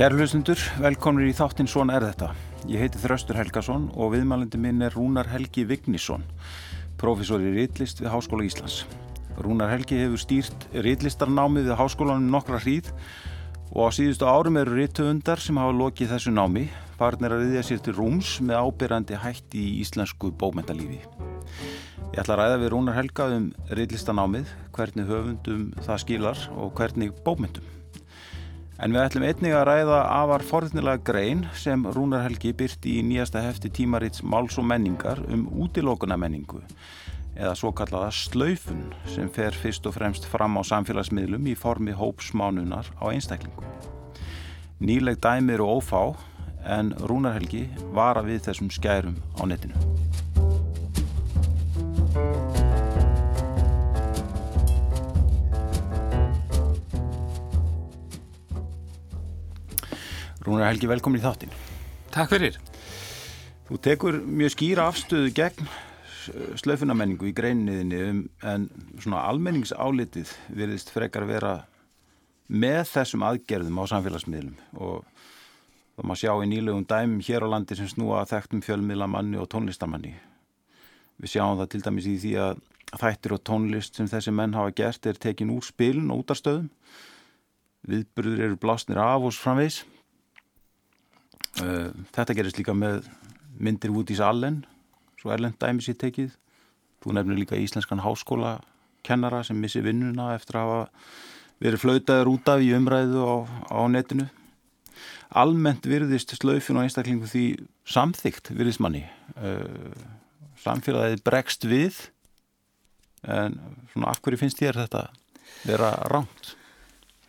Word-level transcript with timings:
Kæru 0.00 0.16
hlustundur, 0.16 0.56
velkomnir 0.80 1.28
í 1.28 1.32
þáttinn 1.36 1.68
Svona 1.68 1.98
er 1.98 2.06
þetta. 2.06 2.30
Ég 2.72 2.80
heiti 2.80 2.96
Þröstur 3.02 3.36
Helgason 3.36 3.82
og 3.92 4.14
viðmælandi 4.14 4.56
minn 4.56 4.80
er 4.80 4.94
Rúnar 4.96 5.28
Helgi 5.28 5.66
Vignisson, 5.68 6.22
profesor 6.96 7.42
í 7.44 7.50
Rítlist 7.52 7.98
við 8.00 8.08
Háskóla 8.08 8.46
Íslands. 8.46 8.78
Rúnar 9.44 9.68
Helgi 9.68 9.98
hefur 10.00 10.22
stýrt 10.22 10.62
rítlistarnámið 10.72 11.68
við 11.68 11.76
Háskólanum 11.76 12.32
nokkra 12.32 12.62
hríð 12.62 12.88
og 13.74 13.90
á 13.92 13.96
síðustu 13.98 14.24
árum 14.24 14.56
eru 14.56 14.78
rítöfundar 14.78 15.42
sem 15.44 15.60
hafa 15.60 15.74
lokið 15.76 16.14
þessu 16.14 16.32
námi, 16.32 16.62
farnir 16.96 17.34
að 17.36 17.44
riðja 17.44 17.66
sér 17.68 17.82
til 17.84 17.94
rúms 17.98 18.30
með 18.40 18.56
ábyrrandi 18.56 19.18
hætti 19.20 19.66
í 19.66 19.74
íslensku 19.82 20.30
bókmentalífi. 20.32 21.02
Ég 22.14 22.22
ætla 22.24 22.38
að 22.38 22.40
ræða 22.40 22.56
við 22.64 22.72
Rúnar 22.72 22.96
Helga 22.96 23.28
um 23.36 23.52
ríðlistanámið, 23.68 24.48
hvernig 24.72 25.12
höfundum 25.12 25.68
það 25.84 26.02
skilar 26.06 26.42
og 26.56 26.72
hvernig 26.80 27.12
bókmyndum. 27.20 27.68
En 28.80 28.94
við 28.96 29.02
ætlum 29.04 29.24
einnig 29.28 29.52
að 29.52 29.66
ræða 29.68 29.96
afar 30.08 30.42
forðnilega 30.48 31.02
grein 31.04 31.42
sem 31.52 31.82
Rúnar 31.92 32.22
Helgi 32.24 32.54
byrti 32.56 32.94
í 32.96 33.02
nýjasta 33.04 33.42
hefti 33.44 33.68
tímarits 33.76 34.22
Máls 34.24 34.56
og 34.56 34.64
menningar 34.70 35.20
um 35.28 35.42
útilókuna 35.60 36.16
menningu 36.16 36.62
eða 37.36 37.52
svo 37.60 37.74
kallaða 37.76 38.08
slaufun 38.16 38.86
sem 39.08 39.28
fer 39.32 39.52
fyrst 39.56 39.84
og 39.88 39.98
fremst 39.98 40.24
fram 40.28 40.56
á 40.56 40.62
samfélagsmiðlum 40.64 41.50
í 41.52 41.54
formi 41.60 41.92
hópsmánunar 41.96 42.88
á 42.96 43.04
einstaklingu. 43.12 43.64
Nýleg 44.80 45.20
dæmi 45.20 45.58
eru 45.58 45.68
ófá 45.76 46.16
en 46.64 46.94
Rúnar 47.04 47.36
Helgi 47.36 47.66
vara 47.92 48.24
við 48.24 48.46
þessum 48.48 48.72
skærum 48.72 49.20
á 49.36 49.42
netinu. 49.44 49.76
Rúnar 60.40 60.70
Helgi, 60.70 60.88
velkomin 60.88 61.20
í 61.20 61.24
þáttin. 61.24 61.50
Takk 62.14 62.32
fyrir. 62.32 62.56
Þú 63.68 63.78
tekur 63.84 64.16
mjög 64.24 64.54
skýra 64.54 64.86
afstöðu 64.88 65.32
gegn 65.36 65.68
slöfunamenningu 66.60 67.28
í 67.28 67.34
greininniðinni 67.36 68.00
um, 68.06 68.22
en 68.44 68.64
svona 69.00 69.26
almenningsálitið 69.28 70.32
virðist 70.56 70.92
frekar 70.94 71.26
vera 71.28 71.52
með 72.50 72.82
þessum 72.90 73.24
aðgerðum 73.28 73.78
á 73.78 73.84
samfélagsmiðlum 73.92 74.80
og 74.80 75.04
það 75.96 76.08
má 76.08 76.16
sjá 76.18 76.32
í 76.32 76.48
nýlegum 76.50 76.88
dæmum 76.88 77.22
hér 77.24 77.46
á 77.46 77.52
landi 77.52 77.78
sem 77.78 77.88
snúa 77.92 78.24
þekktum 78.28 78.64
fjölmiðlamanni 78.64 79.40
og 79.40 79.48
tónlistamanni. 79.52 80.16
Við 81.20 81.36
sjáum 81.36 81.60
það 81.60 81.72
til 81.74 81.84
dæmis 81.84 82.08
í 82.08 82.16
því 82.24 82.34
að 82.48 82.66
þættir 82.96 83.36
og 83.36 83.44
tónlist 83.46 84.00
sem 84.00 84.08
þessi 84.10 84.32
menn 84.34 84.56
hafa 84.56 84.72
gert 84.76 85.06
er 85.06 85.20
tekin 85.20 85.52
úr 85.52 85.64
spilin 85.68 86.10
og 86.10 86.24
útarstöðum. 86.24 86.68
Viðburður 87.86 88.46
eru 88.48 88.60
blásnir 88.60 89.00
af 89.00 89.24
og 89.24 89.36
framvegs 89.36 89.84
þetta 91.58 92.36
gerist 92.36 92.60
líka 92.60 92.74
með 92.76 93.08
myndir 93.60 93.92
út 93.92 94.10
í 94.12 94.18
Allen, 94.22 94.62
svo 95.20 95.32
erlend 95.34 95.58
dæmis 95.60 95.90
í 95.90 95.96
tekið. 95.98 96.32
Þú 97.00 97.16
nefnir 97.16 97.40
líka 97.40 97.58
íslenskan 97.58 98.02
háskóla 98.04 98.58
kennara 99.06 99.42
sem 99.44 99.56
missi 99.56 99.80
vinnuna 99.84 100.34
eftir 100.36 100.60
að 100.60 100.68
hafa 100.68 100.82
verið 101.60 101.82
flautaður 101.82 102.30
út 102.34 102.52
af 102.52 102.62
í 102.64 102.70
umræðu 102.76 103.24
á, 103.24 103.36
á 103.72 103.80
netinu. 103.88 104.28
Almennt 105.30 105.86
virðist 105.86 106.34
slaufin 106.36 106.80
og 106.80 106.86
einstaklingu 106.86 107.28
því 107.30 107.44
samþygt 107.88 108.52
virðist 108.56 108.82
manni. 108.82 109.04
Eh, 109.36 109.92
samfélagið 110.60 111.24
bregst 111.24 111.64
við 111.68 112.00
en 113.24 113.58
svona 113.92 114.12
af 114.12 114.20
hverju 114.24 114.40
finnst 114.40 114.60
þér 114.60 114.82
þetta 114.84 115.06
vera 115.68 115.92
rámt? 116.12 116.54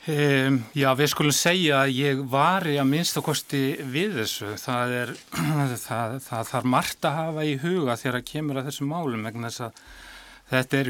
Um, 0.02 0.56
já, 0.74 0.88
við 0.98 1.12
skulum 1.12 1.34
segja 1.36 1.84
að 1.84 1.92
ég 1.94 2.22
var 2.32 2.66
í 2.66 2.80
að 2.82 2.88
minnsta 2.90 3.22
kosti 3.22 3.76
við 3.86 4.16
þessu. 4.24 4.56
Það 4.58 4.94
er, 4.98 5.12
það, 5.88 6.16
það 6.26 6.48
þarf 6.50 6.70
margt 6.74 7.06
að 7.06 7.18
hafa 7.20 7.44
í 7.46 7.58
huga 7.62 7.98
þegar 8.02 8.18
það 8.18 8.30
kemur 8.32 8.62
að 8.62 8.72
þessu 8.72 8.88
málum 8.90 9.28
vegna 9.30 9.52
þess 9.52 9.68
að 9.68 9.84
þetta 10.52 10.80
er 10.80 10.90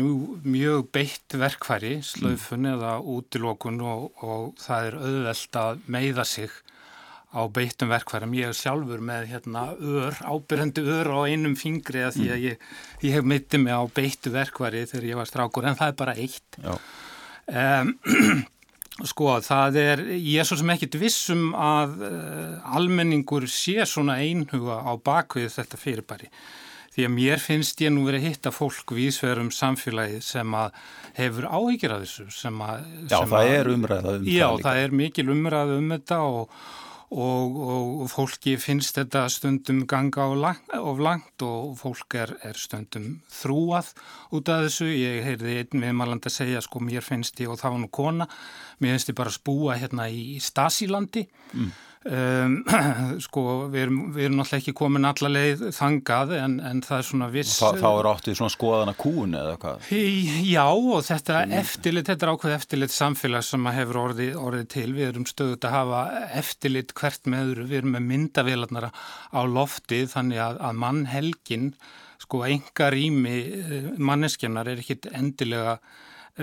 mjög 0.53 0.87
beitt 0.95 1.35
verkfæri, 1.41 1.91
slöfun 2.07 2.63
mm. 2.63 2.69
eða 2.71 2.93
útilókun 3.17 3.81
og, 3.83 4.05
og 4.23 4.45
það 4.63 4.87
er 4.87 4.97
auðvelt 5.01 5.59
að 5.59 5.83
meiða 5.97 6.25
sig 6.31 6.55
á 7.35 7.41
beittum 7.51 7.91
verkfærum. 7.91 8.33
Ég 8.39 8.51
er 8.51 8.57
sjálfur 8.57 9.03
með 9.11 9.27
hérna 9.31 9.65
ör, 9.75 10.15
ábyrjandi 10.23 10.85
ör 10.87 11.11
á 11.15 11.19
einum 11.27 11.59
fingri 11.59 12.03
að 12.07 12.17
því 12.21 12.31
að 12.31 12.47
ég, 12.47 12.65
ég 13.03 13.19
hef 13.19 13.27
mittið 13.27 13.63
mig 13.67 13.75
á 13.75 13.83
beittu 13.91 14.31
verkfæri 14.31 14.87
þegar 14.87 15.11
ég 15.11 15.19
var 15.19 15.29
strákur 15.29 15.67
en 15.67 15.77
það 15.79 15.93
er 15.93 15.99
bara 15.99 16.17
eitt. 16.19 16.59
Já. 16.63 16.73
Um, 17.51 17.95
Sko 19.07 19.37
það 19.39 19.77
er, 19.79 20.01
ég 20.19 20.41
er 20.41 20.47
svo 20.47 20.57
sem 20.59 20.71
ekkit 20.73 20.97
vissum 20.99 21.53
að 21.55 22.01
uh, 22.05 22.73
almenningur 22.75 23.47
sé 23.49 23.85
svona 23.87 24.19
einhuga 24.19 24.81
á 24.83 24.91
bakvið 24.99 25.47
þetta 25.55 25.79
fyrirbæri. 25.79 26.27
Því 26.91 27.05
að 27.07 27.13
mér 27.15 27.39
finnst 27.39 27.79
ég 27.79 27.93
nú 27.95 28.03
verið 28.03 28.25
að 28.25 28.27
hitta 28.27 28.51
fólk 28.51 28.91
viðsverum 28.91 29.47
samfélagi 29.55 30.19
sem 30.27 30.57
að 30.59 30.73
hefur 31.15 31.47
áhyggjur 31.47 31.93
af 31.95 32.03
þessu. 32.03 32.25
Sem 32.35 32.63
að, 32.65 32.81
já, 33.05 33.15
sem 33.15 33.31
það 33.31 33.47
að, 33.47 33.51
er 33.55 33.69
umræða 33.71 34.01
um 34.01 34.11
já, 34.11 34.11
það 34.11 34.25
líka. 34.25 34.35
Já, 34.35 34.63
það 34.65 34.81
er 34.81 34.97
mikil 34.99 35.27
umræða 35.31 35.77
um 35.79 35.93
þetta 35.95 36.19
og 36.27 36.57
og, 37.11 37.57
og 38.01 38.07
fólki 38.11 38.55
finnst 38.61 38.95
þetta 38.95 39.25
stundum 39.31 39.83
ganga 39.89 40.29
of 40.79 41.01
langt 41.03 41.43
og 41.43 41.75
fólk 41.81 42.15
er, 42.15 42.33
er 42.47 42.55
stundum 42.59 43.19
þrúað 43.31 43.91
út 44.31 44.51
af 44.51 44.65
þessu. 44.67 44.87
Ég 44.87 45.21
heyrði 45.27 45.57
einn 45.59 45.83
viðmalandi 45.83 46.31
að 46.31 46.37
segja 46.37 46.63
sko 46.63 46.83
mér 46.83 47.03
finnst 47.03 47.39
ég 47.43 47.51
og 47.51 47.59
var 47.61 47.79
nú 47.81 47.91
kona, 47.91 48.27
mér 48.79 48.95
finnst 48.95 49.11
ég 49.11 49.19
bara 49.19 49.33
spúa 49.33 49.77
hérna 49.81 50.07
í 50.07 50.39
Stasílandi. 50.39 51.27
Mm. 51.51 51.71
Um, 52.01 52.63
sko 53.21 53.41
við 53.69 53.83
erum, 53.83 53.97
við 54.15 54.25
erum 54.25 54.39
náttúrulega 54.39 54.57
ekki 54.63 54.71
komin 54.73 55.03
alla 55.05 55.29
leið 55.29 55.59
þangað 55.77 56.31
en, 56.39 56.55
en 56.65 56.79
það 56.81 56.97
er 56.97 57.05
svona 57.05 57.27
viss 57.29 57.59
Þa, 57.59 57.69
Þá 57.77 57.89
er 57.91 58.09
áttið 58.09 58.37
svona 58.39 58.53
skoðana 58.55 58.95
kún 58.97 59.37
eða 59.37 59.59
hvað? 59.61 59.91
Já 60.49 60.63
og 60.65 61.05
þetta 61.05 61.37
mm. 61.43 61.53
eftirlit, 61.59 62.09
þetta 62.09 62.25
er 62.25 62.33
ákveð 62.33 62.55
eftirlit 62.55 62.95
samfélag 62.95 63.45
sem 63.45 63.69
hefur 63.77 64.01
orðið, 64.07 64.33
orðið 64.41 64.67
til 64.73 64.87
við 64.97 65.11
erum 65.11 65.29
stöðut 65.29 65.69
að 65.69 65.77
hafa 65.77 66.01
eftirlit 66.41 66.97
hvert 66.97 67.29
með 67.29 67.51
öðru, 67.51 67.69
við 67.69 67.83
erum 67.83 67.97
með 67.99 68.07
myndavélarnar 68.15 68.89
á 68.89 69.41
loftið 69.53 70.09
þannig 70.17 70.45
að, 70.49 70.61
að 70.71 70.83
mannhelgin 70.87 71.73
sko 72.25 72.45
enga 72.49 72.89
rými 72.97 73.39
eh, 73.61 73.91
manneskjarnar 74.01 74.73
er 74.73 74.81
ekkit 74.81 75.11
endilega 75.13 75.77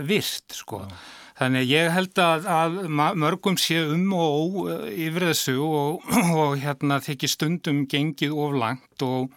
virt 0.06 0.54
sko 0.54 0.84
Já. 0.86 1.00
Þannig 1.38 1.68
ég 1.70 1.92
held 1.94 2.18
að, 2.18 2.48
að 2.50 2.78
mörgum 3.22 3.58
sé 3.60 3.78
um 3.86 4.08
og 4.16 4.32
ó 4.34 4.70
eh, 4.72 4.88
yfir 5.06 5.28
þessu 5.30 5.56
og, 5.62 6.08
og 6.42 6.56
hérna 6.58 6.98
þykir 7.04 7.30
stundum 7.30 7.84
gengið 7.90 8.34
oflangt 8.34 9.06
og, 9.06 9.30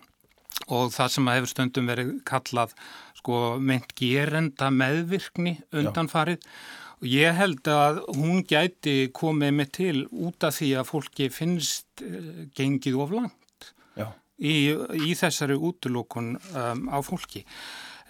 og 0.68 0.90
það 0.96 1.16
sem 1.16 1.32
hefur 1.36 1.54
stundum 1.54 1.92
verið 1.92 2.14
kallað 2.26 2.74
sko 3.22 3.42
meint 3.62 3.94
gerenda 3.98 4.72
meðvirkni 4.74 5.60
undanfarið. 5.78 6.42
Og 7.02 7.10
ég 7.10 7.38
held 7.38 7.70
að 7.70 8.02
hún 8.18 8.42
gæti 8.50 8.96
komið 9.14 9.54
með 9.58 9.72
til 9.78 9.96
út 10.10 10.46
af 10.46 10.58
því 10.58 10.74
að 10.82 10.90
fólki 10.90 11.30
finnst 11.34 12.06
eh, 12.06 12.50
gengið 12.58 12.98
oflangt 13.06 13.38
í, 14.42 14.74
í 14.74 15.14
þessari 15.18 15.58
útlokun 15.58 16.34
um, 16.38 16.86
á 16.90 16.98
fólki. 17.06 17.44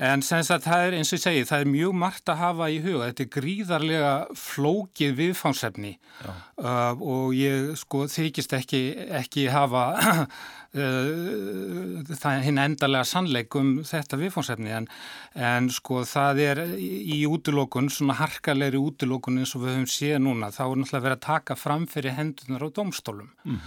En 0.01 0.23
senst 0.25 0.49
að 0.49 0.63
það 0.65 0.83
er 0.83 0.95
eins 0.97 1.11
og 1.11 1.19
ég 1.19 1.21
segi, 1.21 1.41
það 1.45 1.63
er 1.63 1.69
mjög 1.69 1.97
margt 2.01 2.29
að 2.31 2.39
hafa 2.39 2.69
í 2.73 2.79
huga. 2.81 3.09
Þetta 3.11 3.23
er 3.23 3.29
gríðarlega 3.35 4.13
flókið 4.41 5.11
viðfánsefni 5.19 5.91
uh, 6.25 6.95
og 6.97 7.35
ég 7.37 7.75
sko 7.77 8.07
þykist 8.09 8.55
ekki, 8.57 8.81
ekki 9.19 9.45
hafa 9.53 9.83
uh, 10.81 12.41
hinn 12.47 12.61
endarlega 12.63 13.05
sannleik 13.05 13.53
um 13.59 13.69
þetta 13.85 14.17
viðfánsefni 14.23 14.73
en, 14.79 14.89
en 15.37 15.69
sko 15.73 16.01
það 16.09 16.43
er 16.47 16.63
í 16.81 17.21
útlokun, 17.29 17.91
svona 17.93 18.17
harkalegri 18.23 18.81
útlokun 18.81 19.37
eins 19.43 19.53
og 19.53 19.67
við 19.67 19.75
höfum 19.75 19.93
séð 19.99 20.17
núna, 20.25 20.49
þá 20.49 20.63
er 20.65 20.81
náttúrulega 20.81 21.05
verið 21.05 21.19
að 21.19 21.25
taka 21.29 21.59
fram 21.59 21.85
fyrir 21.91 22.17
hendunar 22.17 22.65
á 22.65 22.69
domstólum. 22.73 23.29
Mm. 23.45 23.61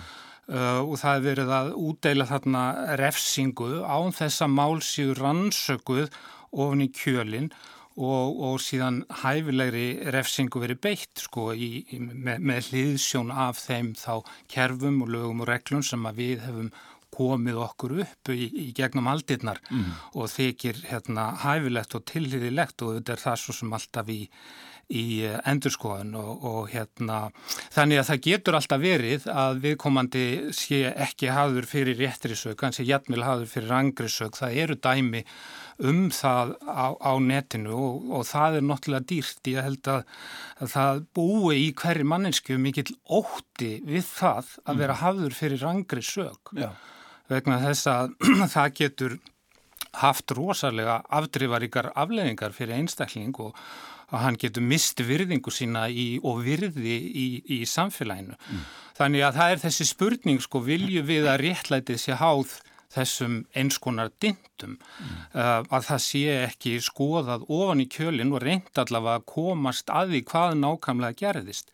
Uh, 0.45 0.83
og 0.85 0.99
það 1.01 1.15
er 1.15 1.23
verið 1.25 1.51
að 1.57 1.69
útdeila 1.89 2.25
þarna 2.29 2.63
refsingu 3.01 3.79
án 3.81 4.13
þessa 4.13 4.45
málsíu 4.53 5.15
rannsökuð 5.17 6.11
ofin 6.53 6.85
í 6.85 6.91
kjölinn 6.93 7.49
og, 7.95 8.41
og 8.45 8.59
síðan 8.61 9.03
hæfilegri 9.23 10.11
refsingu 10.13 10.61
verið 10.61 10.83
beitt 10.85 11.23
sko 11.25 11.53
í, 11.55 11.71
í, 11.89 12.01
með, 12.03 12.43
með 12.45 12.69
hliðsjón 12.69 13.33
af 13.33 13.63
þeim 13.63 13.95
þá 13.97 14.21
kerfum 14.53 15.01
og 15.07 15.15
lögum 15.15 15.41
og 15.45 15.49
reglum 15.49 15.85
sem 15.87 16.05
við 16.13 16.45
hefum 16.45 16.69
komið 17.15 17.61
okkur 17.63 17.97
upp 18.05 18.33
í, 18.35 18.49
í 18.67 18.69
gegnum 18.77 19.09
aldirnar 19.11 19.61
mm. 19.71 19.91
og 20.19 20.31
þykir 20.33 20.85
hérna 20.91 21.31
hæfilegt 21.45 21.95
og 21.95 22.07
tilhýðilegt 22.11 22.83
og 22.83 22.99
þetta 22.99 23.15
er 23.15 23.23
það 23.25 23.43
svo 23.45 23.57
sem 23.61 23.77
alltaf 23.79 24.11
í 24.11 24.21
í 24.93 25.25
eh, 25.25 25.39
endurskoðun 25.49 26.15
og, 26.21 26.45
og 26.45 26.71
hérna 26.73 27.19
þannig 27.75 28.03
að 28.03 28.09
það 28.11 28.23
getur 28.29 28.59
alltaf 28.59 28.83
verið 28.83 29.29
að 29.33 29.61
viðkomandi 29.65 30.25
sé 30.57 30.81
ekki 30.93 31.33
hafður 31.33 31.69
fyrir 31.71 32.01
réttri 32.01 32.39
sög, 32.39 32.57
kannski 32.61 32.87
jætmil 32.89 33.25
hafður 33.25 33.53
fyrir 33.55 33.77
angri 33.79 34.11
sög, 34.13 34.37
það 34.39 34.59
eru 34.65 34.79
dæmi 34.85 35.25
um 35.85 36.07
það 36.15 36.55
á, 36.71 36.87
á 36.95 37.13
netinu 37.19 37.75
og, 37.75 38.09
og 38.15 38.27
það 38.29 38.59
er 38.59 38.67
náttúrulega 38.69 39.09
dýrt. 39.11 39.51
Ég 39.51 39.67
held 39.67 39.91
að, 39.91 40.03
að 40.63 40.73
það 40.75 41.05
búi 41.19 41.57
í 41.65 41.69
hverju 41.81 42.09
manninsku 42.09 42.59
mikill 42.61 42.95
ótti 43.11 43.77
við 43.87 44.07
það 44.07 44.57
að 44.65 44.83
vera 44.85 44.99
hafður 45.03 45.39
fyrir 45.39 45.67
angri 45.69 46.05
sög 46.05 46.55
Já. 46.55 46.71
vegna 47.33 47.61
þess 47.65 47.91
að 47.91 48.15
það 48.55 48.77
getur 48.81 49.19
haft 50.03 50.35
rosalega 50.35 51.01
afdrifaríkar 51.15 51.93
afleðingar 51.95 52.55
fyrir 52.55 52.79
einstakling 52.81 53.35
og 53.43 53.59
að 54.11 54.23
hann 54.25 54.39
getur 54.41 54.65
mist 54.65 55.01
virðingu 55.01 55.53
sína 55.55 55.87
í, 55.89 56.19
og 56.23 56.43
virði 56.47 56.97
í, 56.97 57.27
í 57.57 57.61
samfélaginu. 57.69 58.37
Mm. 58.37 58.65
Þannig 58.95 59.27
að 59.27 59.39
það 59.41 59.55
er 59.55 59.63
þessi 59.65 59.89
spurning, 59.89 60.43
sko, 60.43 60.63
vilju 60.63 61.03
við 61.07 61.29
að 61.31 61.41
réttlætið 61.43 62.01
sé 62.03 62.19
háð 62.21 62.59
þessum 62.95 63.41
einskonar 63.57 64.13
dindum 64.23 64.77
mm. 64.77 65.13
uh, 65.35 65.61
að 65.75 65.87
það 65.89 66.03
sé 66.05 66.23
ekki 66.45 66.75
skoðað 66.85 67.47
ofan 67.53 67.83
í 67.83 67.89
kjölinn 67.91 68.33
og 68.35 68.43
reynd 68.45 68.81
allavega 68.81 69.21
að 69.21 69.27
komast 69.33 69.91
að 69.93 70.15
því 70.15 70.21
hvað 70.31 70.57
nákvæmlega 70.61 71.19
gerðist. 71.21 71.73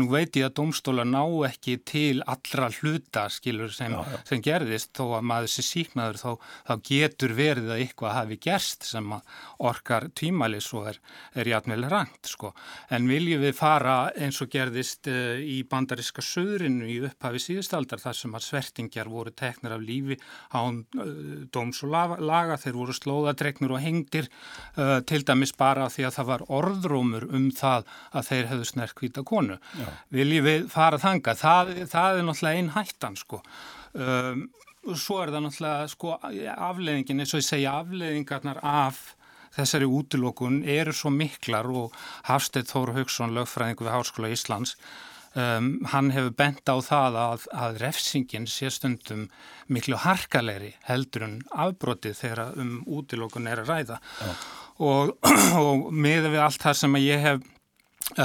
Nú 0.00 0.08
veit 0.12 0.36
ég 0.38 0.48
að 0.48 0.56
domstóla 0.60 1.04
ná 1.08 1.22
ekki 1.48 1.76
til 1.88 2.22
allra 2.24 2.70
hluta 2.78 3.26
skilur 3.32 3.72
sem, 3.74 3.92
já, 3.92 4.00
já. 4.14 4.20
sem 4.30 4.44
gerðist 4.44 4.92
þó 4.96 5.04
að 5.18 5.28
maður 5.32 5.52
sé 5.52 5.66
síknaður 5.66 6.20
þá, 6.22 6.30
þá 6.68 6.74
getur 6.88 7.36
verið 7.36 7.72
að 7.74 7.84
eitthvað 7.84 8.16
hafi 8.16 8.40
gerst 8.48 8.88
sem 8.88 9.12
orkar 9.62 10.08
tímæli 10.16 10.62
svo 10.64 10.86
er, 10.90 11.00
er 11.36 11.52
játmjöl 11.52 11.86
rangt 11.92 12.32
sko. 12.32 12.52
En 12.92 13.08
viljum 13.10 13.42
við 13.44 13.56
fara 13.58 13.96
eins 14.16 14.40
og 14.42 14.50
gerðist 14.52 15.10
uh, 15.12 15.36
í 15.36 15.62
bandariska 15.68 16.24
söðrinu 16.24 16.88
í 16.88 16.98
upphafi 17.10 17.42
síðustaldar 17.42 18.00
þar 18.02 18.18
sem 18.18 18.36
að 18.38 18.46
svertingjar 18.48 19.10
voru 19.12 19.34
teknir 19.36 19.76
af 19.76 19.84
lífi 19.84 20.18
á 20.52 20.61
án 20.62 20.80
uh, 20.96 21.12
dóms 21.54 21.82
og 21.86 21.92
laga, 22.22 22.58
þeir 22.62 22.78
voru 22.78 22.96
slóðadregnur 22.96 23.76
og 23.76 23.82
hengdir 23.82 24.28
uh, 24.30 25.00
til 25.08 25.22
dæmis 25.28 25.54
bara 25.58 25.90
því 25.92 26.08
að 26.08 26.16
það 26.18 26.30
var 26.32 26.46
orðrómur 26.60 27.28
um 27.30 27.50
það 27.54 27.88
að 28.12 28.28
þeir 28.30 28.50
hefðu 28.52 28.68
snerkvita 28.72 29.24
konu. 29.28 29.60
Já. 29.78 29.88
Viljum 30.18 30.48
við 30.48 30.68
fara 30.72 31.00
þanga? 31.02 31.36
Það, 31.38 31.72
það 31.92 32.18
er 32.18 32.28
náttúrulega 32.28 32.62
einn 32.62 32.74
hættan 32.76 33.18
sko. 33.20 33.42
Um, 33.92 34.46
svo 34.98 35.20
er 35.22 35.32
það 35.34 35.46
náttúrulega 35.46 35.90
sko 35.92 36.14
afleðingin, 36.22 37.22
eins 37.22 37.34
og 37.34 37.42
ég 37.42 37.48
segja 37.48 37.76
afleðingarnar 37.82 38.62
af 38.66 39.02
þessari 39.52 39.86
útilokun 39.88 40.62
eru 40.64 40.94
svo 40.96 41.12
miklar 41.12 41.68
og 41.68 41.96
Hafstedt 42.28 42.72
Þóru 42.72 42.96
Haugsson, 42.96 43.34
lögfræðingu 43.36 43.84
við 43.84 43.94
Háskóla 43.94 44.32
Íslands 44.32 44.76
Um, 45.32 45.78
hann 45.88 46.10
hefur 46.12 46.34
bent 46.36 46.68
á 46.68 46.76
það 46.84 47.14
að, 47.16 47.44
að 47.56 47.78
refsingin 47.80 48.44
sé 48.50 48.68
stundum 48.68 49.30
miklu 49.72 49.96
harkalegri 50.02 50.74
heldur 50.84 51.24
en 51.24 51.38
afbrotið 51.56 52.18
þegar 52.18 52.58
um 52.60 52.74
útilókun 52.84 53.48
er 53.48 53.62
að 53.62 53.70
ræða 53.72 53.96
ja. 53.96 54.34
og, 54.84 55.14
og 55.62 55.86
með 55.88 56.28
við 56.34 56.44
allt 56.44 56.66
það 56.66 56.78
sem 56.82 57.00
ég 57.00 57.24
hef 57.24 57.48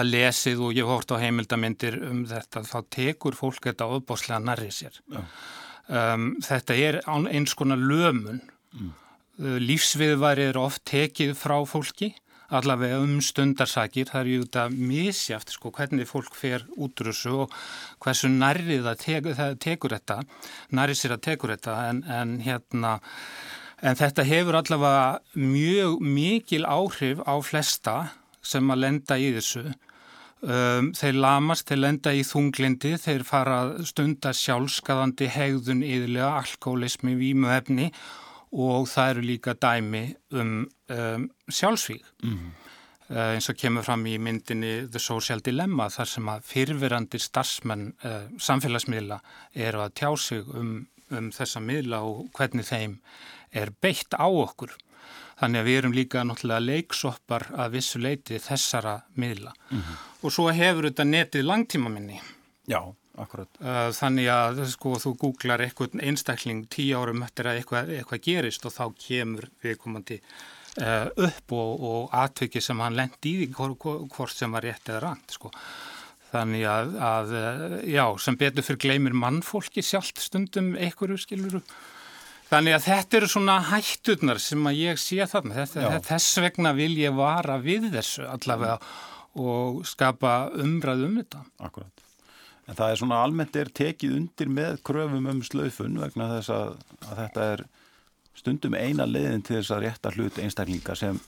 lesið 0.04 0.66
og 0.68 0.76
ég 0.76 0.84
hef 0.84 0.98
hórt 0.98 1.16
á 1.16 1.24
heimildamindir 1.24 1.96
um 2.10 2.26
þetta 2.28 2.66
þá 2.68 2.78
tekur 2.98 3.40
fólk 3.40 3.70
þetta 3.70 3.88
ofbáslega 3.96 4.44
nærrið 4.44 4.76
sér. 4.82 5.02
Ja. 5.16 5.24
Um, 5.88 6.30
þetta 6.44 6.76
er 6.76 7.00
eins 7.08 7.56
konar 7.56 7.80
lömun. 7.80 8.44
Mm. 8.76 8.92
Lífsviðvarið 9.64 10.52
er 10.52 10.60
oft 10.60 10.84
tekið 10.90 11.38
frá 11.40 11.62
fólki 11.70 12.12
allavega 12.48 13.02
um 13.04 13.18
stundarsakir, 13.24 14.08
það 14.12 14.22
er 14.22 14.32
ju 14.32 14.46
þetta 14.46 14.66
misjáft 14.72 15.52
sko 15.56 15.72
hvernig 15.76 16.08
fólk 16.08 16.36
fer 16.38 16.64
útrússu 16.80 17.34
og 17.44 17.56
hversu 18.04 18.32
nærrið 18.32 18.88
það, 18.88 19.00
tek, 19.04 19.32
það 19.40 19.58
tekur 19.66 19.98
þetta, 19.98 20.20
nærrið 20.80 21.02
sér 21.02 21.18
að 21.18 21.26
tekur 21.28 21.56
þetta 21.58 21.78
en, 21.90 22.04
en 22.08 22.38
hérna 22.46 22.98
en 23.86 23.98
þetta 23.98 24.26
hefur 24.26 24.58
allavega 24.58 25.20
mjög 25.38 26.00
mikil 26.02 26.64
áhrif 26.66 27.22
á 27.28 27.36
flesta 27.46 27.98
sem 28.42 28.72
að 28.72 28.84
lenda 28.86 29.18
í 29.20 29.30
þessu. 29.36 29.68
Um, 30.38 30.92
þeir 30.94 31.18
lamast, 31.18 31.66
þeir 31.68 31.80
lenda 31.82 32.14
í 32.14 32.22
þunglindi, 32.26 32.94
þeir 33.02 33.24
fara 33.26 33.58
stundar 33.86 34.38
sjálfskaðandi 34.38 35.30
hegðun 35.34 35.82
yðurlega, 35.86 36.36
alkoholismi, 36.44 37.16
vímuhefni 37.18 37.90
og 38.54 38.86
það 38.88 39.10
eru 39.16 39.24
líka 39.32 39.56
dæmi 39.58 40.04
um, 40.38 40.68
um 40.90 41.30
sjálfsvík 41.50 42.06
mm 42.24 42.34
-hmm. 42.34 42.52
uh, 43.16 43.34
eins 43.34 43.50
og 43.50 43.58
kemur 43.58 43.84
fram 43.84 44.06
í 44.06 44.18
myndinni 44.18 44.88
The 44.92 45.00
Social 45.00 45.40
Dilemma 45.40 45.90
þar 45.90 46.06
sem 46.06 46.30
að 46.30 46.44
fyrfirandi 46.44 47.20
starfsmenn 47.20 47.94
uh, 48.04 48.28
samfélagsmiðla 48.40 49.20
eru 49.54 49.80
að 49.82 49.94
tjá 49.94 50.18
sig 50.18 50.44
um, 50.48 50.88
um 51.10 51.32
þessa 51.32 51.60
miðla 51.60 52.02
og 52.02 52.30
hvernig 52.34 52.66
þeim 52.66 53.00
er 53.52 53.72
beitt 53.82 54.14
á 54.14 54.28
okkur 54.28 54.76
þannig 55.40 55.60
að 55.60 55.66
við 55.66 55.78
erum 55.78 55.94
líka 55.94 56.24
náttúrulega 56.24 56.60
leiksoppar 56.60 57.44
að 57.54 57.72
vissu 57.72 58.00
leiti 58.00 58.40
þessara 58.40 59.02
miðla 59.16 59.54
mm 59.70 59.78
-hmm. 59.78 59.96
og 60.22 60.32
svo 60.32 60.52
hefur 60.52 60.84
þetta 60.84 61.04
netið 61.04 61.44
langtíma 61.44 61.90
minni 61.90 62.22
Já 62.68 62.94
Akkurat. 63.18 63.50
Þannig 63.98 64.30
að 64.30 64.60
sko 64.70 64.94
þú 65.02 65.16
googlar 65.18 65.64
eitthvað 65.66 65.98
einstakling 66.06 66.68
tíu 66.70 67.00
árum 67.00 67.24
eftir 67.26 67.50
að 67.50 67.62
eitthvað, 67.62 67.90
eitthvað 67.98 68.22
gerist 68.28 68.68
og 68.70 68.76
þá 68.76 68.84
kemur 69.08 69.48
viðkomandi 69.64 70.20
upp 70.78 71.54
og, 71.58 71.84
og 71.90 72.16
aðtöki 72.16 72.62
sem 72.62 72.80
hann 72.84 72.98
lendi 72.98 73.34
í 73.46 73.52
hvort 73.52 74.34
sem 74.34 74.54
var 74.54 74.66
rétt 74.66 74.92
eða 74.92 75.04
rangt 75.08 75.38
sko. 75.38 75.52
Þannig 76.28 76.66
að, 76.68 76.96
að 77.08 77.36
já, 77.88 78.04
sem 78.20 78.38
betur 78.38 78.66
fyrir 78.68 78.82
gleymir 78.84 79.16
mannfólki 79.16 79.84
sjálft 79.86 80.20
stundum 80.22 80.74
einhverju 80.76 81.22
skiluru. 81.24 81.62
Þannig 82.48 82.78
að 82.78 82.86
þetta 82.86 83.18
eru 83.20 83.30
svona 83.32 83.58
hætturnar 83.72 84.40
sem 84.40 84.68
að 84.70 84.80
ég 84.80 85.00
sé 85.02 85.20
þarna. 85.28 85.64
Þetta, 85.64 86.02
þess 86.08 86.42
vegna 86.44 86.74
vil 86.76 86.94
ég 87.00 87.16
vara 87.16 87.58
við 87.64 87.90
þessu 87.96 88.28
allavega 88.28 88.78
og 89.38 89.82
skapa 89.88 90.36
umræð 90.64 91.08
um 91.08 91.18
þetta. 91.22 91.44
Akkurat. 91.68 92.06
En 92.68 92.76
það 92.76 92.92
er 92.92 93.00
svona 93.00 93.22
almennt 93.24 93.60
er 93.60 93.72
tekið 93.72 94.16
undir 94.18 94.52
með 94.52 94.80
kröfum 94.88 95.28
um 95.32 95.44
slöfun 95.48 96.00
vegna 96.02 96.28
þess 96.36 96.52
að, 96.52 96.72
að 97.08 97.20
þetta 97.22 97.50
er 97.54 97.66
stundum 98.38 98.78
eina 98.78 99.08
leiðin 99.10 99.44
til 99.46 99.60
þess 99.60 99.74
að 99.74 99.84
rétta 99.86 100.14
hlut 100.16 100.38
einstaklinga 100.42 100.96
sem 100.98 101.20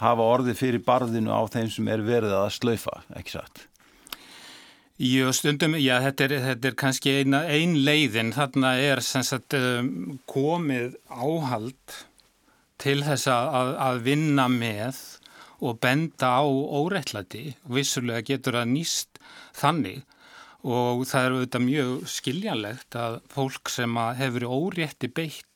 hafa 0.00 0.26
orðið 0.34 0.58
fyrir 0.58 0.82
barðinu 0.84 1.32
á 1.34 1.42
þeim 1.50 1.70
sem 1.70 1.88
er 1.92 2.02
verið 2.04 2.34
að 2.36 2.50
slöfa, 2.58 2.98
ekki 3.14 3.36
satt? 3.36 3.66
Jú, 5.02 5.32
stundum, 5.34 5.74
já, 5.82 5.96
þetta 6.04 6.26
er, 6.28 6.32
þetta 6.44 6.68
er 6.70 6.74
kannski 6.78 7.14
eina, 7.18 7.40
ein 7.50 7.74
leiðin, 7.82 8.30
þarna 8.36 8.76
er 8.78 9.02
sagt, 9.02 9.56
um, 9.58 10.20
komið 10.30 10.94
áhald 11.10 11.96
til 12.78 13.00
þess 13.02 13.26
að, 13.30 13.72
að 13.82 14.02
vinna 14.06 14.46
með 14.50 15.00
og 15.64 15.80
benda 15.82 16.36
á 16.38 16.46
óreitlæti, 16.46 17.56
vissulega 17.66 18.22
getur 18.26 18.60
að 18.60 18.70
nýst 18.74 19.18
þannig 19.56 20.04
og 20.64 21.02
það 21.08 21.26
eru 21.26 21.38
auðvitað 21.38 21.66
mjög 21.66 22.06
skiljanlegt 22.08 22.96
að 22.96 23.18
fólk 23.32 23.72
sem 23.72 23.98
hefur 24.20 24.46
órétti 24.48 25.10
beitt 25.12 25.53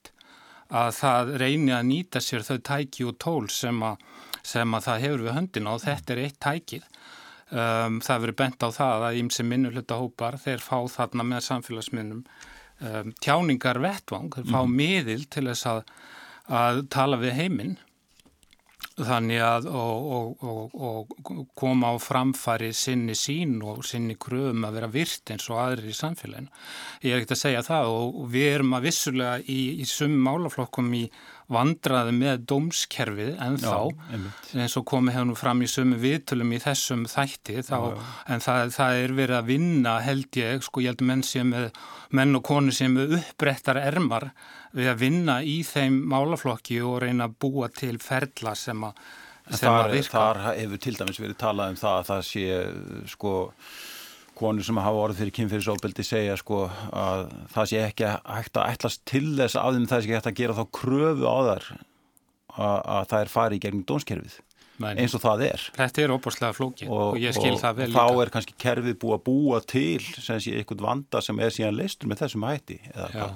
að 0.69 0.91
það 0.99 1.33
reyni 1.43 1.73
að 1.73 1.89
nýta 1.89 2.21
sér 2.21 2.45
þau 2.45 2.59
tæki 2.69 3.07
og 3.09 3.17
tól 3.23 3.49
sem 3.53 3.81
að, 3.85 4.05
sem 4.45 4.75
að 4.75 4.87
það 4.89 5.03
hefur 5.07 5.25
við 5.25 5.37
höndina 5.39 5.75
og 5.75 5.83
þetta 5.85 6.15
er 6.15 6.23
eitt 6.27 6.39
tækið. 6.45 6.87
Um, 7.49 7.99
það 8.05 8.23
verið 8.27 8.37
bent 8.43 8.65
á 8.65 8.69
það 8.77 9.05
að 9.09 9.19
ímsi 9.23 9.45
minnulöta 9.49 9.97
hópar 9.97 10.37
þeir 10.37 10.61
fá 10.61 10.77
þarna 10.93 11.25
með 11.25 11.47
samfélagsminnum 11.47 12.25
um, 12.85 13.13
tjáningar 13.25 13.81
vettvang, 13.81 14.29
þeir 14.35 14.51
fá 14.51 14.61
mm. 14.61 14.75
miðil 14.83 15.23
til 15.33 15.47
þess 15.49 15.71
að, 15.71 15.81
að 16.53 16.83
tala 16.93 17.21
við 17.23 17.39
heiminn 17.39 17.79
þannig 19.07 19.43
að 19.45 19.69
og, 19.71 20.43
og, 20.43 20.77
og 21.29 21.43
koma 21.59 21.93
á 21.93 21.97
framfari 22.03 22.73
sinni 22.75 23.15
sín 23.19 23.59
og 23.63 23.85
sinni 23.87 24.17
kröfum 24.21 24.67
að 24.67 24.79
vera 24.79 24.91
virt 24.93 25.33
eins 25.35 25.49
og 25.53 25.61
aðri 25.63 25.93
í 25.93 25.99
samfélaginu. 25.99 26.51
Ég 27.05 27.15
er 27.15 27.21
ekkert 27.21 27.37
að 27.37 27.43
segja 27.45 27.65
það 27.67 27.93
og 27.95 28.21
við 28.35 28.49
erum 28.57 28.79
að 28.79 28.89
vissulega 28.89 29.39
í, 29.45 29.61
í 29.83 29.89
sumum 29.89 30.25
málaflokkum 30.29 30.95
í 30.99 31.05
vandraði 31.49 32.13
með 32.13 32.43
dómskerfið 32.51 33.39
en 33.41 33.55
já, 33.57 33.71
þá 33.73 34.59
eins 34.61 34.77
og 34.77 34.85
komið 34.91 35.15
hefur 35.17 35.29
nú 35.31 35.37
fram 35.39 35.63
í 35.65 35.69
sumu 35.71 35.97
viðtölum 36.03 36.53
í 36.53 36.61
þessum 36.61 37.07
þætti 37.09 37.63
þá, 37.65 37.77
já, 37.77 37.95
já. 37.95 38.09
en 38.35 38.45
það, 38.45 38.73
það 38.77 38.99
er 39.05 39.15
verið 39.17 39.39
að 39.39 39.49
vinna 39.49 39.95
held 40.05 40.41
ég, 40.41 40.67
sko 40.67 40.85
ég 40.85 40.93
held 40.93 41.07
menn 41.09 41.25
sem 41.25 41.55
menn 42.19 42.37
og 42.37 42.45
konu 42.45 42.75
sem 42.75 42.99
uppbrettar 43.07 43.81
ermar 43.81 44.29
við 44.77 44.93
að 44.93 45.01
vinna 45.07 45.39
í 45.41 45.63
þeim 45.65 46.03
málaflokki 46.13 46.83
og 46.85 47.01
reyna 47.07 47.31
að 47.31 47.39
búa 47.41 47.71
til 47.73 47.97
ferla 48.03 48.53
sem 48.59 48.85
að, 48.85 49.01
sem 49.49 49.73
að 49.73 49.95
virka. 49.97 50.19
Þar 50.19 50.43
hefur 50.51 50.83
til 50.85 50.97
dæmis 51.01 51.23
verið 51.23 51.39
talað 51.41 51.73
um 51.73 51.81
það 51.81 52.01
að 52.03 52.11
það 52.13 52.27
sé 52.29 52.45
sko 53.15 53.37
konur 54.39 54.67
sem 54.67 54.81
hafa 54.81 55.05
orðið 55.05 55.23
fyrir 55.23 55.37
kynfyrirsóbeldi 55.39 56.07
segja 56.07 56.37
sko 56.39 56.65
að 56.95 57.25
það 57.55 57.71
sé 57.73 57.85
ekki 57.85 58.11
hægt 58.17 58.59
að 58.61 58.75
ætlast 58.75 59.05
til 59.09 59.25
þess 59.39 59.59
að 59.59 59.79
þeim 59.79 59.89
það 59.91 60.03
sé 60.03 60.09
ekki 60.09 60.19
hægt 60.19 60.31
að 60.33 60.39
gera 60.43 60.59
þá 60.59 60.65
kröfu 60.81 61.27
á 61.29 61.39
þar 61.49 61.71
að, 62.59 62.79
að 62.79 63.09
það 63.13 63.25
er 63.25 63.33
farið 63.33 63.59
í 63.59 63.65
gegnum 63.67 63.89
dónskerfið. 63.89 64.39
Mæni. 64.79 65.03
eins 65.03 65.15
og 65.17 65.23
það 65.25 65.41
er. 65.49 65.63
Þetta 65.75 66.03
er 66.05 66.13
óbúrslega 66.15 66.55
flókið 66.55 66.91
og, 66.95 67.01
og 67.09 67.17
ég 67.19 67.35
skil 67.35 67.51
og, 67.51 67.59
það 67.59 67.79
vel 67.81 67.89
líka. 67.89 68.03
Og 68.03 68.13
þá 68.13 68.23
er 68.23 68.31
kannski 68.37 68.57
kerfið 68.63 68.99
búið 69.03 69.17
að 69.17 69.23
búa 69.27 69.61
til 69.67 70.05
sem 70.07 70.43
sé 70.45 70.53
eitthvað 70.55 70.85
vanda 70.87 71.23
sem 71.25 71.41
er 71.43 71.55
síðan 71.55 71.79
leistur 71.79 72.11
með 72.11 72.23
þessum 72.23 72.47
hætti 72.47 72.77
eða 72.93 73.09
hvað. 73.15 73.33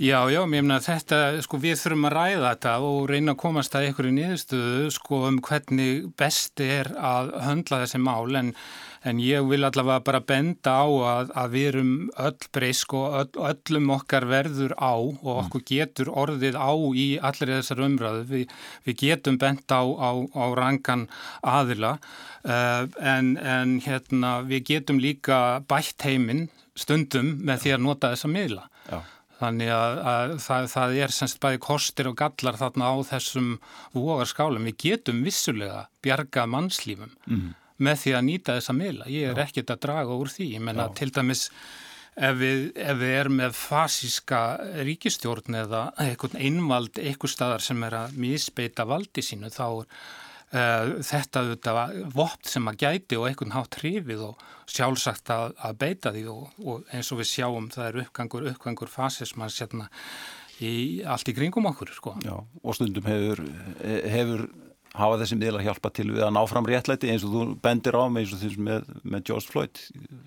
Já, 0.00 0.30
já, 0.32 0.38
mér 0.48 0.62
meina 0.64 0.78
þetta, 0.80 1.16
sko 1.44 1.58
við 1.60 1.74
þurfum 1.76 2.06
að 2.08 2.14
ræða 2.14 2.44
þetta 2.54 2.70
og 2.88 3.02
reyna 3.10 3.34
að 3.34 3.40
komast 3.42 3.74
að 3.76 3.82
einhverju 3.90 4.12
nýðustuðu 4.16 4.86
sko 4.94 5.18
um 5.28 5.36
hvernig 5.44 6.06
best 6.16 6.62
er 6.64 6.88
að 6.96 7.28
höndla 7.44 7.82
þessi 7.82 8.00
mál 8.00 8.38
en, 8.40 8.48
en 9.04 9.20
ég 9.20 9.44
vil 9.50 9.60
allavega 9.68 10.00
bara 10.06 10.22
benda 10.24 10.78
á 10.80 10.88
að, 11.10 11.34
að 11.42 11.52
við 11.52 11.68
erum 11.74 11.92
öll 12.16 12.48
breysk 12.56 12.96
og 12.96 13.18
öll, 13.20 13.44
öllum 13.50 13.92
okkar 13.98 14.28
verður 14.32 14.72
á 14.80 14.96
og 14.96 15.20
mm. 15.20 15.42
okkur 15.42 15.66
getur 15.68 16.14
orðið 16.24 16.56
á 16.56 16.72
í 17.04 17.06
allir 17.20 17.54
þessar 17.58 17.84
umræðu. 17.90 18.24
Vi, 18.32 18.42
við 18.88 19.00
getum 19.04 19.36
benda 19.44 19.84
á, 19.84 19.84
á, 19.84 20.10
á 20.16 20.44
rangan 20.64 21.06
aðila 21.44 21.98
uh, 22.48 22.88
en, 23.04 23.34
en 23.36 23.78
hérna 23.84 24.38
við 24.48 24.64
getum 24.72 25.04
líka 25.04 25.60
bætt 25.68 26.08
heiminn 26.08 26.46
stundum 26.72 27.34
með 27.44 27.66
því 27.66 27.76
að 27.76 27.88
nota 27.90 28.16
þessa 28.16 28.36
miðla. 28.40 28.70
Já. 28.88 29.02
Þannig 29.40 29.72
að, 29.72 29.98
að 30.12 30.32
það, 30.44 30.66
það 30.74 30.96
er 31.00 31.14
semst 31.16 31.40
bæði 31.40 31.60
kostir 31.64 32.10
og 32.10 32.16
gallar 32.20 32.58
þarna 32.60 32.92
á 32.92 32.94
þessum 33.08 33.50
vogarskálum. 33.96 34.66
Við 34.68 34.78
getum 34.84 35.22
vissulega 35.24 35.86
bjargað 36.04 36.50
mannslífum 36.54 37.14
mm. 37.24 37.46
með 37.80 38.02
því 38.02 38.16
að 38.18 38.26
nýta 38.28 38.56
þessa 38.58 38.76
miðla. 38.76 39.08
Ég 39.12 39.30
er 39.30 39.40
Já. 39.40 39.46
ekkit 39.46 39.72
að 39.72 39.84
draga 39.86 40.18
úr 40.20 40.32
því. 40.32 40.50
Ég 40.58 40.66
menna 40.68 40.90
til 40.96 41.08
dæmis 41.16 41.46
ef 42.20 42.40
við, 42.40 42.64
ef 42.76 42.98
við 43.00 43.14
erum 43.16 43.38
með 43.40 43.56
fasíska 43.56 44.40
ríkistjórn 44.84 45.60
eða 45.62 45.84
einvald 45.98 47.00
eitthvað 47.00 47.34
staðar 47.34 47.64
sem 47.64 47.86
er 47.86 47.96
að 48.02 48.18
misbeita 48.20 48.86
valdi 48.88 49.24
sínu 49.24 49.52
þá 49.54 49.64
er 49.70 50.02
þetta 50.50 51.44
auðvitað 51.44 51.98
vopt 52.14 52.48
sem 52.50 52.66
að 52.66 52.80
gæti 52.82 53.18
og 53.18 53.28
einhvern 53.28 53.54
hátt 53.54 53.78
hrifið 53.78 54.24
og 54.30 54.40
sjálfsagt 54.70 55.30
að, 55.30 55.52
að 55.62 55.76
beita 55.78 56.14
því 56.14 56.24
og, 56.32 56.56
og 56.64 56.90
eins 56.94 57.10
og 57.14 57.20
við 57.20 57.30
sjáum 57.30 57.68
það 57.70 57.86
er 57.86 58.00
uppgangur, 58.04 58.48
uppgangur 58.50 58.90
fasismans 58.90 59.60
hérna 59.62 59.86
í 60.60 60.72
allt 61.08 61.30
í 61.30 61.36
kringum 61.36 61.70
okkur 61.70 61.94
sko. 61.94 62.16
Já, 62.26 62.34
og 62.36 62.76
stundum 62.76 63.06
hefur, 63.08 63.40
hefur 63.80 64.44
hafa 64.98 65.20
þessi 65.22 65.38
miðla 65.38 65.62
hjálpa 65.62 65.92
til 65.94 66.08
við 66.10 66.26
að 66.26 66.34
ná 66.34 66.40
fram 66.50 66.66
réttlæti 66.66 67.12
eins 67.12 67.22
og 67.24 67.34
þú 67.36 67.46
bendir 67.62 67.94
á 67.94 68.04
mig 68.10 68.26
eins 68.26 68.34
og 68.34 68.42
því 68.42 68.64
með, 68.66 68.92
með 69.06 69.26
George 69.30 69.52
Floyd 69.52 69.82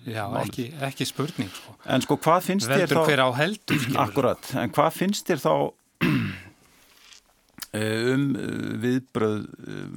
Já, 0.08 0.24
ekki, 0.40 0.70
ekki 0.88 1.06
spurning 1.08 1.52
sko. 1.52 1.76
En 1.84 2.04
sko 2.04 2.16
hvað 2.16 2.46
finnst 2.48 2.72
Veldur 2.72 3.04
þér 3.04 3.26
þá 3.28 4.00
Akkurat, 4.06 4.54
en 4.56 4.72
hvað 4.72 4.96
finnst 5.02 5.28
þér 5.28 5.44
þá 5.44 5.54
Eh, 5.54 5.83
um 7.74 8.26
eh, 8.38 8.74
viðbröð 8.82 9.40
um, 9.68 9.96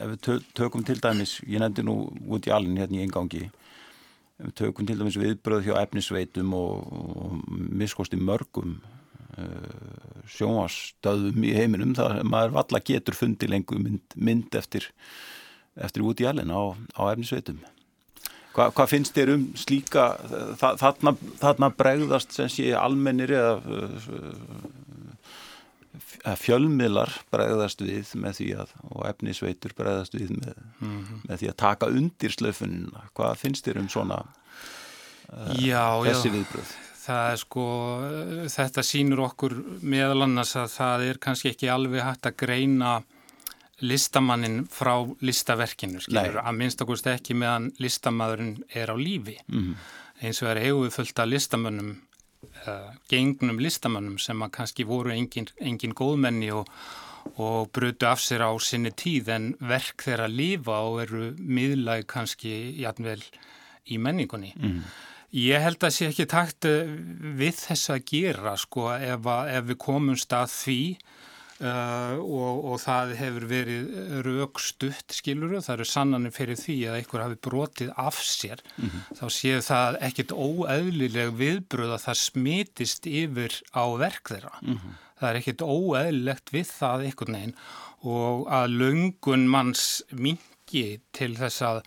ef 0.00 0.12
við 0.12 0.44
tökum 0.56 0.84
til 0.86 0.98
dæmis 1.02 1.38
ég 1.46 1.62
nefndi 1.62 1.84
nú 1.86 1.96
út 2.30 2.46
í 2.46 2.54
alin 2.54 2.78
hérna 2.78 3.00
í 3.00 3.04
engangi 3.06 3.46
ef 3.48 4.44
við 4.44 4.54
tökum 4.62 4.88
til 4.88 4.98
dæmis 5.00 5.18
viðbröð 5.20 5.66
hjá 5.66 5.80
efnisveitum 5.82 6.54
og, 6.56 6.86
og 6.94 7.34
miskosti 7.50 8.20
mörgum 8.20 8.78
uh, 9.40 10.22
sjónvarstöðum 10.30 11.44
í 11.48 11.56
heiminum 11.56 11.96
það 11.98 12.22
maður 12.28 12.56
valla 12.60 12.84
getur 12.92 13.18
fundi 13.18 13.50
lengur 13.50 13.82
mynd, 13.82 14.16
mynd 14.16 14.54
eftir, 14.60 14.86
eftir 15.74 16.06
út 16.06 16.22
í 16.22 16.28
alin 16.30 16.54
á, 16.54 16.62
á 16.94 17.02
efnisveitum. 17.10 17.58
Hva, 18.50 18.66
hvað 18.74 18.90
finnst 18.90 19.14
þér 19.14 19.34
um 19.36 19.42
slíka 19.58 20.04
þarna, 20.58 21.14
þarna 21.38 21.68
bregðast 21.74 22.34
sem 22.34 22.48
sé 22.50 22.72
almennir 22.74 23.34
eða 23.34 23.58
uh, 23.62 24.70
fjölmiðlar 26.40 27.12
bregðast 27.32 27.80
við 27.84 28.12
með 28.20 28.36
því 28.40 28.48
að, 28.62 28.74
og 28.90 29.06
efnisveitur 29.08 29.74
bregðast 29.76 30.14
við 30.14 30.34
með, 30.36 30.58
mm 30.80 30.98
-hmm. 30.98 31.22
með 31.28 31.42
því 31.42 31.48
að 31.48 31.56
taka 31.56 31.86
undir 31.86 32.34
slöfunina. 32.34 33.06
Hvað 33.14 33.38
finnst 33.40 33.66
þér 33.66 33.80
um 33.80 33.88
svona 33.88 34.18
uh, 35.32 35.54
já, 35.56 35.84
þessi 36.04 36.28
já. 36.28 36.34
viðbröð? 36.36 36.74
Það 37.00 37.30
er 37.30 37.38
sko, 37.40 37.64
þetta 38.52 38.82
sínur 38.84 39.22
okkur 39.24 39.54
meðal 39.82 40.26
annars 40.26 40.52
að 40.56 40.68
það 40.74 41.06
er 41.08 41.18
kannski 41.18 41.48
ekki 41.50 41.70
alveg 41.72 42.04
hægt 42.04 42.28
að 42.28 42.36
greina 42.44 43.00
listamannin 43.80 44.66
frá 44.68 44.92
listaverkinu, 45.24 46.02
skilur, 46.04 46.36
Nei. 46.36 46.44
að 46.44 46.58
minnst 46.58 46.82
okkurst 46.84 47.08
ekki 47.08 47.34
meðan 47.34 47.70
listamæðurinn 47.80 48.58
er 48.68 48.92
á 48.92 48.96
lífi. 49.00 49.38
Mm 49.48 49.62
-hmm. 49.62 49.74
Eins 50.20 50.42
og 50.42 50.50
er 50.50 50.60
eigið 50.60 50.92
fullt 50.92 51.18
af 51.18 51.28
listamönnum 51.28 51.96
uh, 52.66 52.90
gengnum 53.10 53.60
listamannum 53.62 54.18
sem 54.22 54.42
að 54.42 54.54
kannski 54.58 54.86
voru 54.88 55.12
engin, 55.14 55.48
engin 55.60 55.94
góðmenni 55.96 56.50
og, 56.54 56.70
og 57.36 57.70
brutu 57.74 58.08
af 58.08 58.22
sér 58.22 58.46
á 58.46 58.52
sinni 58.62 58.92
tíð 58.92 59.30
en 59.34 59.52
verk 59.60 60.06
þeirra 60.06 60.28
lífa 60.30 60.80
og 60.88 61.00
eru 61.04 61.30
miðlæg 61.38 62.08
kannski 62.10 62.54
jætnvel 62.80 63.22
í 63.90 63.98
menningunni. 63.98 64.54
Mm. 64.56 64.82
Ég 65.30 65.62
held 65.62 65.84
að 65.86 65.94
sé 65.94 66.08
ekki 66.10 66.26
takt 66.30 66.66
eh, 66.66 66.90
við 67.38 67.54
þess 67.60 67.92
að 67.94 68.06
gera 68.10 68.56
sko 68.58 68.88
ef, 68.96 69.28
að, 69.30 69.52
ef 69.54 69.68
við 69.68 69.78
komumst 69.84 70.34
að 70.34 70.48
því 70.56 70.80
Uh, 71.60 72.16
og, 72.24 72.62
og 72.72 72.78
það 72.80 73.10
hefur 73.18 73.44
verið 73.50 73.88
raukstutt 74.24 75.12
skiluru, 75.12 75.58
það 75.60 75.74
eru 75.74 75.86
sannanir 75.90 76.32
fyrir 76.32 76.56
því 76.56 76.76
að 76.88 76.94
einhver 76.96 77.20
hafi 77.20 77.36
brotið 77.44 77.90
af 78.00 78.16
sér 78.24 78.62
mm 78.78 78.86
-hmm. 78.88 79.02
þá 79.18 79.26
séu 79.36 79.58
það 79.66 79.98
ekkit 80.08 80.32
óeðlileg 80.32 81.34
viðbröð 81.36 81.92
að 81.92 82.04
það 82.06 82.22
smitist 82.22 83.06
yfir 83.06 83.52
á 83.76 83.84
verk 84.00 84.32
þeirra 84.32 84.54
mm 84.62 84.72
-hmm. 84.72 84.96
það 85.20 85.28
er 85.28 85.36
ekkit 85.42 85.60
óeðlilegt 85.60 86.48
við 86.56 86.66
það 86.80 87.04
einhvern 87.04 87.36
veginn 87.36 87.56
og 88.08 88.48
að 88.48 88.66
löngun 88.80 89.44
manns 89.48 90.02
mingi 90.16 91.00
til 91.12 91.36
þess 91.36 91.60
að 91.60 91.82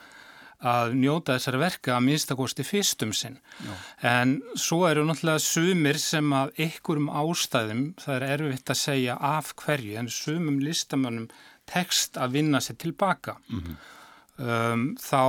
að 0.63 0.93
njóta 0.95 1.35
þessari 1.35 1.59
verka 1.61 1.95
að 1.97 2.05
minnstakosti 2.07 2.65
fyrstum 2.65 3.11
sinn. 3.15 3.39
Já. 3.63 3.73
En 4.13 4.35
svo 4.59 4.83
eru 4.87 5.03
náttúrulega 5.07 5.43
sumir 5.43 5.99
sem 6.01 6.33
af 6.35 6.53
einhverjum 6.55 7.09
ástæðum, 7.11 7.83
það 7.99 8.15
er 8.15 8.27
erfitt 8.37 8.71
að 8.71 8.79
segja 8.79 9.17
af 9.19 9.51
hverju, 9.59 9.97
en 9.99 10.11
sumum 10.11 10.61
listamönnum 10.63 11.27
tekst 11.69 12.19
að 12.19 12.39
vinna 12.39 12.63
sér 12.63 12.79
tilbaka. 12.79 13.37
Mm 13.49 13.61
-hmm. 13.61 13.75
um, 14.47 14.85
þá 14.99 15.23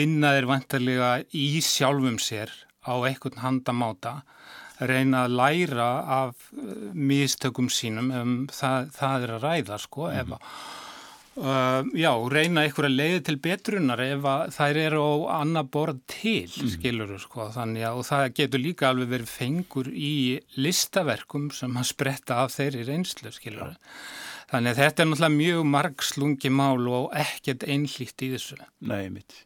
vinna 0.00 0.34
þeir 0.36 0.50
vantarlega 0.50 1.10
í 1.32 1.60
sjálfum 1.60 2.18
sér 2.18 2.50
á 2.88 2.94
einhvern 3.04 3.38
handamáta, 3.38 4.22
reyna 4.80 5.24
að 5.26 5.36
læra 5.38 5.90
af 6.08 6.34
uh, 6.52 6.92
mistökum 6.94 7.68
sínum, 7.68 8.10
um, 8.10 8.46
það, 8.48 8.90
það 8.96 9.22
er 9.22 9.30
að 9.36 9.42
ræða 9.42 9.78
sko, 9.78 10.08
mm 10.08 10.12
-hmm. 10.12 10.20
ef 10.20 10.32
að 10.32 10.81
Uh, 11.32 11.86
já, 11.96 12.10
reyna 12.28 12.66
einhverja 12.66 12.92
leiði 12.92 13.20
til 13.24 13.38
betrunar 13.40 14.00
ef 14.04 14.26
þær 14.52 14.80
eru 14.82 15.00
á 15.00 15.12
annar 15.38 15.64
borð 15.72 16.02
til, 16.12 16.44
mm. 16.44 16.72
skilur 16.74 17.14
sko, 17.22 17.46
þannig 17.54 17.86
að 17.88 18.00
það 18.10 18.24
getur 18.36 18.60
líka 18.60 18.90
alveg 18.90 19.14
verið 19.14 19.30
fengur 19.32 19.88
í 19.88 20.12
listaverkum 20.60 21.46
sem 21.56 21.78
að 21.80 21.88
spretta 21.88 22.42
af 22.42 22.52
þeirri 22.58 22.84
reynslu, 22.90 23.32
skilur 23.32 23.70
ja. 23.70 23.94
þannig 24.52 24.74
að 24.74 24.82
þetta 24.82 25.04
er 25.04 25.08
náttúrulega 25.08 25.38
mjög 25.38 25.70
margslungi 25.72 26.52
mál 26.52 26.92
og 27.00 27.16
ekkert 27.24 27.64
einlíkt 27.64 28.26
í 28.26 28.34
þessu. 28.34 28.60
Nei, 28.92 29.08
mitt 29.14 29.38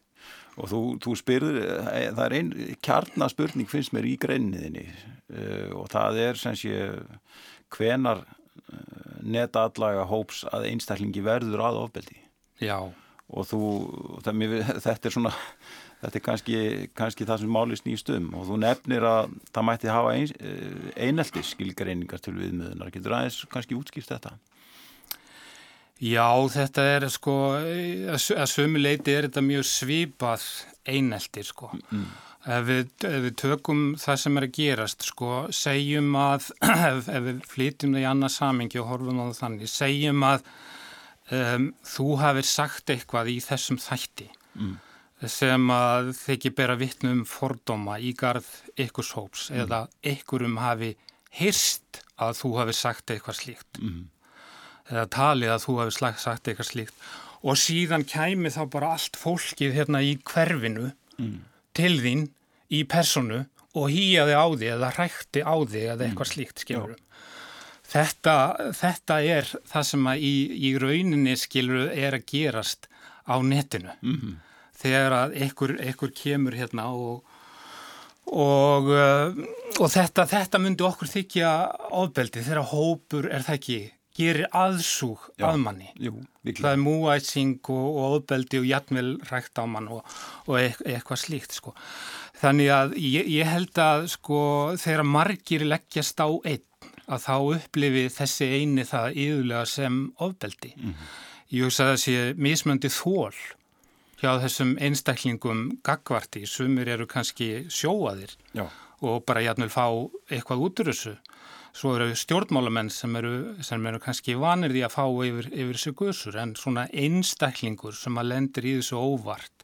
og 0.57 0.71
þú, 0.71 0.81
þú 1.03 1.15
spyrður, 1.21 1.61
eh, 1.61 2.09
það 2.09 2.23
er 2.25 2.35
einn 2.41 2.51
kjarnaspurning 2.83 3.69
finnst 3.71 3.93
mér 3.95 4.09
í 4.09 4.17
greinniðinni 4.19 4.87
uh, 4.89 5.69
og 5.77 5.87
það 5.93 6.19
er 6.23 6.39
sem 6.41 6.57
sé 6.57 6.79
hvenar 7.77 8.23
netadlaga 9.27 10.05
hóps 10.07 10.43
að 10.51 10.69
einstaklingi 10.71 11.23
verður 11.25 11.65
að 11.67 11.81
ofbeldi 11.85 12.17
Já. 12.63 12.79
og 13.27 13.47
þú, 13.49 13.61
það, 14.25 14.43
þetta 14.85 15.09
er 15.09 15.15
svona 15.15 15.33
þetta 16.01 16.19
er 16.19 16.25
kannski, 16.25 16.59
kannski 16.97 17.25
það 17.27 17.41
sem 17.43 17.53
máli 17.53 17.79
snýst 17.79 18.11
um 18.13 18.29
og 18.37 18.45
þú 18.49 18.59
nefnir 18.61 19.07
að 19.07 19.31
það 19.49 19.67
mætti 19.69 19.93
hafa 19.93 20.13
ein, 20.13 20.35
eh, 20.37 20.91
einelti 21.07 21.43
skilgreiningar 21.45 22.21
til 22.21 22.35
viðmiðunar, 22.37 22.93
getur 22.93 23.17
aðeins 23.17 23.41
kannski 23.51 23.77
útskýrst 23.77 24.13
þetta? 24.13 24.37
Já, 25.97 26.29
þetta 26.53 26.83
er 26.93 27.07
sko 27.09 27.35
að 27.57 28.49
sömu 28.51 28.77
leiti 28.77 29.15
er 29.15 29.25
þetta 29.25 29.41
mjög 29.41 29.65
svipað 29.65 30.45
einelti 30.85 31.41
sko 31.45 31.71
mm. 31.73 32.05
Ef 32.47 32.63
við, 32.63 32.85
ef 33.03 33.19
við 33.25 33.33
tökum 33.41 33.81
það 33.99 34.19
sem 34.21 34.37
er 34.39 34.45
að 34.47 34.53
gerast, 34.55 35.03
sko, 35.03 35.31
segjum 35.51 36.13
að, 36.15 36.45
ef, 36.63 37.09
ef 37.17 37.25
við 37.25 37.41
flytjum 37.51 37.97
það 37.97 38.05
í 38.05 38.07
annað 38.07 38.33
samingi 38.37 38.79
og 38.79 38.91
horfum 38.93 39.19
á 39.19 39.25
það 39.27 39.39
þannig, 39.41 39.71
segjum 39.73 40.23
að 40.23 40.45
um, 41.33 41.69
þú 41.85 42.07
hafið 42.21 42.49
sagt 42.49 42.93
eitthvað 42.93 43.31
í 43.33 43.37
þessum 43.43 43.79
þætti 43.81 44.27
mm. 44.55 44.73
sem 45.33 45.71
að 45.73 46.11
þykir 46.21 46.55
bera 46.57 46.77
vittnum 46.79 47.23
fordóma 47.27 47.97
í 47.99 48.13
garð 48.17 48.47
ykkurs 48.79 49.13
hóps 49.17 49.47
mm. 49.51 49.63
eða 49.65 49.81
ykkurum 50.15 50.59
hafi 50.61 50.93
hyrst 51.37 52.03
að 52.23 52.39
þú 52.41 52.53
hafið 52.61 52.79
sagt 52.79 53.13
eitthvað 53.13 53.39
slíkt 53.41 53.81
mm. 53.81 54.01
eða 54.93 55.07
talið 55.17 55.55
að 55.55 55.63
þú 55.65 55.79
hafið 55.81 55.99
sagt 56.23 56.47
eitthvað 56.47 56.71
slíkt 56.71 57.07
og 57.47 57.59
síðan 57.61 58.07
kæmi 58.07 58.49
þá 58.53 58.63
bara 58.73 58.95
allt 58.95 59.19
fólkið 59.19 59.75
hérna 59.75 60.01
í 60.01 60.15
hverfinu 60.25 60.89
mm. 61.19 61.37
til 61.77 61.93
þín 62.01 62.25
í 62.73 62.83
personu 62.89 63.43
og 63.77 63.91
hýjaði 63.93 64.35
á 64.37 64.45
því 64.47 64.71
eða 64.75 64.93
hrækti 64.95 65.43
á 65.45 65.55
því 65.55 65.83
eða 65.93 66.07
eitthvað 66.07 66.25
mm. 66.27 66.33
slíkt 66.33 66.63
skilur. 66.63 66.95
Þetta, 67.87 68.35
þetta 68.75 69.17
er 69.23 69.49
það 69.69 69.87
sem 69.87 70.09
í, 70.17 70.33
í 70.67 70.73
rauninni 70.81 71.37
skilur 71.39 71.87
er 71.93 72.17
að 72.17 72.25
gerast 72.33 72.89
á 73.23 73.39
netinu. 73.39 73.93
Mm 74.01 74.17
-hmm. 74.19 74.35
Þegar 74.77 75.13
að 75.15 75.35
einhver, 75.41 76.11
kemur 76.13 76.53
hérna 76.53 76.89
og, 76.93 77.23
og, 78.27 78.89
uh, 78.91 79.31
og 79.79 79.89
þetta, 79.89 80.27
þetta 80.27 80.59
myndi 80.59 80.83
okkur 80.83 81.07
þykja 81.07 81.51
ofbeldi 81.97 82.43
þegar 82.43 82.69
hópur 82.73 83.25
er 83.31 83.41
það 83.47 83.55
ekki 83.55 83.79
gerir 84.17 84.47
aðsúg 84.55 85.21
Já, 85.37 85.51
að 85.51 85.59
manni. 85.61 85.89
Jú, 86.01 86.15
það 86.47 86.71
er 86.71 86.81
múætsing 86.81 87.69
og, 87.73 87.85
og 87.87 88.15
ofbeldi 88.17 88.61
og 88.61 88.67
jætmil 88.67 89.11
rægt 89.29 89.61
á 89.61 89.63
mann 89.69 89.89
og, 89.93 90.01
og 90.47 90.57
eitthvað 90.59 91.21
slíkt 91.21 91.53
sko. 91.57 91.75
Þannig 92.37 92.69
að 92.69 92.97
ég, 93.01 93.29
ég 93.33 93.49
held 93.49 93.79
að 93.81 94.07
sko 94.13 94.39
þegar 94.77 95.05
margir 95.09 95.65
leggjast 95.65 96.19
á 96.21 96.29
einn 96.29 96.63
að 97.07 97.23
þá 97.23 97.35
upplifi 97.55 98.03
þessi 98.13 98.49
eini 98.59 98.83
það 98.85 99.21
yðurlega 99.23 99.69
sem 99.71 100.01
ofbeldi. 100.21 100.73
Mm 100.75 100.91
-hmm. 100.91 101.15
Ég 101.55 101.63
hugsa 101.63 101.83
að 101.85 101.93
það 101.93 102.01
sé 102.03 102.33
mismöndi 102.37 102.89
þól 102.91 103.33
hjá 104.21 104.31
þessum 104.41 104.75
einstaklingum 104.81 105.79
gagvarti, 105.85 106.45
sumir 106.45 106.89
eru 106.89 107.07
kannski 107.07 107.67
sjóaðir 107.69 108.33
Já. 108.53 108.67
og 109.01 109.25
bara 109.25 109.41
jætnvel 109.41 109.69
fá 109.69 109.87
eitthvað 110.29 110.63
út 110.65 110.79
úr 110.81 110.91
þessu. 110.91 111.15
Svo 111.77 111.95
eru 111.95 112.15
stjórnmálamenn 112.15 112.89
sem 112.89 113.15
eru, 113.15 113.55
sem 113.61 113.85
eru 113.85 113.99
kannski 113.99 114.33
vanir 114.35 114.73
því 114.73 114.81
að 114.85 114.95
fá 114.97 115.05
yfir, 115.05 115.47
yfir 115.53 115.77
þessu 115.77 115.93
guðsur 115.93 116.37
en 116.41 116.55
svona 116.55 116.87
einstaklingur 116.89 117.93
sem 117.93 118.17
að 118.17 118.29
lendir 118.33 118.65
í 118.65 118.77
þessu 118.79 118.97
óvart 118.97 119.56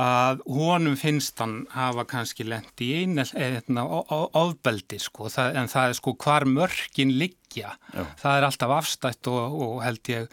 að 0.00 0.40
honum 0.48 0.96
finnst 0.96 1.40
hann 1.42 1.66
hafa 1.74 2.06
kannski 2.08 2.46
lendi 2.48 2.88
í 2.88 3.02
einu 3.02 3.26
hérna, 3.28 3.84
ofbeldi 3.84 4.98
sko, 5.02 5.28
það, 5.28 5.58
en 5.60 5.68
það 5.68 5.88
er 5.88 5.98
sko 5.98 6.14
hvar 6.24 6.46
mörkin 6.48 7.12
liggja, 7.20 7.74
Já. 7.92 8.04
það 8.22 8.38
er 8.38 8.46
alltaf 8.48 8.74
afstætt 8.78 9.30
og, 9.32 9.60
og 9.66 9.78
held 9.84 10.12
ég, 10.12 10.28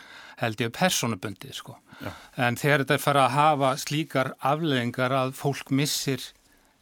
ég 0.63 0.71
personubundi 0.71 1.51
sko. 1.51 1.75
Já. 1.99 2.11
En 2.39 2.55
þegar 2.55 2.85
þetta 2.85 2.95
er 2.95 3.03
fara 3.03 3.25
að 3.27 3.35
hafa 3.35 3.71
slíkar 3.83 4.33
afleðingar 4.39 5.15
að 5.25 5.35
fólk 5.35 5.73
missir 5.75 6.23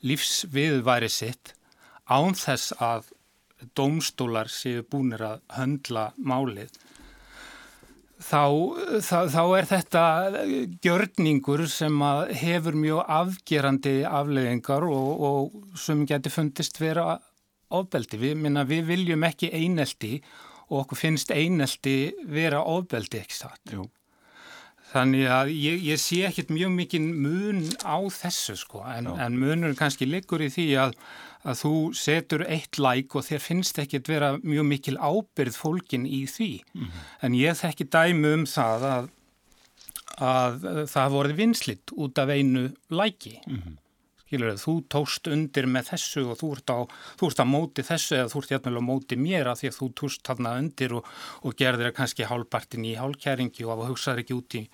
lífsviðværi 0.05 1.09
sitt 1.09 1.55
án 2.05 2.37
þess 2.37 2.75
að 2.77 3.09
dómstólar 3.73 4.51
séu 4.53 4.83
búinir 4.85 5.23
að 5.25 5.41
höndla 5.57 6.11
málið 6.17 6.77
þá, 8.17 8.43
þá, 9.03 9.17
þá 9.33 9.41
er 9.57 9.69
þetta 9.69 10.03
gjörningur 10.83 11.65
sem 11.71 12.03
hefur 12.41 12.77
mjög 12.77 13.03
afgerandi 13.19 13.97
afleðingar 14.09 14.87
og, 14.89 15.25
og 15.29 15.77
sem 15.79 16.05
getur 16.09 16.33
fundist 16.33 16.81
vera 16.81 17.17
ofbeldi. 17.73 18.19
Við, 18.21 18.37
minna, 18.41 18.65
við 18.67 18.87
viljum 18.91 19.27
ekki 19.27 19.51
einelti 19.53 20.17
og 20.67 20.83
okkur 20.83 21.01
finnst 21.05 21.31
einelti 21.31 22.13
vera 22.27 22.63
ofbeldi 22.65 23.21
ekki. 23.23 23.53
Jú. 23.75 23.87
Þannig 24.87 25.27
að 25.27 25.49
ég, 25.51 25.81
ég 25.83 25.99
sé 25.99 26.21
ekkert 26.29 26.51
mjög 26.55 26.71
mikinn 26.71 27.07
mun 27.19 27.65
á 27.83 27.99
þessu 28.07 28.55
sko 28.55 28.85
en, 28.87 29.09
en 29.19 29.35
munur 29.39 29.75
kannski 29.75 30.07
liggur 30.07 30.45
í 30.45 30.47
því 30.53 30.67
að 30.79 30.93
að 31.47 31.61
þú 31.61 31.73
setur 31.95 32.43
eitt 32.47 32.79
læk 32.81 33.15
og 33.15 33.25
þér 33.27 33.43
finnst 33.43 33.79
ekkit 33.81 34.11
vera 34.11 34.33
mjög 34.41 34.67
mikil 34.67 34.97
ábyrð 34.99 35.55
fólkin 35.55 36.05
í 36.05 36.25
því. 36.27 36.51
Mm 36.73 36.83
-hmm. 36.83 37.07
En 37.21 37.33
ég 37.33 37.59
þekki 37.61 37.89
dæmu 37.89 38.33
um 38.33 38.45
það 38.45 38.87
að, 38.91 39.09
að 40.19 40.87
það 40.93 41.11
voruð 41.15 41.35
vinslitt 41.41 41.91
út 41.95 42.17
af 42.17 42.29
einu 42.29 42.71
læki. 42.89 43.39
Mm 43.47 43.61
-hmm. 43.61 43.77
Skilur 44.27 44.57
þú 44.59 44.73
tóst 44.91 45.27
undir 45.31 45.65
með 45.65 45.83
þessu 45.91 46.21
og 46.31 46.37
þú 46.37 46.47
ert 46.55 46.69
á, 46.75 46.79
þú 47.15 47.27
ert 47.27 47.39
á 47.39 47.45
móti 47.47 47.81
þessu 47.83 48.15
eða 48.15 48.31
þú 48.31 48.39
ert 48.41 48.51
jætnilega 48.51 48.83
á 48.83 48.89
móti 48.91 49.15
mér 49.15 49.47
af 49.47 49.59
því 49.59 49.67
að 49.67 49.77
þú 49.79 49.87
tóst 49.95 50.21
þarna 50.27 50.57
undir 50.59 50.93
og, 50.93 51.05
og 51.43 51.55
gerðir 51.55 51.93
kannski 51.95 52.27
hálpartin 52.27 52.85
í 52.85 52.99
hálkjæringi 52.99 53.63
og 53.63 53.87
hugsaður 53.87 54.19
ekki 54.19 54.35
út 54.35 54.55
í 54.55 54.67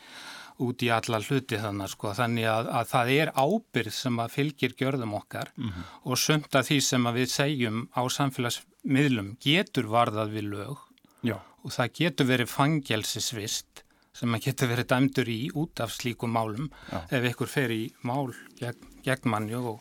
út 0.62 0.84
í 0.86 0.90
alla 0.94 1.20
hluti 1.24 1.58
þannig 1.58 1.94
sko. 1.94 2.14
þannig 2.14 2.48
að, 2.50 2.70
að 2.80 2.90
það 2.92 3.12
er 3.18 3.32
ábyrð 3.34 3.96
sem 3.98 4.20
að 4.20 4.34
fylgir 4.38 4.76
gjörðum 4.80 5.16
okkar 5.18 5.52
mm 5.56 5.70
-hmm. 5.70 5.86
og 6.04 6.18
sömnt 6.18 6.56
að 6.56 6.68
því 6.70 6.80
sem 6.90 7.08
að 7.08 7.18
við 7.20 7.30
segjum 7.34 7.80
á 7.94 8.02
samfélagsmiðlum 8.18 9.38
getur 9.42 9.90
varðað 9.90 10.36
við 10.38 10.50
lög 10.54 10.78
Já. 11.24 11.38
og 11.64 11.72
það 11.72 11.94
getur 12.00 12.30
verið 12.30 12.54
fangelsisvist 12.54 13.84
sem 14.14 14.34
að 14.36 14.44
getur 14.46 14.70
verið 14.70 14.90
dæmdur 14.92 15.30
í 15.30 15.42
út 15.58 15.80
af 15.82 15.94
slíkum 15.94 16.34
málum 16.36 16.70
Já. 16.92 17.00
ef 17.10 17.24
ykkur 17.32 17.50
fer 17.50 17.72
í 17.74 17.84
mál 18.06 18.34
gegn, 18.60 18.86
gegn 19.04 19.30
mannju 19.30 19.64
og 19.74 19.80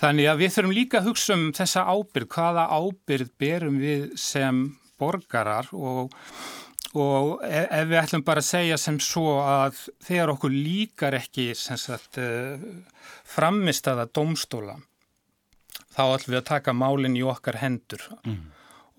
þannig 0.00 0.30
að 0.30 0.40
við 0.40 0.54
þurfum 0.54 0.76
líka 0.78 0.98
að 1.00 1.08
hugsa 1.10 1.36
um 1.36 1.52
þessa 1.52 1.84
ábyrð, 1.84 2.28
hvaða 2.32 2.64
ábyrð 2.72 3.32
berum 3.38 3.78
við 3.78 4.16
sem 4.16 4.78
borgarar 4.96 5.68
og 5.76 6.14
og 6.94 7.42
e, 7.44 7.62
ef 7.64 7.88
við 7.90 8.00
ætlum 8.00 8.24
bara 8.26 8.42
að 8.42 8.50
segja 8.50 8.76
sem 8.78 8.98
svo 9.02 9.38
að 9.42 9.80
þegar 10.06 10.34
okkur 10.36 10.52
líkar 10.54 11.16
ekki 11.18 11.48
sagt, 11.56 12.18
e, 12.18 12.58
framist 13.26 13.88
aða 13.90 14.06
domstóla 14.06 14.76
þá 15.96 16.02
ætlum 16.04 16.34
við 16.34 16.40
að 16.42 16.50
taka 16.52 16.76
málinn 16.76 17.16
í 17.18 17.24
okkar 17.26 17.58
hendur 17.62 18.04
mm. 18.22 18.38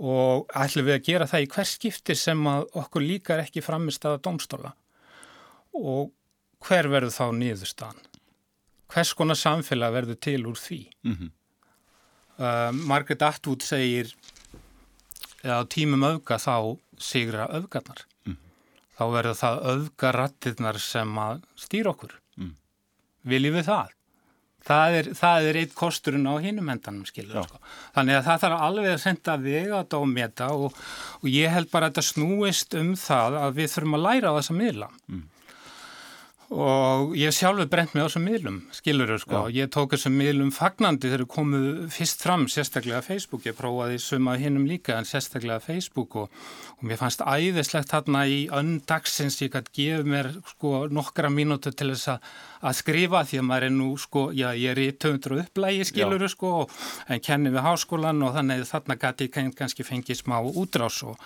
og 0.04 0.52
ætlum 0.58 0.90
við 0.90 0.98
að 0.98 1.08
gera 1.08 1.30
það 1.30 1.46
í 1.46 1.50
hvers 1.56 1.74
skiptir 1.78 2.20
sem 2.20 2.46
okkur 2.48 3.06
líkar 3.06 3.46
ekki 3.46 3.66
framist 3.66 4.06
aða 4.06 4.22
domstóla 4.28 4.74
og 5.78 6.12
hver 6.66 6.90
verður 6.90 7.14
þá 7.14 7.26
nýðustan? 7.38 8.00
Hvers 8.92 9.12
konar 9.18 9.38
samfélag 9.38 9.94
verður 9.94 10.20
til 10.24 10.40
úr 10.48 10.58
því? 10.58 10.80
Mm 11.04 11.16
-hmm. 11.16 11.32
uh, 12.40 12.72
Margaret 12.74 13.22
Atwood 13.22 13.62
segir 13.62 14.16
á 15.44 15.62
tímum 15.70 16.04
auka 16.04 16.38
þá 16.38 16.78
sigra 17.02 17.48
öfgarnar. 17.58 18.06
Mm. 18.28 18.40
Þá 18.98 19.04
verður 19.14 19.38
það 19.42 19.62
öfgarattirnar 19.74 20.82
sem 20.82 21.22
að 21.22 21.46
stýra 21.60 21.94
okkur. 21.94 22.18
Mm. 22.40 22.56
Viljum 23.34 23.60
við 23.60 23.70
það? 23.70 23.94
Það 24.68 24.98
er, 25.00 25.10
það 25.16 25.46
er 25.48 25.58
eitt 25.62 25.76
kosturinn 25.78 26.28
á 26.28 26.36
hinum 26.44 26.74
endanum, 26.74 27.06
skilur. 27.08 27.46
Sko. 27.48 27.62
Þannig 27.96 28.18
að 28.18 28.26
það 28.26 28.42
þarf 28.42 28.64
alveg 28.66 28.90
að 28.92 29.04
senda 29.06 29.36
vega 29.40 29.80
og 29.96 30.08
meta 30.12 30.50
og, 30.52 30.82
og 31.22 31.28
ég 31.32 31.54
held 31.54 31.72
bara 31.72 31.88
að 31.88 31.94
þetta 31.96 32.10
snúist 32.10 32.76
um 32.76 32.92
það 33.00 33.38
að 33.46 33.62
við 33.62 33.72
þurfum 33.76 33.98
að 34.00 34.06
læra 34.10 34.34
á 34.34 34.38
þessa 34.42 34.58
miðla. 34.58 34.90
Mm 35.08 35.26
og 36.48 37.12
ég 37.20 37.34
sjálfur 37.36 37.68
brent 37.68 37.92
mig 37.92 38.06
á 38.06 38.08
þessum 38.08 38.24
miðlum, 38.24 38.58
skilur 38.72 39.10
þau 39.12 39.20
sko, 39.20 39.40
Já. 39.50 39.56
ég 39.58 39.72
tók 39.76 39.92
þessum 39.92 40.14
miðlum 40.16 40.52
fagnandi 40.56 41.10
þegar 41.12 41.26
komuð 41.34 41.66
fyrst 41.92 42.24
fram 42.24 42.46
sérstaklega 42.48 43.02
Facebook, 43.04 43.44
ég 43.50 43.58
prófaði 43.58 44.00
suma 44.00 44.38
hinnum 44.40 44.64
líka 44.70 44.96
en 44.96 45.08
sérstaklega 45.08 45.60
Facebook 45.66 46.16
og, 46.16 46.32
og 46.78 46.88
mér 46.88 47.02
fannst 47.02 47.26
æðislegt 47.26 47.92
þarna 47.92 48.24
í 48.32 48.40
öndagsins 48.56 49.42
ég 49.44 49.52
gæti 49.58 49.76
gefið 49.82 50.10
mér 50.14 50.32
sko 50.54 50.86
nokkra 50.88 51.34
mínútu 51.34 51.76
til 51.76 51.92
þess 51.92 52.16
að 52.16 52.80
skrifa 52.80 53.26
því 53.28 53.42
að 53.44 53.48
maður 53.52 53.68
er 53.68 53.76
nú 53.76 53.92
sko, 54.00 54.28
já 54.32 54.48
ég 54.56 54.72
er 54.72 54.84
í 54.86 54.90
töndru 54.96 55.42
upplægi 55.44 55.84
skilur 55.92 56.24
þau 56.24 56.32
sko 56.32 56.56
en 57.12 57.24
kenni 57.28 57.52
við 57.52 57.68
háskólan 57.68 58.24
og 58.24 58.40
þannig 58.40 58.64
þarna 58.72 59.00
gæti 59.04 59.28
ég 59.28 59.56
kannski 59.58 59.84
fengið 59.84 60.24
smá 60.24 60.40
útrás 60.48 61.04
og 61.04 61.20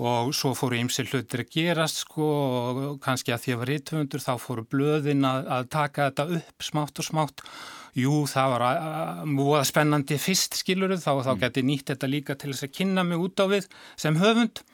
og 0.00 0.32
svo 0.32 0.54
fóru 0.56 0.78
ymsil 0.80 1.04
hlutir 1.10 1.42
að 1.42 1.52
gerast 1.52 2.02
sko 2.06 2.24
og 2.24 2.80
kannski 3.04 3.34
að 3.34 3.44
því 3.44 3.52
að 3.52 3.60
var 3.60 3.70
rítvöndur 3.70 4.24
þá 4.24 4.32
fóru 4.40 4.64
blöðin 4.64 5.26
að, 5.28 5.48
að 5.52 5.70
taka 5.74 6.08
þetta 6.08 6.26
upp 6.38 6.64
smátt 6.64 7.02
og 7.02 7.08
smátt. 7.08 7.44
Jú 7.92 8.22
það 8.24 8.54
var 8.54 9.26
múið 9.28 9.66
spennandi 9.68 10.16
fyrst 10.16 10.56
skiluru 10.56 10.96
þá, 10.96 11.10
mm. 11.12 11.24
þá 11.26 11.32
geti 11.44 11.64
nýtt 11.68 11.92
þetta 11.92 12.08
líka 12.08 12.36
til 12.40 12.54
þess 12.54 12.64
að 12.64 12.76
kynna 12.78 13.04
mig 13.04 13.20
út 13.20 13.44
á 13.44 13.46
við 13.52 13.68
sem 14.00 14.16
höfund. 14.16 14.64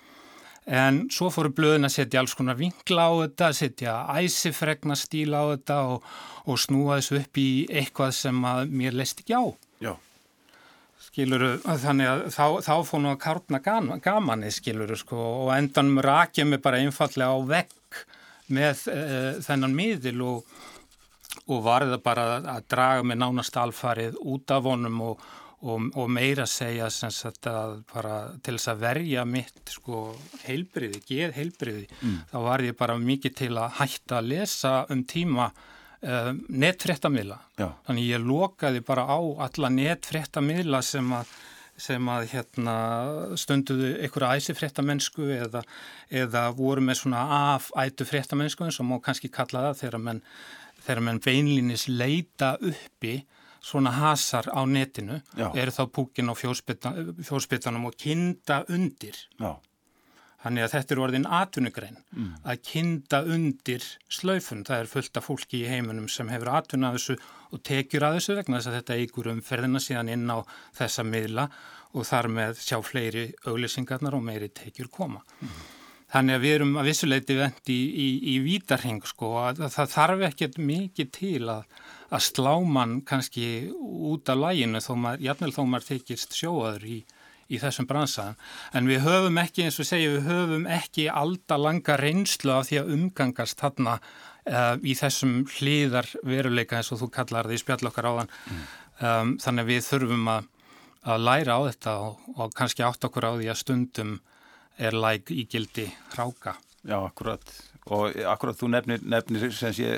En 0.68 1.06
svo 1.10 1.32
fóru 1.32 1.50
blöðin 1.56 1.88
að 1.88 1.96
setja 1.96 2.22
alls 2.22 2.36
konar 2.38 2.58
vinkla 2.58 3.08
á 3.08 3.12
þetta, 3.24 3.52
setja 3.56 3.94
æsifregna 4.20 4.94
stíl 5.00 5.32
á 5.34 5.50
þetta 5.56 5.80
og, 5.96 6.10
og 6.46 6.60
snúa 6.60 7.00
þessu 7.00 7.22
upp 7.24 7.40
í 7.40 7.48
eitthvað 7.72 8.12
sem 8.20 8.44
mér 8.70 9.00
leist 9.00 9.24
ekki 9.24 9.34
á. 9.34 9.44
Já 9.82 9.96
skiluru, 11.18 11.56
þannig 11.66 12.08
að 12.08 12.20
þá, 12.30 12.44
þá 12.62 12.74
fór 12.86 13.02
nú 13.02 13.10
að 13.10 13.22
kárna 13.24 13.58
gamanni 14.02 14.52
skiluru 14.54 14.98
sko 14.98 15.18
og 15.18 15.50
endanum 15.56 15.98
rakjum 16.04 16.54
við 16.54 16.62
bara 16.62 16.78
einfallega 16.84 17.34
á 17.34 17.38
vekk 17.48 18.02
með 18.54 18.84
uh, 18.92 19.40
þennan 19.42 19.74
miðil 19.74 20.22
og, 20.22 20.54
og 21.50 21.64
var 21.66 21.88
það 21.88 22.04
bara 22.06 22.28
að 22.54 22.68
draga 22.70 23.08
með 23.10 23.20
nánast 23.24 23.58
alfarið 23.58 24.20
út 24.22 24.54
af 24.54 24.68
honum 24.70 25.02
og, 25.08 25.24
og, 25.66 25.88
og 25.98 26.12
meira 26.14 26.46
segja 26.46 26.86
sagt, 26.94 27.50
bara, 27.90 28.20
til 28.38 28.54
þess 28.54 28.72
að 28.76 28.84
verja 28.86 29.26
mitt 29.26 29.74
sko, 29.74 30.04
heilbriði, 30.46 31.02
geð 31.08 31.34
heilbriði, 31.40 31.88
mm. 31.98 32.20
þá 32.30 32.38
var 32.46 32.64
ég 32.68 32.78
bara 32.78 32.96
mikið 33.02 33.36
til 33.42 33.50
að 33.56 33.74
hætta 33.82 34.22
að 34.22 34.30
lesa 34.36 34.76
um 34.94 35.02
tíma 35.02 35.50
uh, 36.06 36.32
netfréttamila 36.48 37.38
þannig 37.58 38.10
ég 38.10 38.26
lokaði 38.26 38.82
bara 38.86 39.06
á 39.08 39.18
alla 39.48 39.70
netfréttamila 39.72 40.82
sem 40.84 41.14
að 41.14 41.32
sem 41.78 42.08
að 42.10 42.24
hérna, 42.32 42.74
stunduðu 43.38 43.92
einhverja 44.02 44.38
æsi 44.38 44.54
fréttamennsku 44.58 45.28
eða, 45.36 45.62
eða 46.10 46.48
voru 46.58 46.82
með 46.84 47.04
svona 47.04 47.20
afætu 47.54 48.06
fréttamennsku 48.08 48.66
eins 48.66 48.80
og 48.82 48.88
má 48.88 48.96
kannski 49.04 49.30
kalla 49.30 49.68
það 49.68 49.82
þegar 49.82 50.02
menn, 50.08 50.22
þegar 50.82 51.04
menn 51.06 51.20
beinlinis 51.22 51.86
leita 51.86 52.56
uppi 52.58 53.20
svona 53.68 53.92
hasar 53.94 54.50
á 54.50 54.62
netinu 54.66 55.20
Já. 55.36 55.50
eru 55.54 55.74
þá 55.74 55.82
púkin 55.94 56.30
á 56.30 56.34
fjóspittanum 56.34 57.88
og 57.90 57.96
kinda 57.98 58.62
undir. 58.74 59.16
Já, 59.38 59.54
Þannig 60.38 60.62
að 60.68 60.74
þetta 60.76 60.94
er 60.94 61.00
orðin 61.02 61.24
atvinnugrein 61.26 61.96
Mm. 62.14 62.34
að 62.46 62.60
kinda 62.62 63.18
undir 63.26 63.82
slaufun. 64.08 64.64
Það 64.64 64.80
er 64.80 64.86
fullt 64.92 65.16
af 65.18 65.26
fólki 65.26 65.64
í 65.64 65.68
heiminum 65.68 66.08
sem 66.08 66.28
hefur 66.28 66.52
atvinna 66.54 66.92
af 66.92 66.94
þessu 67.00 67.16
og 67.52 67.62
tekjur 67.66 68.04
af 68.06 68.14
þessu 68.18 68.36
vegna 68.38 68.58
þess 68.60 68.70
að 68.70 68.76
þetta 68.78 68.98
eigur 69.00 69.30
umferðina 69.32 69.80
síðan 69.82 70.12
inn 70.14 70.30
á 70.30 70.38
þessa 70.78 71.02
miðla 71.04 71.48
og 71.94 72.04
þar 72.06 72.28
með 72.28 72.54
sjá 72.62 72.78
fleiri 72.84 73.24
auglýsingarnar 73.48 74.14
og 74.14 74.22
meiri 74.22 74.48
tekjur 74.54 74.88
koma. 74.92 75.24
Þannig 76.08 76.34
að 76.38 76.40
við 76.46 76.54
erum 76.54 76.76
að 76.80 76.86
vissuleiti 76.88 77.34
vend 77.36 77.68
í, 77.68 77.80
í, 77.92 78.08
í 78.32 78.38
vítarhing 78.40 79.02
sko 79.04 79.34
að 79.42 79.58
það 79.74 79.90
þarf 79.92 80.22
ekkert 80.30 80.56
mikið 80.58 81.10
til 81.12 81.42
að, 81.52 81.64
að 82.14 82.22
slá 82.24 82.54
mann 82.64 83.00
kannski 83.04 83.48
út 83.74 84.28
af 84.32 84.38
læginu 84.40 84.80
þó 84.80 84.94
maður, 84.96 85.20
jafnvel 85.26 85.52
þó 85.52 85.62
maður 85.68 85.88
þykist 85.90 86.32
sjóaður 86.38 86.86
í, 86.88 86.98
í 87.48 87.60
þessum 87.62 87.88
bransaðan. 87.88 88.36
En 88.76 88.88
við 88.90 89.02
höfum 89.06 89.40
ekki, 89.40 89.64
eins 89.66 89.78
og 89.80 89.88
segja, 89.88 90.12
við 90.16 90.28
höfum 90.28 90.66
ekki 90.78 91.08
aldalanga 91.08 91.96
reynslu 92.00 92.54
af 92.54 92.68
því 92.68 92.80
að 92.82 92.92
umgangast 92.96 93.60
þarna 93.62 93.96
uh, 93.98 94.76
í 94.84 94.96
þessum 94.98 95.40
hlýðar 95.56 96.10
veruleika 96.26 96.78
eins 96.78 96.92
og 96.92 97.02
þú 97.02 97.10
kallar 97.16 97.48
því 97.48 97.60
spjall 97.62 97.90
okkar 97.90 98.10
áðan. 98.12 98.32
Um, 98.98 99.36
þannig 99.42 99.64
að 99.64 99.72
við 99.72 99.84
þurfum 99.88 100.32
að, 100.34 100.48
að 101.08 101.26
læra 101.28 101.58
á 101.58 101.60
þetta 101.70 101.98
og, 102.04 102.30
og 102.36 102.56
kannski 102.58 102.86
átt 102.86 103.08
okkur 103.08 103.30
á 103.30 103.32
því 103.38 103.52
að 103.52 103.60
stundum 103.62 104.16
er 104.78 104.94
læk 104.94 105.32
í 105.34 105.46
gildi 105.50 105.88
hráka. 106.14 106.58
Já, 106.86 106.98
akkurat. 106.98 107.54
Og 107.88 108.18
akkurat 108.28 108.58
þú 108.58 108.68
nefnir, 108.74 109.04
nefnir 109.08 109.46
sem 109.56 109.72
sé 109.76 109.94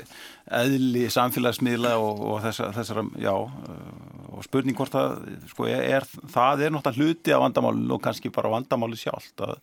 eðli 0.61 1.07
samfélagsmiðla 1.11 1.97
og, 1.99 2.21
og 2.29 2.37
þessar, 2.45 2.71
þessar, 2.77 3.01
já, 3.19 3.33
uh, 3.33 4.21
og 4.37 4.45
spurning 4.47 4.77
hvort 4.77 4.95
það, 4.95 5.17
sko, 5.51 5.67
er, 5.67 5.83
er 5.97 6.07
það 6.31 6.65
er 6.65 6.73
náttúrulega 6.75 7.11
hluti 7.11 7.35
af 7.35 7.43
vandamálinu 7.43 7.97
og 7.97 8.05
kannski 8.05 8.31
bara 8.33 8.53
vandamáli 8.53 8.99
sjálft 8.99 9.43
að, 9.43 9.57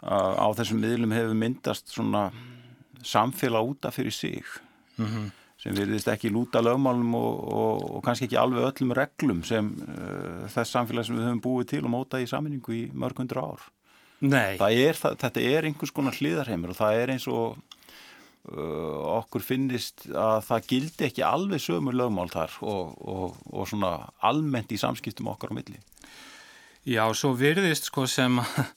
að 0.00 0.40
á 0.40 0.46
þessum 0.62 0.80
miðlum 0.82 1.14
hefur 1.14 1.38
myndast 1.44 1.92
svona 1.92 2.24
samfélag 3.04 3.74
útaf 3.74 4.00
fyrir 4.00 4.14
sig 4.16 4.58
Mm 5.00 5.30
sem 5.62 5.76
virðist 5.76 6.10
ekki 6.10 6.30
lúta 6.32 6.62
lögmálum 6.62 7.14
og, 7.14 7.42
og, 7.54 7.82
og 7.96 8.00
kannski 8.06 8.26
ekki 8.26 8.38
alveg 8.40 8.66
öllum 8.72 8.94
reglum 8.98 9.44
sem 9.46 9.68
uh, 9.84 10.48
þess 10.50 10.74
samfélag 10.74 11.06
sem 11.06 11.18
við 11.18 11.28
höfum 11.28 11.42
búið 11.44 11.68
til 11.74 11.84
og 11.84 11.92
mótað 11.94 12.24
í 12.24 12.30
saminningu 12.30 12.74
í 12.74 12.82
mörg 12.90 13.22
hundra 13.22 13.44
ár. 13.52 13.68
Nei, 14.22 14.56
Það 14.60 14.76
er, 14.86 14.98
það, 14.98 15.16
þetta 15.24 15.40
er 15.50 15.66
einhvers 15.66 15.90
konar 15.94 16.14
hliðarheimur 16.18 16.70
og 16.74 16.78
það 16.78 16.98
er 17.02 17.12
eins 17.16 17.24
og 17.26 17.56
uh, 18.52 19.18
okkur 19.18 19.42
finnist 19.46 20.06
að 20.10 20.40
það 20.48 20.66
gildi 20.72 21.06
ekki 21.08 21.24
alveg 21.26 21.62
sömu 21.64 21.94
lögmál 21.96 22.30
þar 22.32 22.54
og, 22.62 22.92
og, 23.02 23.36
og 23.50 23.68
svona 23.70 23.92
almennt 24.22 24.70
í 24.74 24.78
samskiptum 24.80 25.30
okkar 25.32 25.50
á 25.50 25.58
milli. 25.58 25.80
já, 26.86 27.04
svo 27.14 27.32
virðist 27.38 27.90
sko 27.90 28.06
sem, 28.10 28.38
að- 28.42 28.72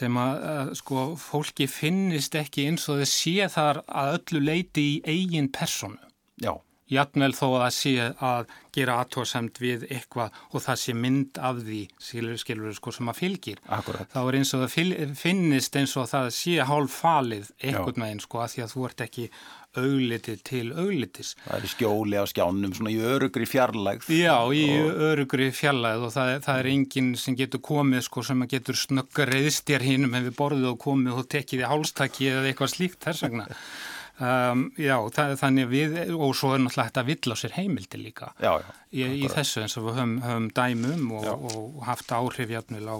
sem 0.00 0.16
að, 0.20 0.74
sko 0.80 1.04
fólki 1.20 1.68
finnist 1.70 2.34
ekki 2.36 2.66
eins 2.68 2.88
og 2.92 3.00
þau 3.00 3.08
sé 3.12 3.48
þar 3.52 3.82
að 3.88 4.16
öllu 4.18 4.42
leiti 4.44 4.82
í 4.96 4.96
eigin 5.08 5.48
personu. 5.52 6.00
Já, 6.42 6.52
Jafnvel 6.92 7.32
þó 7.34 7.46
að 7.48 7.60
það 7.64 7.74
sé 7.76 7.92
að 8.30 8.54
gera 8.76 8.96
aðtóðsamt 9.02 9.60
við 9.62 9.86
eitthvað 9.90 10.40
og 10.52 10.62
það 10.62 10.80
sé 10.82 10.94
mynd 10.94 11.40
af 11.42 11.60
því 11.66 11.82
skilur, 11.98 12.38
skilur 12.38 12.76
sko 12.76 12.94
sem 12.94 13.10
að 13.10 13.20
fylgir. 13.22 13.62
akkurat. 13.66 14.10
Þá 14.12 14.20
er 14.22 14.38
eins 14.38 14.54
og 14.54 14.64
það 14.64 15.14
finnist 15.18 15.78
eins 15.80 15.96
og 15.96 16.10
það 16.12 16.32
sé 16.36 16.56
hálf 16.68 16.98
falið 17.02 17.52
einhvern 17.58 18.06
veginn 18.06 18.22
sko 18.22 18.42
að 18.44 18.52
því 18.54 18.66
að 18.66 18.74
þú 18.74 18.84
ert 18.90 19.06
ekki 19.06 19.30
auglitið 19.76 20.42
til 20.46 20.66
auglitis. 20.72 21.34
Það 21.44 21.58
er 21.58 21.72
skjóli 21.72 22.20
á 22.20 22.24
skjánum, 22.30 22.76
svona 22.76 22.92
í 22.94 23.00
örugri 23.02 23.48
fjarlægð. 23.48 24.08
Já, 24.16 24.36
í 24.54 24.64
örugri 25.10 25.50
fjallæð 25.54 26.06
og 26.06 26.14
það, 26.14 26.32
það 26.46 26.62
er 26.62 26.70
enginn 26.72 27.10
sem 27.20 27.36
getur 27.38 27.64
komið 27.66 28.06
sko 28.06 28.24
sem 28.30 28.46
að 28.46 28.54
getur 28.56 28.80
snöggar 28.80 29.32
reyðstjar 29.34 29.84
hínum 29.84 30.16
hefur 30.16 30.38
borðið 30.40 30.70
og 30.72 30.80
komið 30.86 31.20
og 31.20 31.28
tekið 31.34 31.64
í 31.66 31.68
hálstakki 31.72 32.32
eða 32.32 32.50
eitthvað 32.52 32.74
slíkt 32.76 33.04
þess 33.08 33.26
vegna. 33.26 33.50
Um, 34.16 34.70
já, 34.80 34.94
það, 35.12 35.34
þannig 35.42 35.66
við, 35.68 35.96
og 36.16 36.30
svo 36.38 36.54
er 36.56 36.62
náttúrulega 36.62 36.88
þetta 36.88 37.02
vill 37.04 37.32
á 37.32 37.36
sér 37.36 37.52
heimildi 37.58 37.98
líka 38.00 38.30
Já, 38.40 38.54
já. 38.62 38.70
í, 38.96 39.02
í 39.20 39.28
þessu 39.28 39.60
eins 39.60 39.76
og 39.76 39.90
við 39.90 39.98
höfum, 39.98 40.14
höfum 40.24 40.46
dæmum 40.56 41.10
og, 41.18 41.26
og 41.50 41.82
haft 41.84 42.14
áhrif 42.16 42.54
jafnvel 42.54 42.88
á, 42.88 42.98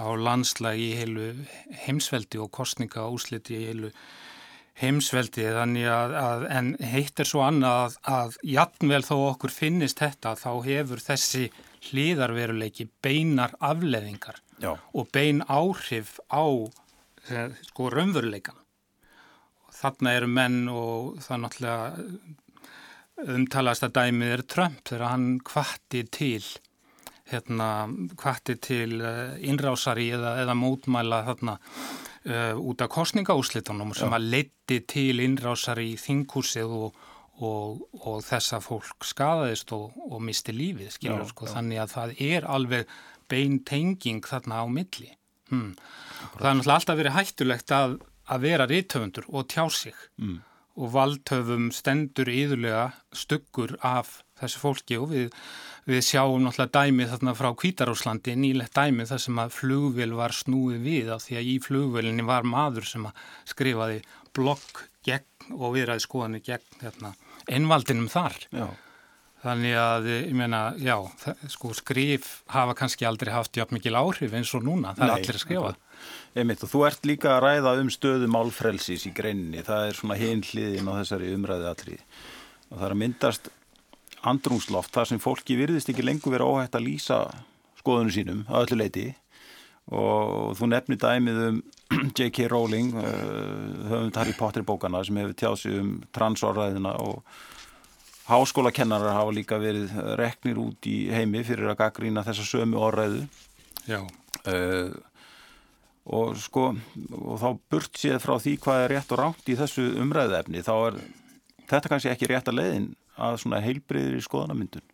á 0.00 0.06
landslag 0.16 0.80
í 0.80 0.94
heilu 0.96 1.26
heimsveldi 1.84 2.40
og 2.40 2.48
kostninga 2.56 3.04
úsliti 3.12 3.58
í 3.58 3.66
heilu 3.68 3.92
heimsveldi 4.80 5.44
þannig 5.58 5.92
að, 5.92 6.16
að 6.20 6.48
en 6.56 6.72
heitt 6.94 7.20
er 7.20 7.28
svo 7.28 7.44
annað 7.44 7.76
að, 7.84 8.00
að 8.16 8.40
jafnvel 8.56 9.04
þó 9.04 9.14
okkur 9.26 9.52
finnist 9.52 10.00
þetta 10.00 10.34
þá 10.40 10.50
hefur 10.66 11.04
þessi 11.04 11.46
hlýðarveruleiki 11.90 12.88
beinar 13.04 13.52
afleðingar 13.60 14.40
Já, 14.60 14.72
og 14.72 15.10
bein 15.12 15.42
áhrif 15.52 16.16
á 16.32 16.44
eh, 17.28 17.52
sko 17.68 17.90
raunveruleikan. 17.92 18.56
Þarna 19.76 20.12
eru 20.16 20.28
menn 20.32 20.60
og 20.72 21.18
það 21.24 21.42
náttúrulega 21.42 22.12
umtalast 23.36 23.84
að 23.86 23.96
dæmið 23.96 24.32
er 24.34 24.44
Trump 24.48 24.80
þegar 24.88 25.10
hann 25.10 25.28
kvatti 25.44 26.02
til 26.12 26.42
hérna, 27.30 27.88
kvatti 28.18 28.56
til 28.62 29.00
uh, 29.00 29.34
innrásari 29.42 30.10
eða, 30.14 30.36
eða 30.44 30.54
mótmæla 30.58 31.22
þarna 31.26 31.56
uh, 31.56 32.54
út 32.60 32.84
af 32.84 32.92
kostningaúslitunum 32.94 33.94
sem 33.96 34.14
að 34.14 34.30
leiti 34.34 34.80
til 34.86 35.22
innrásari 35.24 35.90
í 35.94 35.98
þinghúsið 36.00 36.74
og, 36.76 37.00
og, 37.42 37.82
og 38.04 38.20
þessa 38.26 38.60
fólk 38.64 39.06
skadaðist 39.08 39.74
og, 39.76 39.96
og 40.06 40.22
misti 40.22 40.54
lífið, 40.54 40.92
skilur 40.94 41.24
Já, 41.24 41.30
sko, 41.32 41.48
já. 41.48 41.54
þannig 41.56 41.82
að 41.82 41.94
það 41.96 42.16
er 42.28 42.50
alveg 42.56 42.98
bein 43.26 43.58
tenging 43.66 44.22
þarna 44.26 44.62
á 44.62 44.66
milli. 44.70 45.10
Hmm. 45.50 45.72
Það 46.36 46.46
er 46.50 46.58
náttúrulega 46.60 46.78
alltaf 46.78 47.00
verið 47.00 47.16
hættulegt 47.16 47.74
að, 47.74 47.98
að 48.26 48.46
vera 48.46 48.66
rítöfundur 48.70 49.28
og 49.28 49.48
tjá 49.52 49.66
sig 49.70 49.96
mm. 50.18 50.38
og 50.80 50.92
valdhöfum 50.94 51.70
stendur 51.74 52.30
yðurlega 52.32 52.88
stuggur 53.14 53.76
af 53.86 54.20
þessu 54.40 54.60
fólki 54.60 54.98
og 55.00 55.12
við, 55.12 55.36
við 55.88 56.02
sjáum 56.04 56.44
náttúrulega 56.44 56.82
dæmi 56.82 57.08
þarna 57.10 57.36
frá 57.38 57.50
Kvítarúslandi, 57.56 58.36
nýlegt 58.36 58.76
dæmi 58.76 59.06
þar 59.08 59.22
sem 59.22 59.40
að 59.40 59.54
flugvél 59.56 60.16
var 60.18 60.34
snúið 60.36 60.82
við 60.84 61.12
af 61.14 61.24
því 61.24 61.38
að 61.40 61.52
í 61.52 61.56
flugvélinni 61.64 62.26
var 62.26 62.48
maður 62.48 62.88
sem 62.90 63.06
að 63.08 63.22
skrifaði 63.52 64.02
blokk 64.36 64.84
gegn 65.06 65.54
og 65.56 65.76
viðræði 65.76 66.04
skoðanir 66.04 66.44
gegn 66.44 66.82
hérna, 66.82 67.14
einvaldinum 67.46 68.10
þar. 68.12 68.36
já. 68.50 68.66
Þannig 69.46 69.76
að, 69.78 70.06
ég 70.10 70.32
meina, 70.34 70.60
já, 70.82 70.96
sko 71.52 71.70
skrif 71.76 72.40
hafa 72.50 72.74
kannski 72.78 73.06
aldrei 73.06 73.30
haft 73.30 73.54
jafn 73.54 73.76
mikil 73.76 73.94
áhrif 73.94 74.32
eins 74.34 74.50
og 74.58 74.64
núna, 74.66 74.96
það 74.96 75.04
er 75.04 75.12
Nei, 75.12 75.18
allir 75.20 75.38
að 75.38 75.44
skrifa. 75.44 75.74
Einmitt, 76.36 76.64
og 76.66 76.72
þú 76.72 76.80
ert 76.88 77.06
líka 77.06 77.36
að 77.36 77.44
ræða 77.44 77.76
um 77.80 77.92
stöðu 77.94 78.30
málfrelsis 78.32 79.06
í 79.06 79.12
greinni, 79.14 79.62
það 79.66 79.90
er 79.90 80.00
svona 80.00 80.18
hinn 80.18 80.42
hliðin 80.44 80.90
á 80.90 80.98
þessari 80.98 81.30
umræði 81.36 81.70
allri 81.70 82.00
og 82.66 82.80
það 82.80 82.86
er 82.88 82.94
að 82.96 83.00
myndast 83.02 83.52
andrúnsloft 84.26 84.94
þar 84.94 85.10
sem 85.12 85.22
fólki 85.22 85.56
virðist 85.58 85.92
ekki 85.92 86.04
lengur 86.04 86.34
vera 86.34 86.48
óhætt 86.48 86.76
að 86.76 86.88
lýsa 86.88 87.20
skoðunum 87.80 88.14
sínum 88.14 88.44
að 88.50 88.66
öllu 88.66 88.80
leiti 88.82 89.06
og 89.94 90.56
þú 90.58 90.70
nefnir 90.72 91.02
dæmið 91.02 91.42
um 91.46 91.60
J.K. 92.18 92.48
Rowling 92.50 92.96
uh, 92.98 93.04
höfum 93.86 94.10
Harry 94.18 94.34
Potter 94.34 94.64
bókana 94.66 95.04
sem 95.06 95.18
hefur 95.20 95.36
tjáð 95.38 95.60
sig 95.60 95.76
um 95.78 95.92
transorræðina 96.16 96.96
og 96.98 97.20
háskólakennarar 98.26 99.14
hafa 99.14 99.34
líka 99.34 99.58
verið 99.62 99.92
reknir 100.18 100.58
út 100.62 100.88
í 100.90 100.96
heimi 101.14 101.44
fyrir 101.46 101.70
að 101.72 101.80
gaggrína 101.84 102.24
þessa 102.26 102.46
sömu 102.46 102.80
orðræðu. 102.82 103.26
Já, 103.86 104.00
uh, 104.02 104.96
og 106.06 106.36
sko 106.38 106.68
og 106.70 107.38
þá 107.42 107.48
burt 107.70 107.98
séð 107.98 108.20
frá 108.22 108.36
því 108.38 108.56
hvað 108.62 108.82
er 108.82 108.92
rétt 108.94 109.14
og 109.14 109.20
ránt 109.20 109.50
í 109.50 109.56
þessu 109.58 109.86
umræðefni 110.02 110.62
þá 110.66 110.74
er 110.76 110.98
þetta 111.66 111.90
kannski 111.90 112.12
ekki 112.12 112.30
rétt 112.30 112.50
að 112.50 112.60
leiðin 112.60 112.90
að 113.16 113.38
svona 113.42 113.62
heilbreyðir 113.64 114.18
í 114.20 114.26
skoðanamyndun 114.26 114.84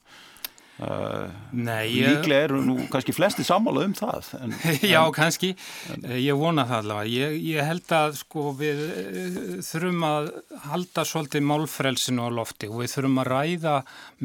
nei, 1.53 1.93
ég... 1.93 2.09
líklega 2.09 2.47
eru 2.49 2.61
nú 2.65 2.75
kannski 2.91 3.15
flesti 3.15 3.45
sammála 3.47 3.85
um 3.87 3.93
það 3.95 4.31
en, 4.41 4.55
Já, 4.93 5.01
kannski. 5.15 5.53
Eh, 6.01 6.17
Ég 6.25 6.39
vona 6.39 6.65
það 6.67 6.81
allavega. 6.83 7.13
Ég, 7.13 7.37
ég 7.53 7.69
held 7.69 7.95
að 7.97 8.17
sko 8.23 8.49
við 8.59 8.81
eh, 8.89 9.39
þurfum 9.67 10.07
að 10.09 10.31
halda 10.67 11.05
svolítið 11.09 11.47
málfrelsinu 11.51 12.27
á 12.27 12.31
lofti 12.35 12.71
og 12.71 12.83
við 12.83 12.95
þurfum 12.97 13.23
að 13.23 13.33
ræða 13.35 13.77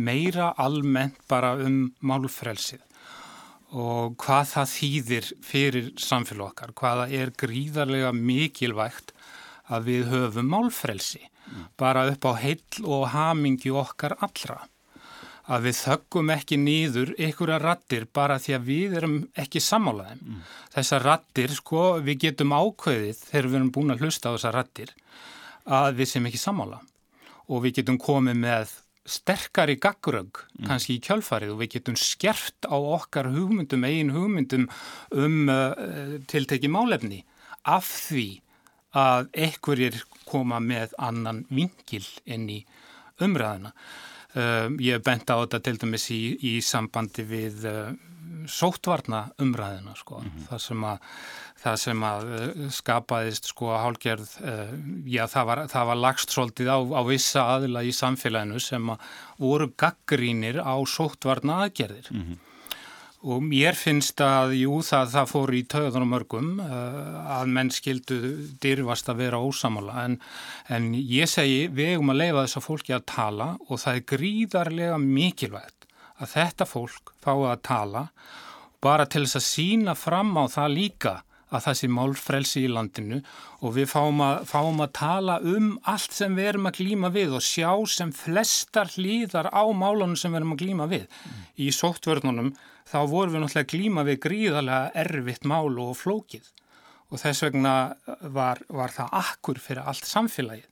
meira 0.08 0.52
almennt 0.58 1.20
bara 1.30 1.56
um 1.62 1.82
málfrelsið 2.00 2.84
og 3.78 4.16
hvað 4.24 4.46
það 4.54 4.70
þýðir 4.72 5.26
fyrir 5.44 5.88
samfélag 6.00 6.54
okkar, 6.54 6.72
hvaða 6.72 7.10
er 7.12 7.34
gríðarlega 7.36 8.14
mikilvægt 8.16 9.12
að 9.68 9.90
við 9.92 10.08
höfum 10.14 10.48
málfrelsi 10.54 11.26
bara 11.80 12.06
upp 12.08 12.24
á 12.32 12.34
heill 12.40 12.88
og 12.88 13.10
hamingi 13.12 13.72
okkar 13.76 14.16
allra 14.24 14.62
að 15.48 15.68
við 15.68 15.78
þöggum 15.80 16.32
ekki 16.36 16.58
nýður 16.60 17.14
einhverja 17.16 17.60
rattir 17.64 18.08
bara 18.14 18.40
því 18.44 18.56
að 18.58 18.66
við 18.68 18.98
erum 19.00 19.18
ekki 19.40 19.62
sammálaðum. 19.64 20.24
Mm. 20.24 20.42
Þessar 20.76 21.06
rattir, 21.08 21.54
sko, 21.56 21.84
við 22.04 22.20
getum 22.26 22.56
ákveðið 22.56 23.22
þegar 23.30 23.48
við 23.48 23.60
erum 23.62 23.72
búin 23.78 23.96
að 23.96 24.04
hlusta 24.04 24.34
á 24.34 24.36
þessar 24.36 24.58
rattir 24.60 24.92
að 25.68 26.02
við 26.02 26.12
sem 26.12 26.28
ekki 26.28 26.42
sammála 26.42 26.82
og 27.48 27.64
við 27.64 27.80
getum 27.80 28.00
komið 28.02 28.44
með 28.44 28.76
sterkari 29.08 29.78
gaggrögg 29.80 30.42
kannski 30.68 30.98
í 30.98 31.04
kjölfarið 31.04 31.54
og 31.54 31.62
við 31.62 31.78
getum 31.78 31.96
skerft 32.00 32.68
á 32.68 32.76
okkar 32.76 33.30
hugmyndum, 33.32 33.86
eigin 33.88 34.12
hugmyndum 34.12 34.68
um 35.16 35.48
uh, 35.48 36.18
tilteki 36.28 36.68
málefni 36.72 37.22
af 37.64 37.88
því 37.88 38.28
að 38.98 39.30
einhverjir 39.46 40.02
koma 40.28 40.60
með 40.64 40.96
annan 41.00 41.46
vingil 41.48 42.04
inn 42.28 42.48
í 42.52 42.60
umræðina. 43.24 43.72
Uh, 44.38 44.70
ég 44.84 45.02
bent 45.02 45.30
á 45.34 45.36
þetta 45.42 45.64
til 45.66 45.78
dæmis 45.82 46.12
í, 46.14 46.22
í 46.46 46.58
sambandi 46.62 47.24
við 47.26 47.64
uh, 47.66 47.90
sóttvarna 48.48 49.28
umræðina 49.42 49.96
sko, 49.98 50.22
mm 50.22 50.30
-hmm. 50.30 50.48
það 50.52 50.64
sem 50.68 50.84
að 50.92 50.98
það 51.58 51.78
sem 51.82 52.04
að 52.06 52.28
eh, 52.38 52.66
skapaðist 52.74 53.50
sko 53.52 53.72
að 53.74 53.80
hálgerð, 53.84 54.34
uh, 54.46 54.74
já 55.10 55.24
það 55.32 55.48
var, 55.50 55.62
það 55.72 55.88
var 55.90 56.00
lagst 56.04 56.36
svolítið 56.36 56.70
á, 56.70 56.78
á 56.78 57.02
vissa 57.08 57.46
aðila 57.56 57.84
í 57.84 57.94
samfélaginu 57.98 58.62
sem 58.62 58.92
að 58.94 59.08
voru 59.42 59.72
gaggrínir 59.74 60.62
á 60.62 60.76
sóttvarna 60.86 61.64
aðgerðir. 61.66 62.12
Mm 62.14 62.22
-hmm. 62.22 62.47
Og 63.26 63.42
mér 63.42 63.74
finnst 63.74 64.22
að, 64.22 64.54
jú, 64.60 64.76
það, 64.86 65.08
það 65.16 65.30
fór 65.32 65.54
í 65.58 65.62
töðunum 65.74 66.12
mörgum 66.14 66.50
uh, 66.62 67.40
að 67.40 67.54
menn 67.56 67.72
skildu 67.74 68.20
dyrfast 68.62 69.10
að 69.10 69.24
vera 69.24 69.40
ósamála 69.42 70.04
en, 70.04 70.20
en 70.70 70.92
ég 70.94 71.30
segi 71.32 71.66
við 71.74 71.96
eigum 71.96 72.14
að 72.14 72.22
leifa 72.22 72.44
þess 72.44 72.60
að 72.60 72.68
fólki 72.68 72.94
að 72.94 73.08
tala 73.10 73.48
og 73.66 73.82
það 73.82 73.98
er 73.98 74.06
gríðarlega 74.14 75.00
mikilvægt 75.02 75.88
að 76.22 76.34
þetta 76.36 76.70
fólk 76.70 77.16
fái 77.26 77.34
að 77.50 77.64
tala 77.66 78.04
bara 78.86 79.10
til 79.10 79.26
þess 79.26 79.42
að 79.42 79.48
sína 79.48 79.98
fram 79.98 80.38
á 80.38 80.46
það 80.54 80.76
líka 80.76 81.16
að 81.48 81.64
það 81.64 81.78
sé 81.80 81.90
málfrelsi 81.96 82.64
í 82.68 82.72
landinu 82.72 83.20
og 83.64 83.76
við 83.78 83.90
fáum 83.92 84.24
að, 84.24 84.40
fáum 84.50 84.82
að 84.84 84.96
tala 85.00 85.38
um 85.42 85.70
allt 85.88 86.16
sem 86.16 86.36
við 86.36 86.52
erum 86.52 86.70
að 86.70 86.82
glýma 86.82 87.12
við 87.14 87.38
og 87.38 87.46
sjá 87.46 87.72
sem 87.90 88.12
flestar 88.16 88.92
hlýðar 88.98 89.50
á 89.56 89.64
málunum 89.72 90.18
sem 90.20 90.34
við 90.34 90.42
erum 90.42 90.58
að 90.58 90.64
glýma 90.64 90.90
við. 90.92 91.06
Mm. 91.08 91.46
Í 91.64 91.70
sóttvörnunum 91.76 92.52
þá 92.88 93.00
vorum 93.12 93.36
við 93.36 93.44
náttúrulega 93.44 93.66
að 93.66 93.74
glýma 93.74 94.08
við 94.08 94.22
gríðarlega 94.26 94.96
erfitt 95.04 95.48
mál 95.50 95.76
og 95.84 95.94
flókið 96.00 96.50
og 97.08 97.22
þess 97.22 97.46
vegna 97.46 97.76
var, 98.34 98.64
var 98.68 98.92
það 98.96 99.14
akkur 99.22 99.62
fyrir 99.64 99.88
allt 99.88 100.08
samfélagið 100.08 100.68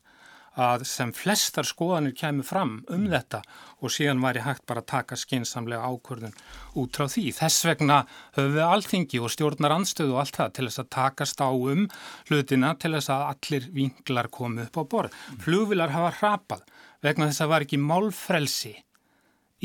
að 0.56 0.86
sem 0.88 1.12
flestar 1.16 1.68
skoðanir 1.68 2.16
kemur 2.16 2.48
fram 2.48 2.78
um 2.88 3.02
mm. 3.04 3.10
þetta 3.12 3.42
og 3.84 3.92
síðan 3.92 4.22
væri 4.24 4.44
hægt 4.46 4.64
bara 4.70 4.82
að 4.84 4.92
taka 4.92 5.18
skinsamlega 5.20 5.84
ákvörðun 5.84 6.36
út 6.80 6.96
frá 6.96 7.10
því. 7.12 7.26
Þess 7.36 7.66
vegna 7.68 7.98
höfum 8.38 8.56
við 8.56 8.64
alltingi 8.64 9.22
og 9.22 9.34
stjórnar 9.34 9.76
anstöðu 9.76 10.16
og 10.16 10.24
allt 10.24 10.40
það 10.40 10.54
til 10.56 10.68
þess 10.70 10.84
að 10.84 10.92
takast 10.96 11.44
á 11.44 11.50
um 11.52 11.86
hlutina 12.30 12.74
til 12.80 12.94
þess 12.96 13.12
að 13.12 13.26
allir 13.34 13.70
vinklar 13.76 14.32
komu 14.32 14.66
upp 14.66 14.80
á 14.80 14.84
borð. 14.96 15.16
Mm. 15.16 15.44
Flugvilar 15.44 15.96
hafa 15.96 16.14
hrapað 16.22 16.66
vegna 17.04 17.30
þess 17.30 17.46
að 17.46 17.52
var 17.52 17.68
ekki 17.68 17.82
málfrelsi 17.84 18.76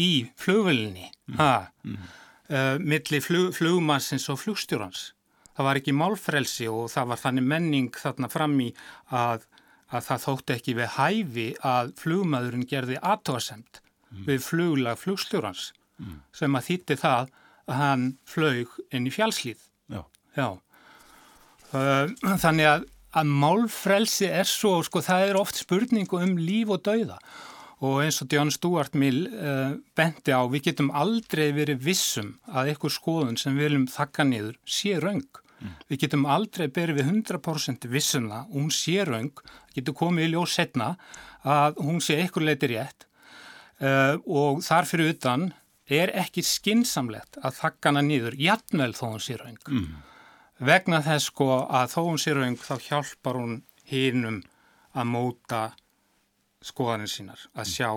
í 0.01 0.11
flugvilinni 0.39 1.07
mm. 1.31 2.03
Uh, 2.51 2.77
milli 2.83 3.23
flug, 3.25 3.55
flugmassins 3.57 4.29
og 4.33 4.41
flugstjórans. 4.43 5.11
Það 5.57 5.67
var 5.67 5.81
ekki 5.81 5.97
málfrelsi 5.97 6.69
og 6.71 6.91
það 6.93 7.11
var 7.13 7.21
þannig 7.21 7.49
menning 7.53 7.97
þarna 7.97 8.31
fram 8.33 8.55
í 8.63 8.71
að 9.15 9.49
að 9.91 10.07
það 10.07 10.25
þótti 10.25 10.57
ekki 10.57 10.77
við 10.79 10.93
hæfi 10.97 11.47
að 11.67 11.93
flugmaðurinn 11.99 12.67
gerði 12.71 12.99
aðtóasemt 13.03 13.81
mm. 13.83 14.25
við 14.29 14.43
fluglag 14.45 15.01
flugstjórans 15.01 15.71
mm. 15.99 16.17
sem 16.37 16.59
að 16.59 16.67
þýtti 16.69 16.99
það 17.01 17.33
að 17.71 17.81
hann 17.81 18.07
flög 18.27 18.77
inn 18.95 19.07
í 19.07 19.15
fjálslíð. 19.15 19.63
Já. 19.91 20.03
Já. 20.39 20.49
Þannig 21.71 22.67
að, 22.67 22.87
að 23.15 23.33
málfrelsi 23.43 24.31
er 24.31 24.49
svo, 24.49 24.79
sko 24.87 25.03
það 25.07 25.27
er 25.29 25.39
oft 25.39 25.61
spurningu 25.61 26.23
um 26.23 26.37
líf 26.39 26.73
og 26.75 26.83
dauða 26.87 27.19
og 27.81 28.01
eins 28.05 28.21
og 28.21 28.33
John 28.33 28.51
Stuart 28.53 28.97
Mill 28.99 29.23
uh, 29.33 29.77
benti 29.97 30.35
á, 30.37 30.45
við 30.53 30.71
getum 30.71 30.91
aldrei 30.93 31.49
verið 31.57 31.81
vissum 31.85 32.35
að 32.51 32.75
eitthvað 32.75 32.97
skoðun 32.99 33.39
sem 33.41 33.57
við 33.57 33.71
viljum 33.71 33.87
þakka 33.91 34.27
niður 34.29 34.59
sé 34.69 34.99
raung. 35.01 35.25
Mm. 35.61 35.77
Við 35.89 36.03
getum 36.05 36.27
aldrei 36.29 36.67
berið 36.73 37.01
við 37.01 37.13
100% 37.13 37.89
vissuna, 37.93 38.43
um 38.51 38.67
hún 38.67 38.75
sé 38.75 39.01
raung, 39.09 39.33
getur 39.77 39.97
komið 39.97 40.29
í 40.29 40.33
ljós 40.35 40.57
setna 40.57 40.95
að 41.41 41.81
hún 41.81 42.05
sé 42.05 42.19
eitthvað 42.21 42.51
leiti 42.51 42.71
rétt 42.75 43.09
uh, 43.81 44.21
og 44.29 44.61
þar 44.65 44.89
fyrir 44.89 45.15
utan 45.15 45.51
er 45.91 46.13
ekki 46.21 46.45
skinsamlegt 46.47 47.41
að 47.41 47.57
þakka 47.63 47.91
hana 47.91 48.05
nýður, 48.07 48.37
jætnvel 48.39 48.93
þó 48.95 49.05
hún 49.09 49.25
sé 49.25 49.41
raung. 49.41 49.61
Mm. 49.67 50.01
Vegna 50.69 51.01
þess 51.05 51.31
sko 51.33 51.63
að 51.65 51.95
þó 51.95 52.01
hún 52.05 52.21
sé 52.21 52.37
raung 52.37 52.61
þá 52.61 52.75
hjálpar 52.85 53.41
hún 53.41 53.63
hinnum 53.89 54.43
að 54.93 55.09
móta 55.09 55.63
skoðanir 56.65 57.11
sínar, 57.11 57.41
að 57.55 57.65
mm. 57.65 57.73
sjá, 57.73 57.91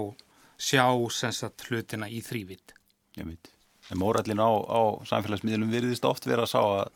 sjá 0.57 0.85
sensat 1.11 1.67
hlutina 1.67 2.09
í 2.09 2.21
þrývitt. 2.23 2.75
Ég 3.19 3.27
veit. 3.27 3.51
En 3.91 3.99
mórallin 3.99 4.39
á, 4.39 4.51
á 4.51 4.81
samfélagsmiðlum 5.09 5.73
virðist 5.73 6.05
oft 6.07 6.25
vera 6.29 6.45
að 6.47 6.53
sá 6.53 6.61
að 6.63 6.91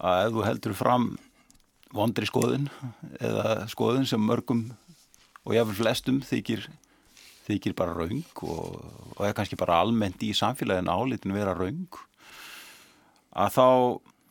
að 0.00 0.26
ef 0.26 0.34
þú 0.34 0.44
heldur 0.46 0.76
fram 0.76 1.08
vondri 1.94 2.28
skoðun 2.28 2.68
eða 3.18 3.66
skoðun 3.70 4.06
sem 4.08 4.22
mörgum 4.22 4.68
og 5.44 5.56
jáfnvel 5.56 5.78
flestum 5.80 6.20
þykir, 6.24 6.66
þykir 7.48 7.74
bara 7.78 7.96
raung 7.96 8.22
og, 8.46 8.78
og 9.16 9.24
er 9.26 9.34
kannski 9.36 9.58
bara 9.60 9.80
almennt 9.82 10.22
í 10.24 10.32
samfélaginu 10.36 10.92
álitinu 10.92 11.36
vera 11.36 11.56
raung 11.56 11.98
að 13.30 13.56
þá 13.56 13.66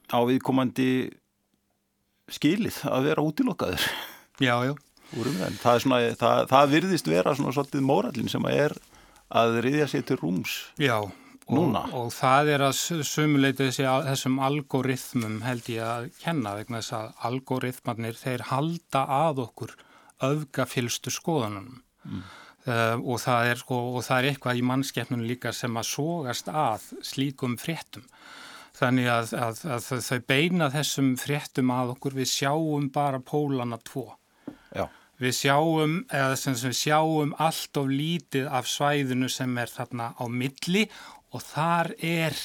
á 0.10 0.20
viðkomandi 0.30 0.90
skilið 2.30 2.84
að 2.90 3.10
vera 3.12 3.26
útilokkaður 3.26 3.90
Já, 4.40 4.56
já 5.14 5.48
það, 5.62 5.82
svona, 5.86 6.02
það, 6.20 6.44
það 6.52 6.74
virðist 6.76 7.10
vera 7.10 7.36
svona 7.38 7.56
svolítið 7.56 7.86
mórallin 7.90 8.32
sem 8.32 8.46
að 8.46 8.62
er 8.66 8.78
að 9.30 9.60
riðja 9.66 9.90
sér 9.90 10.06
til 10.10 10.20
rúms 10.22 10.60
Já. 10.82 11.00
Og, 11.50 11.74
og 11.98 12.12
það 12.14 12.52
er 12.54 12.62
að 12.62 12.76
sumuleita 13.10 13.66
þessum 13.74 14.36
algoritmum 14.46 15.40
held 15.42 15.70
ég 15.74 15.82
að 15.82 16.10
kenna 16.22 16.54
vegna 16.60 16.78
þess 16.78 16.94
að 16.94 17.24
algoritmarnir 17.30 18.20
þeir 18.20 18.44
halda 18.52 19.02
að 19.16 19.42
okkur 19.48 19.74
öfgafylstu 20.28 21.14
skoðanum 21.14 21.80
mm. 22.06 22.22
uh, 22.68 23.02
og, 23.02 23.18
það 23.24 23.50
er, 23.54 23.64
sko, 23.64 23.80
og 23.96 24.06
það 24.06 24.20
er 24.20 24.30
eitthvað 24.30 24.62
í 24.62 24.68
mannskeppnum 24.70 25.26
líka 25.26 25.56
sem 25.56 25.82
að 25.82 25.90
sógast 25.90 26.54
að 26.54 26.86
slíkum 27.10 27.58
fréttum. 27.58 28.06
Þannig 28.78 29.10
að, 29.12 29.34
að, 29.42 29.66
að 29.74 29.90
þau 30.06 30.20
beina 30.30 30.70
þessum 30.72 31.12
fréttum 31.20 31.74
að 31.74 31.96
okkur 31.96 32.20
við 32.22 32.30
sjáum 32.30 32.92
bara 32.94 33.18
pólana 33.26 33.82
tvo. 33.90 34.06
Já. 34.70 34.86
Við 35.20 35.36
sjáum, 35.36 35.96
eða 36.16 36.38
sem 36.40 36.56
við 36.56 36.78
sjáum 36.80 37.34
allt 37.44 37.80
of 37.82 37.90
lítið 37.92 38.48
af 38.56 38.70
svæðinu 38.72 39.28
sem 39.32 39.58
er 39.60 39.72
þarna 39.72 40.14
á 40.16 40.24
milli 40.32 40.86
og 41.36 41.44
þar 41.44 41.92
er 42.00 42.38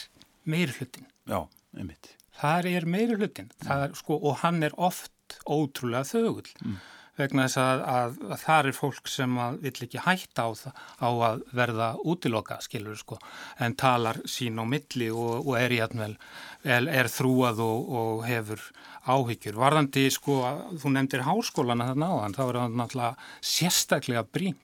meiri 0.45 0.75
hlutin. 0.75 1.07
Já, 1.31 1.45
einmitt. 1.79 2.11
Þar 2.35 2.69
er 2.73 2.89
meiri 2.91 3.19
hlutin 3.21 3.53
er, 3.63 3.95
sko, 3.95 4.19
og 4.19 4.43
hann 4.43 4.63
er 4.67 4.75
oft 4.75 5.39
ótrúlega 5.47 6.05
þögull 6.09 6.51
mm. 6.65 6.81
Vegna 7.19 7.47
þess 7.47 7.61
að, 7.63 7.85
að, 7.95 8.17
að 8.29 8.43
þar 8.43 8.69
er 8.71 8.77
fólk 8.77 9.11
sem 9.11 9.39
vill 9.63 9.75
ekki 9.87 10.03
hætta 10.05 10.47
á, 10.47 10.51
það, 10.59 10.83
á 10.99 11.09
að 11.29 11.45
verða 11.55 11.89
útiloka, 12.03 12.59
skilur 12.65 12.99
sko, 12.99 13.19
en 13.63 13.77
talar 13.79 14.21
sín 14.29 14.59
á 14.59 14.65
milli 14.67 15.11
og, 15.15 15.47
og 15.47 15.57
er 15.61 15.77
jætnvel, 15.79 16.17
er, 16.65 16.91
er 16.91 17.11
þrúað 17.13 17.63
og, 17.65 17.89
og 18.01 18.27
hefur 18.29 18.63
áhyggjur. 19.05 19.59
Varðandi, 19.61 20.09
sko, 20.13 20.41
þú 20.81 20.95
nefndir 20.95 21.27
háskólana 21.27 21.91
þarna 21.93 22.11
á 22.11 22.17
þann, 22.23 22.37
þá 22.39 22.45
er 22.45 22.61
það 22.61 22.79
náttúrulega 22.81 23.51
sérstaklega 23.55 24.29
brínt 24.35 24.63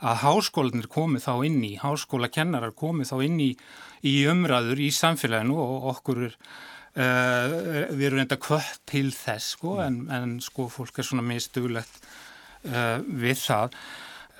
að 0.00 0.20
háskólanir 0.24 0.88
komið 0.90 1.26
þá 1.26 1.32
inn 1.48 1.60
í, 1.64 1.74
háskólakennarar 1.80 2.74
komið 2.76 3.10
þá 3.12 3.16
inn 3.26 3.40
í, 3.44 3.50
í 4.06 4.14
umræður 4.30 4.80
í 4.80 4.90
samfélaginu 4.96 5.56
og 5.60 5.88
okkur 5.94 6.22
er, 6.28 6.36
uh, 6.98 7.56
við 7.94 8.06
erum 8.08 8.22
reynda 8.22 8.38
kvött 8.40 8.80
til 8.90 9.08
þess 9.14 9.56
sko 9.56 9.78
en, 9.84 10.02
en 10.12 10.38
sko 10.44 10.68
fólk 10.72 11.00
er 11.00 11.08
svona 11.08 11.26
mistugulegt 11.26 12.00
uh, 12.68 12.98
við 13.00 13.42
það 13.42 13.76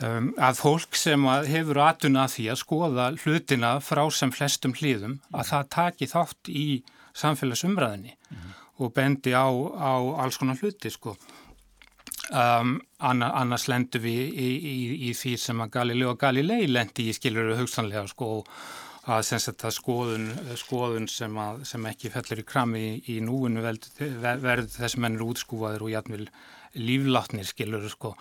um, 0.07 0.31
að 0.39 0.63
fólk 0.63 0.99
sem 0.99 1.27
að 1.31 1.51
hefur 1.55 1.83
atuna 1.87 2.29
því 2.31 2.49
að 2.53 2.63
skoða 2.63 3.11
hlutina 3.25 3.75
frá 3.85 4.03
sem 4.15 4.33
flestum 4.35 4.77
hlýðum 4.79 5.21
að 5.31 5.53
það 5.53 5.69
taki 5.77 6.11
þátt 6.11 6.53
í 6.55 6.67
samfélagsumræðinni 7.21 8.17
mm. 8.17 8.51
og 8.81 8.95
bendi 8.97 9.35
á, 9.35 9.51
á 9.51 9.93
alls 10.25 10.41
konar 10.41 10.61
hluti 10.63 10.93
sko 10.95 11.17
Um, 12.31 12.77
annars 13.03 13.65
lendur 13.67 14.05
við 14.05 14.37
í, 14.39 14.51
í, 14.55 14.75
í 15.09 15.15
því 15.19 15.33
sem 15.41 15.63
að 15.65 15.73
Galileo 15.75 16.13
Galilei 16.15 16.69
lendi 16.69 17.09
í 17.11 17.15
skiluru 17.17 17.57
hugsanlega 17.59 18.05
sko 18.07 18.45
að 19.11 19.25
sem 19.27 19.43
sagt 19.43 19.65
að 19.67 19.77
skoðun, 19.77 20.29
skoðun 20.59 21.09
sem, 21.11 21.37
að, 21.43 21.65
sem 21.71 21.91
ekki 21.91 22.13
fellur 22.15 22.43
í 22.43 22.47
krami 22.47 22.85
í, 22.87 22.95
í 23.17 23.19
núinu 23.25 23.65
verður 23.65 24.69
þessum 24.77 25.09
ennur 25.09 25.29
útskúfaður 25.33 25.87
og 25.87 25.93
jætnvel 25.95 26.31
líflátnir 26.79 27.49
skiluru 27.49 27.91
sko 27.91 28.15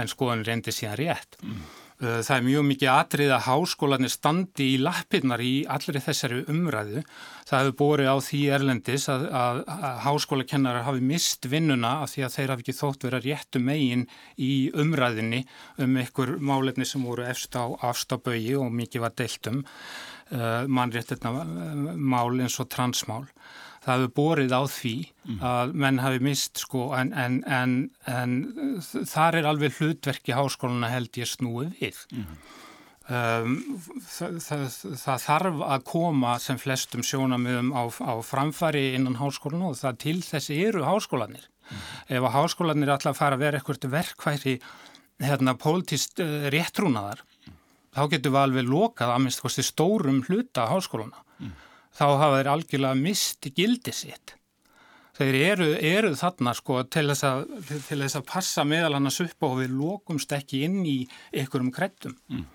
en 0.00 0.08
skoðun 0.08 0.46
reyndi 0.46 0.72
síðan 0.72 0.98
rétt. 1.00 1.40
Mm. 1.44 1.62
Uh, 2.00 2.22
það 2.24 2.30
er 2.32 2.44
mjög 2.46 2.62
mikið 2.64 2.90
atrið 2.94 3.30
að 3.36 3.42
háskólanir 3.44 4.08
standi 4.08 4.70
í 4.72 4.76
lappirnar 4.80 5.42
í 5.44 5.66
allri 5.68 6.00
þessari 6.00 6.38
umræðu. 6.48 7.02
Það 7.44 7.58
hefur 7.60 7.74
borið 7.76 8.08
á 8.08 8.16
því 8.24 8.40
erlendis 8.56 9.04
að, 9.12 9.26
að, 9.36 9.60
að 9.74 9.98
háskólakennarar 10.06 10.86
hafi 10.86 11.04
mist 11.04 11.50
vinnuna 11.52 11.90
af 12.06 12.14
því 12.14 12.24
að 12.24 12.36
þeir 12.38 12.54
hafi 12.54 12.64
ekki 12.64 12.76
þótt 12.78 13.04
vera 13.04 13.20
réttu 13.26 13.60
megin 13.60 14.06
í 14.40 14.54
umræðinni 14.80 15.42
um 15.84 16.00
einhver 16.00 16.32
málefni 16.40 16.88
sem 16.88 17.04
voru 17.04 17.26
efst 17.28 17.60
á 17.60 17.68
afstabögi 17.68 18.56
og 18.56 18.72
mikið 18.80 19.04
var 19.04 19.16
deiltum 19.20 19.60
uh, 19.60 19.76
mannréttina 20.30 21.44
mál 21.96 22.38
eins 22.38 22.60
og 22.62 22.68
transmál 22.70 23.24
það 23.84 23.96
hefur 23.96 24.14
borið 24.16 24.54
á 24.54 24.62
því 24.68 24.94
að 25.50 25.74
menn 25.82 26.00
hafi 26.02 26.22
mist 26.24 26.60
sko 26.60 26.90
en, 26.96 27.12
en, 27.16 27.38
en, 27.48 27.76
en 28.10 28.34
þar 29.08 29.40
er 29.40 29.48
alveg 29.50 29.78
hlutverki 29.78 30.36
háskóluna 30.36 30.90
held 30.92 31.16
ég 31.20 31.30
snúið 31.30 31.72
við. 31.80 32.02
Mm. 32.12 32.34
Um, 33.10 33.54
það, 34.06 34.36
það, 34.44 34.66
það 35.00 35.22
þarf 35.24 35.62
að 35.66 35.86
koma 35.88 36.34
sem 36.38 36.60
flestum 36.62 37.02
sjónamöðum 37.02 37.72
á, 37.74 37.82
á 38.06 38.14
framfari 38.22 38.92
innan 38.94 39.18
háskólinu 39.18 39.72
og 39.72 39.80
það 39.80 39.98
til 40.04 40.20
þessi 40.22 40.60
eru 40.68 40.84
háskólanir. 40.86 41.48
Mm. 41.64 41.80
Ef 42.18 42.28
að 42.28 42.36
háskólanir 42.36 42.92
alltaf 42.94 43.18
fara 43.18 43.38
að 43.38 43.46
vera 43.46 43.58
eitthvað 43.58 43.88
verkværi 43.96 44.54
hérna 45.24 45.56
pólitist 45.58 46.22
uh, 46.22 46.46
réttrúnaðar. 46.54 47.24
Þá 47.94 48.02
getur 48.12 48.34
við 48.34 48.42
alveg 48.44 48.70
lokað 48.70 49.14
að 49.14 49.24
minnst 49.24 49.42
kosti 49.42 49.64
stórum 49.66 50.22
hluta 50.28 50.68
háskóluna 50.70 51.24
þá 51.96 52.04
hafa 52.06 52.36
þeir 52.38 52.52
algjörlega 52.54 52.98
misti 52.98 53.52
gildi 53.54 53.94
sitt. 53.94 54.36
Þeir 55.20 55.36
eru, 55.36 55.66
eru 55.84 56.12
þarna 56.16 56.54
sko 56.56 56.78
til 56.88 57.10
þess, 57.10 57.24
að, 57.28 57.42
til 57.88 57.98
þess 58.00 58.16
að 58.16 58.28
passa 58.30 58.64
meðal 58.64 58.94
annars 58.96 59.20
upp 59.24 59.44
og 59.44 59.58
við 59.58 59.74
lókumst 59.76 60.32
ekki 60.32 60.62
inn 60.64 60.78
í 60.86 60.96
einhverjum 61.34 61.72
kreddum 61.76 62.14
mm. 62.30 62.46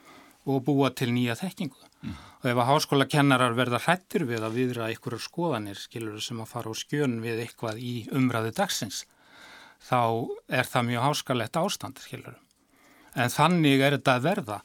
og 0.50 0.64
búa 0.66 0.90
til 0.98 1.12
nýja 1.14 1.36
þekkingu. 1.38 1.78
Mm. 2.02 2.16
Og 2.42 2.48
ef 2.50 2.62
að 2.64 2.70
háskóla 2.72 3.08
kennarar 3.12 3.58
verða 3.58 3.82
hrættir 3.84 4.26
við 4.30 4.48
að 4.48 4.58
viðra 4.58 4.90
einhverjar 4.90 5.26
skoðanir, 5.28 5.78
skilur 5.78 6.24
sem 6.24 6.42
að 6.42 6.50
fara 6.56 6.74
á 6.74 6.76
skjön 6.80 7.20
við 7.22 7.44
eitthvað 7.46 7.84
í 7.86 7.94
umræðu 8.18 8.56
dagsins, 8.58 9.04
þá 9.86 10.02
er 10.50 10.66
það 10.72 10.90
mjög 10.90 11.08
háskalett 11.10 11.62
ástand, 11.62 12.02
skilur. 12.02 12.40
En 13.14 13.30
þannig 13.32 13.84
er 13.84 14.00
þetta 14.00 14.18
að 14.18 14.26
verða 14.26 14.60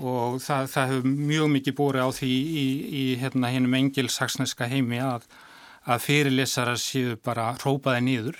og 0.00 0.40
það, 0.42 0.68
það 0.72 0.92
hefur 0.92 1.16
mjög 1.30 1.48
mikið 1.54 1.76
búið 1.76 2.00
á 2.00 2.08
því 2.16 2.32
í, 2.32 2.66
í 3.00 3.04
hérna 3.20 3.52
hinnum 3.52 3.76
engilsaksneska 3.78 4.68
heimi 4.70 5.00
að, 5.04 5.26
að 5.84 6.04
fyrirlesarar 6.06 6.80
séu 6.80 7.16
bara 7.24 7.52
rópaði 7.60 8.04
nýður 8.06 8.38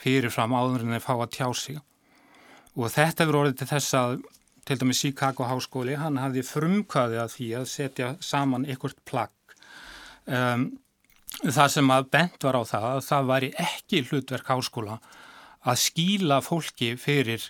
fyrirfram 0.00 0.54
áður 0.56 0.86
en 0.86 0.94
þeir 0.94 1.04
fá 1.04 1.14
að 1.16 1.32
tjá 1.36 1.48
sig. 1.56 1.80
Og 2.78 2.92
þetta 2.92 3.24
hefur 3.24 3.40
orðið 3.42 3.58
til 3.60 3.70
þess 3.74 3.96
að 3.98 4.20
til 4.68 4.78
dæmis 4.78 5.00
Chicago 5.02 5.48
háskóli 5.48 5.96
hann 5.98 6.20
hafði 6.20 6.44
frumkvæði 6.46 7.18
að 7.18 7.32
því 7.34 7.48
að 7.58 7.68
setja 7.72 8.10
saman 8.22 8.68
ykkurt 8.70 9.00
plagg. 9.08 9.34
Um, 10.30 10.68
það 11.42 11.72
sem 11.74 11.90
að 11.90 12.10
bent 12.12 12.44
var 12.46 12.60
á 12.60 12.62
það 12.68 12.86
að 12.90 13.00
það 13.08 13.30
væri 13.32 13.50
ekki 13.64 14.02
hlutverk 14.08 14.52
háskóla 14.52 14.98
að 15.60 15.80
skíla 15.82 16.40
fólki 16.44 16.94
fyrir 17.00 17.48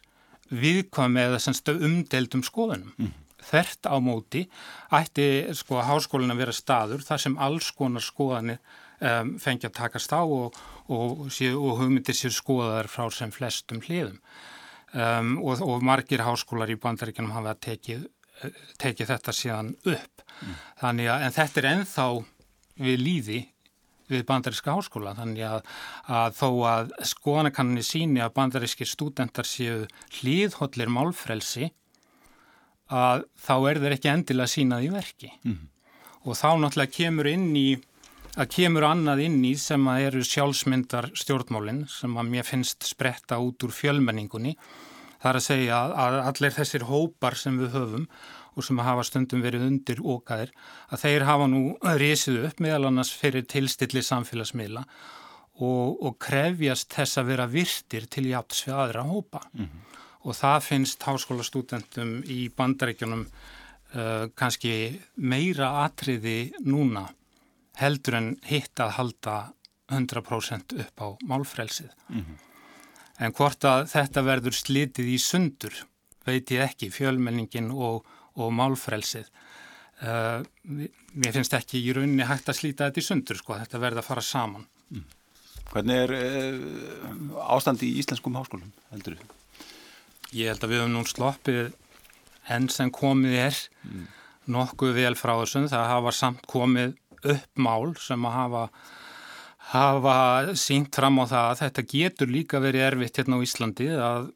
viðkvæmi 0.51 1.25
eða 1.25 1.41
semst 1.43 1.69
umdeldum 1.73 2.45
skoðunum. 2.47 2.93
Mm. 2.99 3.17
Þert 3.51 3.89
á 3.89 3.97
móti 4.05 4.45
ætti 4.93 5.27
sko 5.57 5.81
háskólinn 5.87 6.35
að 6.35 6.43
vera 6.43 6.55
staður 6.55 7.05
þar 7.07 7.23
sem 7.23 7.37
alls 7.41 7.71
konar 7.77 8.05
skoðanir 8.05 8.61
um, 9.01 9.35
fengi 9.41 9.69
að 9.69 9.77
takast 9.79 10.13
á 10.13 10.21
og, 10.21 10.59
og, 10.93 11.27
og 11.31 11.71
hugmyndir 11.81 12.17
sér 12.17 12.35
skoðaðar 12.37 12.91
frá 12.93 13.07
sem 13.15 13.33
flestum 13.35 13.81
hliðum. 13.87 14.19
Um, 14.91 15.37
og, 15.39 15.63
og 15.63 15.85
margir 15.87 16.25
háskólar 16.27 16.73
í 16.73 16.79
bandaríkjunum 16.83 17.33
hafa 17.37 17.55
tekið, 17.63 18.09
tekið 18.83 19.15
þetta 19.15 19.35
síðan 19.37 19.73
upp. 19.79 20.27
Mm. 20.41 20.61
Þannig 20.83 21.11
að 21.15 21.27
þetta 21.39 21.63
er 21.63 21.71
enþá 21.75 22.07
við 22.81 23.03
líði 23.05 23.41
við 24.11 24.25
bandaríska 24.29 24.75
háskóla 24.77 25.15
þannig 25.19 25.47
að, 25.47 25.61
að 26.07 26.39
þó 26.41 26.49
að 26.71 26.95
skoðanakanninni 27.13 27.85
síni 27.87 28.23
að 28.25 28.35
bandaríski 28.39 28.89
stúdendar 28.89 29.49
séu 29.49 29.85
hlýðhóllir 30.19 30.91
málfrelsi 30.93 31.71
að 32.91 33.29
þá 33.39 33.55
er 33.71 33.83
þeir 33.85 33.97
ekki 33.97 34.11
endilega 34.11 34.51
sínað 34.51 34.87
í 34.89 34.91
verki. 34.95 35.31
Mm 35.45 35.55
-hmm. 35.55 35.69
og 36.27 36.37
þá 36.37 36.49
náttúrulega 36.59 36.97
kemur 36.97 37.31
inn 37.31 37.57
í 37.57 37.69
að 38.39 38.51
kemur 38.55 38.87
annað 38.87 39.25
inn 39.27 39.41
í 39.45 39.55
sem 39.59 39.89
að 39.91 40.05
eru 40.09 40.23
sjálfsmyndar 40.27 41.11
stjórnmálinn 41.19 41.87
sem 41.91 42.15
að 42.17 42.31
mér 42.31 42.47
finnst 42.47 42.87
spretta 42.87 43.41
út 43.43 43.63
úr 43.67 43.75
fjölmenningunni. 43.75 44.57
Þar 45.21 45.37
að 45.37 45.45
segja 45.45 45.79
að 46.01 46.19
allir 46.31 46.55
þessir 46.55 46.87
hópar 46.89 47.37
sem 47.37 47.59
við 47.61 47.75
höfum 47.75 48.07
og 48.57 48.67
sem 48.67 48.81
hafa 48.83 49.05
stundum 49.07 49.43
verið 49.45 49.67
undir 49.69 50.03
ókaðir 50.03 50.53
að 50.91 51.05
þeir 51.05 51.27
hafa 51.29 51.47
nú 51.51 51.63
risið 52.01 52.45
upp 52.49 52.61
meðal 52.61 52.89
annars 52.91 53.13
fyrir 53.17 53.47
tilstilli 53.51 54.03
samfélagsmiðla 54.03 54.85
og, 55.61 56.03
og 56.07 56.19
krefjast 56.23 56.93
þess 56.97 57.21
að 57.21 57.31
vera 57.33 57.49
virtir 57.51 58.09
til 58.11 58.27
jafns 58.31 58.65
við 58.67 58.75
aðra 58.75 59.07
hópa 59.07 59.41
mm 59.53 59.65
-hmm. 59.65 60.03
og 60.23 60.37
það 60.37 60.61
finnst 60.69 61.03
háskólastúdentum 61.03 62.23
í 62.25 62.51
bandaríkjunum 62.57 63.27
uh, 63.27 64.27
kannski 64.35 65.01
meira 65.17 65.85
atriði 65.85 66.53
núna 66.65 67.09
heldur 67.81 68.15
en 68.15 68.37
hitt 68.45 68.81
að 68.81 68.95
halda 68.99 69.53
100% 69.91 70.79
upp 70.81 71.03
á 71.03 71.09
málfrelsið. 71.27 71.91
Mm 72.09 72.21
-hmm. 72.21 72.37
En 73.19 73.33
hvort 73.33 73.65
að 73.65 73.87
þetta 73.93 74.23
verður 74.23 74.55
slitið 74.57 75.07
í 75.07 75.19
sundur 75.19 75.75
veit 76.27 76.51
ég 76.51 76.63
ekki, 76.65 76.91
fjölmenningin 76.91 77.71
og 77.71 78.07
og 78.39 78.53
málfrelsið. 78.55 79.31
Uh, 80.01 80.41
mér 81.13 81.35
finnst 81.35 81.53
ekki 81.59 81.81
í 81.83 81.93
rauninni 81.93 82.25
hægt 82.25 82.49
að 82.49 82.57
slíta 82.63 82.87
þetta 82.89 83.03
í 83.03 83.05
sundur 83.05 83.41
sko, 83.41 83.59
þetta 83.59 83.83
verði 83.83 84.01
að 84.01 84.07
fara 84.07 84.25
saman. 84.25 84.65
Mm. 84.89 85.03
Hvernig 85.71 86.01
er 86.07 86.15
uh, 86.17 87.51
ástandi 87.53 87.91
í 87.91 87.99
íslenskum 88.01 88.39
háskólum, 88.39 88.73
heldur 88.95 89.19
þú? 89.19 89.29
Ég 90.39 90.53
held 90.53 90.65
að 90.65 90.73
við 90.73 90.81
höfum 90.81 90.95
nú 90.95 91.05
sloppið 91.11 91.61
enn 92.51 92.71
sem 92.73 92.91
komið 92.95 93.37
er 93.43 93.61
mm. 93.85 94.07
nokkuð 94.55 94.97
vel 94.97 95.15
frá 95.19 95.35
þessum. 95.43 95.69
Það 95.71 95.91
hafa 95.93 96.15
samt 96.17 96.47
komið 96.51 96.97
upp 97.21 97.61
mál 97.61 97.93
sem 98.01 98.25
að 98.25 98.37
hafa, 98.39 98.63
hafa 99.75 100.17
sínt 100.59 100.97
fram 100.97 101.21
á 101.21 101.25
það 101.27 101.51
að 101.51 101.61
þetta 101.65 101.87
getur 101.93 102.33
líka 102.33 102.63
verið 102.63 102.87
erfitt 102.87 103.21
hérna 103.21 103.37
á 103.37 103.45
Íslandi 103.45 103.91
að, 103.93 104.31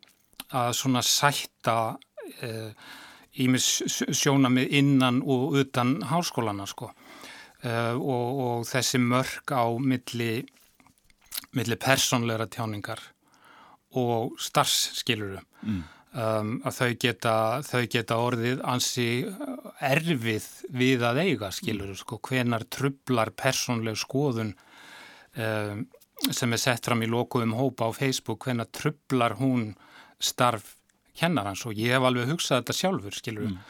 að 0.53 0.75
svona 0.77 1.05
sætta 1.07 1.79
uh, 1.95 2.93
sjónamið 3.35 4.77
innan 4.79 5.23
og 5.23 5.57
utan 5.59 5.97
háskólana 6.11 6.67
sko. 6.71 6.91
Uh, 7.65 7.97
og, 7.97 8.41
og 8.45 8.67
þessi 8.69 9.01
mörg 9.01 9.49
á 9.57 9.65
milli, 9.81 10.45
milli 11.57 11.77
persónleira 11.81 12.45
tjáningar 12.53 13.01
og 13.97 14.35
starfsskiluru 14.43 15.39
mm. 15.63 15.81
um, 16.13 16.51
að 16.67 16.77
þau 16.77 16.91
geta, 17.01 17.35
þau 17.65 17.83
geta 17.89 18.19
orðið 18.21 18.61
ansi 18.69 19.09
erfið 19.81 20.49
við 20.77 21.07
að 21.09 21.23
eiga 21.25 21.51
skiluru 21.55 21.97
sko. 21.97 22.21
Hvenar 22.21 22.67
trublar 22.69 23.33
persónleg 23.33 23.97
skoðun 23.97 24.53
um, 25.41 25.87
sem 26.31 26.53
er 26.53 26.61
sett 26.61 26.87
fram 26.87 27.03
í 27.05 27.11
lokuðum 27.11 27.57
hópa 27.59 27.89
á 27.89 27.97
Facebook 27.97 28.45
hvenar 28.47 28.69
trublar 28.75 29.39
hún 29.41 29.73
starf 30.23 30.75
kennarans 31.19 31.65
og 31.69 31.79
ég 31.79 31.95
hef 31.95 32.07
alveg 32.07 32.31
hugsað 32.33 32.63
þetta 32.63 32.77
sjálfur 32.79 33.17
skilur 33.17 33.51
mm. 33.51 33.61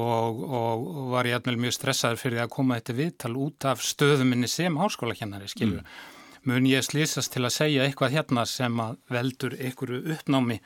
og, 0.00 0.40
og 0.46 0.86
var 1.14 1.28
ég 1.28 1.38
alveg 1.40 1.60
mjög 1.66 1.76
stressaður 1.76 2.22
fyrir 2.22 2.44
að 2.44 2.54
koma 2.56 2.80
þetta 2.80 2.96
viðtal 3.00 3.34
út 3.36 3.68
af 3.68 3.84
stöðuminni 3.84 4.48
sem 4.50 4.80
háskólakennari 4.80 5.50
skilur. 5.52 5.84
Mm. 5.84 6.18
Mun 6.48 6.68
ég 6.70 6.84
slýsast 6.86 7.34
til 7.34 7.44
að 7.44 7.56
segja 7.58 7.84
eitthvað 7.84 8.16
hérna 8.16 8.46
sem 8.48 8.80
að 8.80 9.00
veldur 9.12 9.56
einhverju 9.58 10.04
uppnámi 10.16 10.60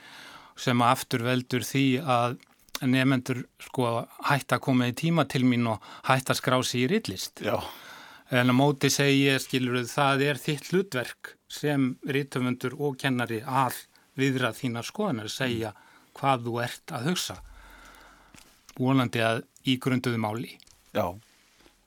sem 0.61 0.83
að 0.85 0.93
aftur 0.95 1.25
veldur 1.27 1.65
því 1.67 1.87
að 2.17 2.37
nefnendur 2.85 3.41
sko 3.63 3.89
hætt 4.29 4.55
að 4.55 4.63
koma 4.69 4.87
í 4.91 4.95
tíma 4.99 5.25
til 5.31 5.43
mín 5.47 5.67
og 5.71 5.83
hætt 6.07 6.31
að 6.31 6.39
skrá 6.39 6.61
sér 6.63 6.87
í 6.87 6.93
rillist. 6.95 7.43
Já. 7.43 7.59
En 8.35 8.51
á 8.51 8.55
móti 8.55 8.91
segi 8.91 9.27
ég 9.27 9.43
skilur 9.43 9.83
það 9.91 10.23
er 10.29 10.41
þitt 10.41 10.71
hlutverk 10.71 11.35
sem 11.51 11.95
rítöfundur 12.07 12.79
og 12.79 12.97
kennari 12.99 13.43
all 13.43 13.75
viðrað 14.19 14.61
þínar 14.63 14.87
skoðanar 14.87 15.31
segja 15.31 15.75
mm 15.75 15.84
hvað 16.19 16.49
þú 16.49 16.57
ert 16.65 16.95
að 16.95 17.11
hugsa. 17.11 17.39
Vonandi 18.79 19.23
að 19.23 19.45
í 19.71 19.77
grunduðu 19.83 20.21
máli. 20.21 20.57
Já, 20.95 21.07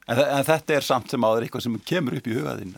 en, 0.07 0.21
en 0.21 0.47
þetta 0.47 0.77
er 0.77 0.85
samt 0.85 1.11
sem 1.11 1.25
áður 1.25 1.45
eitthvað 1.45 1.65
sem 1.67 1.77
kemur 1.87 2.17
upp 2.17 2.27
í 2.27 2.35
hugaðin 2.37 2.75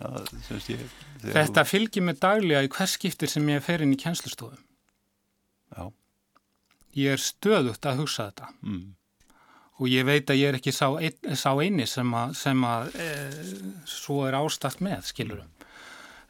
Þetta 1.20 1.64
þú... 1.64 1.68
fylgir 1.68 2.06
mig 2.06 2.20
daglega 2.22 2.66
í 2.66 2.72
hvers 2.74 2.96
skiptir 2.98 3.32
sem 3.32 3.50
ég 3.50 3.66
fer 3.66 3.84
inn 3.86 3.96
í 3.96 4.00
kjenslustofum 4.00 4.62
Já. 5.76 5.90
Ég 6.98 7.14
er 7.14 7.22
stöðugt 7.22 7.86
að 7.86 8.00
hugsa 8.02 8.32
þetta. 8.32 8.48
Mm. 8.66 8.96
og 9.80 9.88
ég 9.88 10.08
veit 10.08 10.32
að 10.34 10.40
ég 10.42 10.50
er 10.50 10.58
ekki 10.58 10.74
sá, 10.76 10.88
ein, 10.98 11.36
sá 11.38 11.52
eini 11.62 11.86
sem 11.88 12.16
að, 12.18 12.34
sem 12.36 12.64
að 12.68 12.90
e, 13.00 13.10
svo 13.88 14.24
er 14.28 14.36
ástætt 14.40 14.82
með, 14.84 15.06
skilurum 15.12 15.54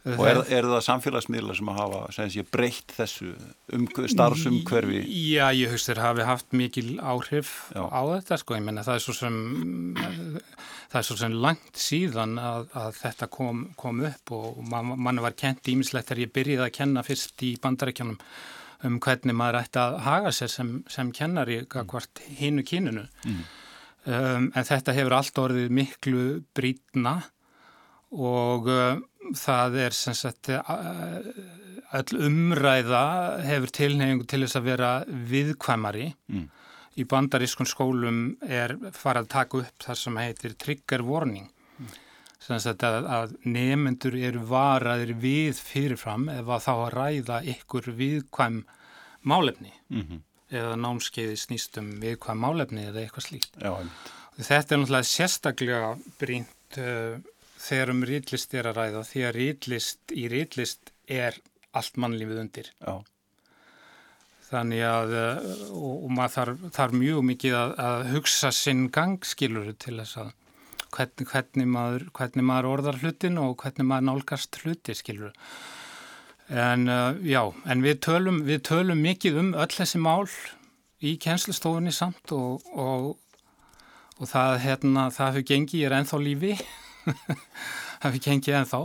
Og 0.08 0.22
er, 0.24 0.38
er 0.56 0.64
það 0.64 0.84
samfélagsmiðla 0.86 1.56
sem 1.58 1.70
að 1.74 1.80
hafa 1.82 2.28
sé, 2.32 2.44
breytt 2.48 2.94
þessu 2.96 3.34
um, 3.76 3.88
starfsumhverfi? 4.08 5.02
Já, 5.34 5.50
ég 5.52 5.74
höfst 5.74 5.90
þér 5.90 6.00
hafi 6.06 6.28
haft 6.30 6.56
mikil 6.56 6.94
áhrif 7.04 7.50
Já. 7.76 7.84
á 7.84 8.02
þetta 8.14 8.38
sko, 8.40 8.56
ég 8.56 8.64
menna 8.64 8.86
það 8.88 8.96
er 8.96 9.04
svo 9.04 9.16
sem 9.18 9.36
það 10.90 11.02
er 11.02 11.08
svo 11.10 11.18
sem 11.20 11.36
langt 11.44 11.82
síðan 11.84 12.38
að, 12.40 12.70
að 12.80 13.02
þetta 13.02 13.30
kom, 13.34 13.66
kom 13.80 14.00
upp 14.08 14.34
og 14.38 14.62
man, 14.72 14.94
mann 14.96 15.20
var 15.26 15.36
kent 15.38 15.68
ímislegt 15.68 16.08
þegar 16.08 16.24
ég 16.24 16.34
byrjiði 16.38 16.66
að 16.66 16.76
kenna 16.80 17.04
fyrst 17.06 17.46
í 17.46 17.52
bandarækjanum 17.62 18.18
um 18.88 18.96
hvernig 19.04 19.36
maður 19.36 19.60
ætti 19.66 19.82
að 19.82 19.98
haga 20.06 20.32
sér 20.36 20.54
sem, 20.54 20.72
sem 20.88 21.12
kennari 21.16 21.60
hvort 21.68 22.24
hinu 22.40 22.64
kynunu 22.64 23.04
mm. 23.28 23.44
um, 24.08 24.48
en 24.56 24.70
þetta 24.72 24.96
hefur 24.96 25.18
allt 25.20 25.44
orðið 25.44 25.76
miklu 25.76 26.24
brítna 26.56 27.18
og 28.16 28.72
um, 28.72 29.04
það 29.38 29.78
er 29.86 29.96
sem 29.96 30.16
sagt 30.18 30.50
öll 30.50 32.22
umræða 32.28 33.04
hefur 33.46 33.72
tilnefningu 33.74 34.28
til 34.30 34.44
þess 34.44 34.60
að 34.60 34.68
vera 34.68 34.92
viðkvæmari 35.32 36.10
mm. 36.30 36.44
í 37.02 37.06
bandarískun 37.10 37.70
skólum 37.70 38.20
er 38.46 38.76
farað 38.94 39.26
að 39.26 39.32
taka 39.34 39.64
upp 39.64 39.88
það 39.88 40.00
sem 40.04 40.20
heitir 40.22 40.56
trigger 40.62 41.06
warning 41.08 41.48
mm. 41.80 41.96
sem 42.46 42.62
sagt 42.62 42.86
að, 42.86 43.10
að 43.10 43.36
nefnendur 43.46 44.20
eru 44.20 44.46
varaðir 44.52 45.16
við 45.22 45.62
fyrirfram 45.66 46.30
ef 46.34 46.46
að 46.46 46.66
þá 46.68 46.72
að 46.76 46.94
ræða 46.98 47.42
ykkur 47.56 47.92
viðkvæm 47.98 48.62
málefni 49.30 49.74
mm 49.90 50.06
-hmm. 50.06 50.22
eða 50.62 50.78
námskeiði 50.86 51.42
snýstum 51.42 51.92
viðkvæm 52.04 52.46
málefni 52.46 52.86
eða 52.92 53.04
eitthvað 53.04 53.28
slíkt 53.32 53.58
Já, 53.58 53.74
þetta 54.38 54.76
er 54.76 54.80
náttúrulega 54.80 55.12
sérstaklega 55.16 55.92
brínt 56.22 56.78
uh, 56.78 57.18
þegar 57.60 57.94
um 57.94 58.04
rýtlist 58.08 58.56
er 58.56 58.70
að 58.70 58.82
ræða 58.82 59.06
því 59.10 59.24
að 59.28 59.38
rýtlist 59.38 60.14
í 60.16 60.26
rýtlist 60.32 60.92
er 61.10 61.40
allt 61.76 61.98
mannlífið 62.02 62.44
undir. 62.44 62.70
Já. 62.82 62.96
þannig 64.50 64.82
að 64.82 65.12
uh, 65.14 65.50
og, 65.70 65.96
og 66.06 66.14
maður 66.18 66.36
þarf, 66.36 66.62
þarf 66.74 66.96
mjög 66.98 67.26
mikið 67.28 67.58
að, 67.60 67.74
að 67.86 68.06
hugsa 68.16 68.50
sinn 68.56 68.88
gangskiluru 68.94 69.76
til 69.78 70.00
þess 70.00 70.22
að 70.24 70.32
hvernig, 70.90 71.28
hvernig, 71.30 71.68
maður, 71.70 72.08
hvernig 72.18 72.48
maður 72.50 72.70
orðar 72.72 72.98
hlutin 73.04 73.38
og 73.38 73.60
hvernig 73.62 73.86
maður 73.86 74.08
nálgast 74.08 74.58
hluti 74.64 74.96
skiluru 74.98 75.30
en 76.50 76.90
uh, 76.90 77.14
já, 77.22 77.44
en 77.70 77.86
við 77.86 78.02
tölum, 78.08 78.42
við 78.48 78.64
tölum 78.72 79.06
mikið 79.06 79.38
um 79.44 79.54
öll 79.54 79.70
þessi 79.70 80.02
mál 80.02 80.26
í 81.06 81.16
kjenslustofunni 81.22 81.94
samt 81.94 82.34
og, 82.34 82.66
og, 82.74 83.12
og 84.18 84.30
það, 84.32 84.56
hérna, 84.66 85.08
það 85.14 85.30
hefur 85.30 85.50
gengið, 85.54 85.86
er 85.86 85.98
enþá 86.00 86.22
lífi 86.26 86.56
hefur 88.04 88.24
gengið 88.26 88.58
ennþá. 88.62 88.82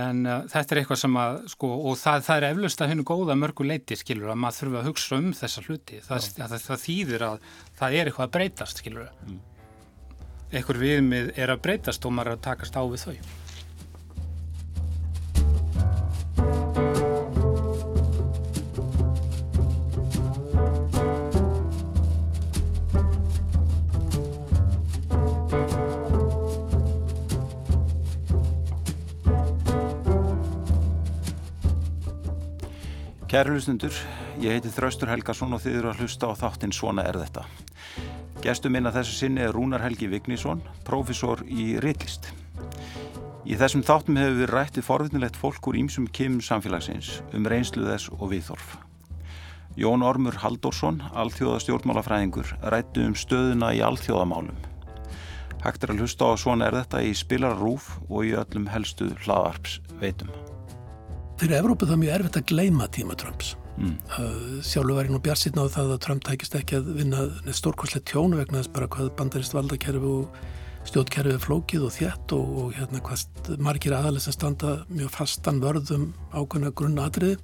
En 0.00 0.22
uh, 0.22 0.36
þetta 0.46 0.74
er 0.74 0.80
eitthvað 0.82 1.00
sem 1.02 1.16
að 1.18 1.40
sko, 1.50 1.72
og 1.90 1.98
það, 1.98 2.24
það 2.28 2.36
er 2.36 2.48
eflust 2.52 2.82
að 2.84 2.92
hennu 2.92 3.06
góða 3.08 3.36
mörgu 3.38 3.66
leiti 3.66 3.98
skilur 3.98 4.30
að 4.30 4.40
maður 4.44 4.60
þurfa 4.60 4.80
að 4.82 4.88
hugsa 4.90 5.18
um 5.18 5.30
þessa 5.34 5.64
hluti. 5.66 6.00
Það, 6.06 6.28
það, 6.38 6.56
það 6.68 6.84
þýðir 6.84 7.26
að 7.26 7.52
það 7.80 7.98
er 7.98 8.10
eitthvað 8.10 8.28
að 8.28 8.34
breytast 8.38 8.82
skilur 8.84 9.10
mm. 9.26 9.42
eitthvað 10.52 10.82
viðmið 10.84 11.32
er 11.34 11.54
að 11.56 11.62
breytast 11.66 12.06
og 12.06 12.14
maður 12.14 12.36
er 12.36 12.38
að 12.38 12.46
takast 12.46 12.78
á 12.78 12.82
við 12.86 13.06
þau 13.08 13.39
Kæri 33.30 33.52
hlustundur, 33.54 33.94
ég 34.42 34.56
heiti 34.56 34.72
Þraustur 34.74 35.06
Helgarsson 35.06 35.54
og 35.54 35.60
þið 35.62 35.76
eru 35.78 35.90
að 35.92 36.00
hlusta 36.02 36.26
á 36.26 36.34
þáttinn 36.34 36.72
Svona 36.74 37.04
er 37.06 37.14
þetta. 37.20 37.44
Gestur 38.42 38.72
minna 38.74 38.90
þessu 38.90 39.14
sinni 39.14 39.44
er 39.44 39.54
Rúnar 39.54 39.84
Helgi 39.84 40.08
Vignísson, 40.10 40.64
profesor 40.82 41.44
í 41.46 41.76
Rittlist. 41.78 42.26
Í 43.46 43.54
þessum 43.54 43.86
þáttum 43.86 44.18
hefur 44.18 44.36
við 44.40 44.50
rættið 44.50 44.88
forvittnilegt 44.88 45.38
fólk 45.38 45.70
úr 45.70 45.78
ímsum 45.78 46.10
kymum 46.10 46.42
samfélagsins 46.42 47.20
um 47.30 47.46
reynslu 47.46 47.86
þess 47.86 48.10
og 48.18 48.32
viðþorf. 48.34 48.74
Jón 49.78 50.02
Ormur 50.02 50.42
Halldórsson, 50.42 50.98
alþjóðastjórnmálafræðingur, 51.14 52.56
rættu 52.74 53.06
um 53.06 53.14
stöðuna 53.14 53.70
í 53.78 53.86
alþjóðamálum. 53.86 54.58
Hægt 55.62 55.86
er 55.86 55.94
að 55.94 56.02
hlusta 56.02 56.34
á 56.34 56.34
Svona 56.34 56.66
er 56.66 56.82
þetta 56.82 57.06
í 57.06 57.14
spilararúf 57.14 57.92
og 58.08 58.26
í 58.26 58.34
öllum 58.42 58.72
helstu 58.74 59.14
hlaðarps 59.22 59.78
veitum 60.02 60.34
fyrir 61.40 61.58
Evrópu 61.60 61.88
það 61.88 61.96
er 61.96 62.00
mjög 62.04 62.14
erfitt 62.18 62.38
að 62.40 62.48
gleima 62.52 62.86
tíma 62.92 63.16
Trumps. 63.18 63.56
Mm. 63.80 63.94
sjálfur 64.66 64.96
var 64.98 65.06
ég 65.06 65.12
nú 65.14 65.20
bjart 65.24 65.40
sýtna 65.40 65.64
á 65.64 65.72
það 65.72 65.92
að 65.94 66.00
Trump 66.04 66.24
tækist 66.26 66.56
ekki 66.58 66.76
að 66.76 66.88
vinna 66.98 67.22
stórkonslega 67.56 68.04
tjónu 68.10 68.36
vegna 68.36 68.60
þess 68.60 68.72
bara 68.74 68.88
hvað 68.92 69.12
bandarist 69.16 69.54
valdakerfi 69.56 70.10
og 70.10 70.40
stjórnkerfi 70.90 71.32
er 71.32 71.40
flókið 71.40 71.86
og 71.86 71.94
þjætt 71.94 72.34
og, 72.36 72.50
og 72.60 72.74
hérna 72.76 73.00
hvað 73.06 73.52
margir 73.62 73.94
aðalis 73.96 74.28
að 74.28 74.36
standa 74.36 74.74
mjög 74.90 75.14
fastan 75.14 75.62
vörðum 75.64 76.10
ákveðna 76.34 76.74
grunnatriði. 76.76 77.38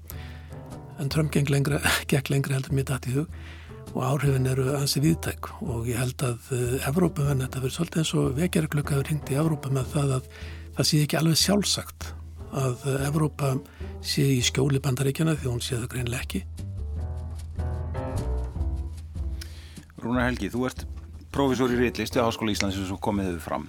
En 1.00 1.12
Trump 1.12 1.32
gekk 1.32 1.54
lengra, 1.54 1.80
gekk 2.12 2.28
lengra 2.32 2.58
heldur 2.58 2.76
mér 2.76 2.90
dætt 2.90 3.08
í 3.08 3.16
hug 3.16 3.40
og 3.94 4.04
áhrifin 4.04 4.50
eru 4.50 4.68
ansi 4.76 5.00
viðtæk 5.00 5.48
og 5.64 5.88
ég 5.88 5.96
held 6.02 6.20
að 6.26 6.52
Evrópa 6.90 7.30
venn 7.30 7.40
þetta 7.46 7.62
verður 7.62 7.76
svolítið 7.78 8.02
eins 8.02 8.14
og 8.18 8.36
vekjaraklöka 8.36 8.96
hefur 8.96 9.12
hengt 9.14 9.32
í 9.32 9.40
Evrópa 9.40 9.72
með 9.72 9.92
það 9.94 10.14
að 10.18 10.30
það 10.76 10.88
sé 10.90 11.04
ekki 11.06 11.20
alveg 11.22 11.40
sjálfsagt 11.40 12.10
að 12.56 12.84
Evrópa 13.06 13.54
sé 14.04 14.24
í 14.36 14.42
skjóli 14.44 14.80
bandaríkjana 14.82 15.36
því 15.36 15.50
hún 15.50 15.62
sé 15.64 15.78
það 15.78 15.90
greinlega 15.94 16.24
ekki. 16.24 16.42
Rúnar 20.00 20.28
Helgi, 20.28 20.50
þú 20.52 20.66
ert 20.68 20.84
profesor 21.34 21.72
í 21.72 21.78
Rittlist 21.80 22.16
við 22.16 22.24
Háskóla 22.24 22.54
Íslands 22.54 22.78
sem 22.78 22.86
svo 22.88 22.98
komið 23.02 23.32
hefur 23.32 23.44
fram. 23.44 23.66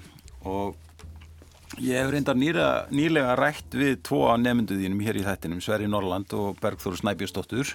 Og 0.47 1.79
ég 1.83 1.99
hef 1.99 2.11
reyndar 2.13 2.37
nýra, 2.37 2.67
nýlega 2.93 3.35
rætt 3.39 3.75
við 3.75 3.97
tvo 4.07 4.27
af 4.31 4.39
nefnduðínum 4.43 5.03
hér 5.03 5.19
í 5.19 5.25
þettinum, 5.25 5.63
Sverri 5.63 5.89
Norrland 5.89 6.31
og 6.37 6.61
Bergþóru 6.61 7.01
Snæbjörnsdóttur. 7.01 7.73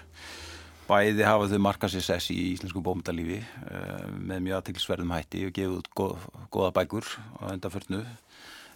Bæði 0.89 1.27
hafa 1.27 1.51
þau 1.51 1.61
markað 1.63 1.95
sér 1.95 2.07
sess 2.09 2.33
í 2.35 2.39
íslensku 2.53 2.83
bómyndalífi 2.85 3.39
uh, 3.41 4.09
með 4.19 4.43
mjög 4.49 4.59
aðtilsverðum 4.59 5.15
hætti 5.15 5.45
og 5.47 5.55
gefið 5.57 5.77
út 5.79 5.93
góða 6.53 6.73
bækur 6.77 7.07
á 7.39 7.55
endaförnu 7.55 8.03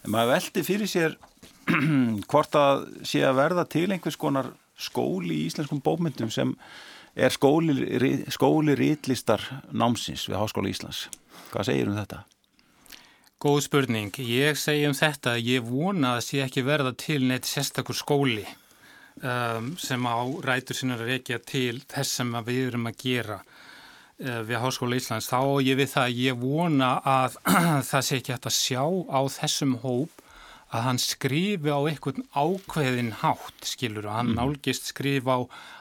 en 0.06 0.14
maður 0.14 0.36
veldi 0.36 0.62
fyrir 0.66 0.90
sér 0.90 1.16
hvort 2.30 2.58
að 2.58 2.86
sé 3.06 3.24
að 3.26 3.40
verða 3.40 3.66
til 3.70 3.88
einhvers 3.90 4.18
konar 4.20 4.52
skóli 4.76 5.40
í 5.40 5.46
íslenskum 5.48 5.82
bókmyndum 5.84 6.30
sem 6.32 6.54
er 7.16 7.32
skóli, 7.32 7.74
skóli 8.32 8.76
rítlistar 8.76 9.42
námsins 9.72 10.26
við 10.28 10.40
Háskóla 10.40 10.70
Íslands. 10.70 11.06
Hvað 11.52 11.70
segir 11.70 11.90
um 11.90 11.96
þetta? 11.96 12.22
Góð 13.40 13.62
spurning. 13.66 14.12
Ég 14.20 14.56
segi 14.60 14.86
um 14.88 14.96
þetta 14.96 15.36
að 15.36 15.48
ég 15.48 15.64
vona 15.64 16.16
að 16.16 16.26
sé 16.28 16.42
ekki 16.44 16.64
verða 16.66 16.92
til 16.96 17.22
neitt 17.24 17.48
sérstakur 17.48 17.96
skóli 17.96 18.44
um, 19.20 19.74
sem 19.80 20.08
á 20.08 20.16
rætur 20.44 20.76
sinna 20.76 20.96
að 20.96 21.08
rekja 21.10 21.40
til 21.44 21.80
þess 21.88 22.20
sem 22.20 22.36
við 22.46 22.62
erum 22.70 22.88
að 22.90 23.00
gera 23.02 23.40
uh, 23.40 24.42
við 24.44 24.60
Háskóla 24.60 25.00
Íslands. 25.00 25.30
Þá 25.32 25.40
ég 25.64 25.80
við 25.80 25.92
það 25.94 26.04
að 26.04 26.22
ég 26.26 26.40
vona 26.44 26.92
að 27.00 27.40
það 27.90 28.06
sé 28.08 28.20
ekki 28.20 28.36
hægt 28.36 28.50
að 28.52 28.58
sjá 28.60 28.84
á 28.84 29.20
þessum 29.38 29.76
hóp 29.84 30.25
að 30.76 30.84
hann 30.84 31.00
skrifi 31.00 31.72
á 31.72 31.80
einhvern 31.80 32.26
ákveðin 32.36 33.12
hátt, 33.22 33.64
skilur, 33.64 34.08
og 34.08 34.16
hann 34.18 34.32
mm. 34.32 34.38
nálgist 34.38 34.90
skrif 34.92 35.28
á, 35.28 35.38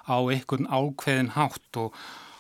á 0.08 0.18
einhvern 0.24 0.70
ákveðin 0.72 1.34
hátt 1.36 1.80
og, 1.82 1.96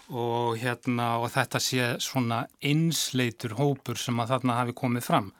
og, 0.10 0.56
hérna, 0.62 1.16
og 1.22 1.32
þetta 1.36 1.62
sé 1.64 1.89
svona 2.03 2.45
einsleitur 2.64 3.58
hópur 3.60 3.99
sem 3.99 4.20
að 4.22 4.36
þarna 4.36 4.60
hafi 4.62 4.78
komið 4.78 5.08
fram. 5.10 5.32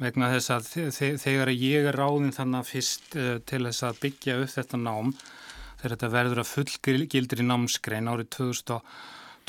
Vegna 0.00 0.30
þess 0.32 0.54
að 0.54 0.68
þegar 1.20 1.52
ég 1.52 1.90
er 1.90 1.98
ráðinn 2.00 2.34
þannig 2.34 2.68
fyrst 2.70 3.16
uh, 3.20 3.36
til 3.44 3.66
þess 3.68 3.84
að 3.86 4.02
byggja 4.06 4.38
upp 4.40 4.52
þetta 4.54 4.80
nám, 4.80 5.14
þegar 5.80 5.96
þetta 5.96 6.12
verður 6.16 6.42
að 6.42 6.52
fullgildir 6.54 7.42
í 7.42 7.48
námskrein 7.48 8.08
árið 8.10 8.30
2000 8.38 8.84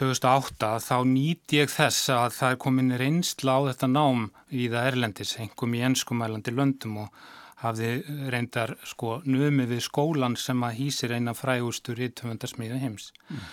2008 0.02 0.70
þá 0.82 0.96
nýtt 1.06 1.54
ég 1.54 1.70
þess 1.70 2.10
að 2.10 2.32
það 2.40 2.54
er 2.54 2.60
komin 2.64 2.96
reynsla 2.98 3.54
á 3.54 3.60
þetta 3.70 3.90
nám 3.92 4.24
í 4.50 4.66
það 4.72 4.88
Erlendis, 4.90 5.36
einhverjum 5.38 5.78
í 5.78 5.84
ennskumælandi 5.86 6.54
löndum 6.58 6.98
og 7.04 7.20
hafði 7.62 7.92
reyndar 8.34 8.74
sko 8.90 9.20
nömi 9.30 9.68
við 9.70 9.84
skólan 9.86 10.38
sem 10.42 10.64
að 10.66 10.80
hýsir 10.80 11.14
eina 11.14 11.36
frægustur 11.38 12.02
í 12.02 12.10
töfundarsmiðu 12.18 12.80
heims. 12.82 13.12
Mm. 13.30 13.46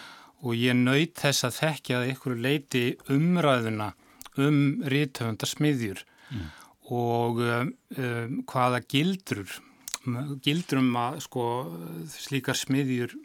Og 0.48 0.56
ég 0.56 0.78
nöyt 0.78 1.18
þess 1.20 1.44
að 1.44 1.58
þekkja 1.58 2.00
að 2.00 2.12
ykkur 2.14 2.38
leiti 2.40 2.84
umræðuna 3.12 3.92
um 4.40 4.58
rítöfundarsmiðjur 4.88 6.04
mm. 6.32 6.50
og 6.96 7.42
um, 7.44 7.72
um, 7.98 8.36
hvaða 8.48 8.80
gildrur, 8.88 9.58
gildrum 10.46 10.94
að 10.96 11.20
sko 11.26 11.44
slíkar 12.14 12.56
smiðjur 12.56 13.18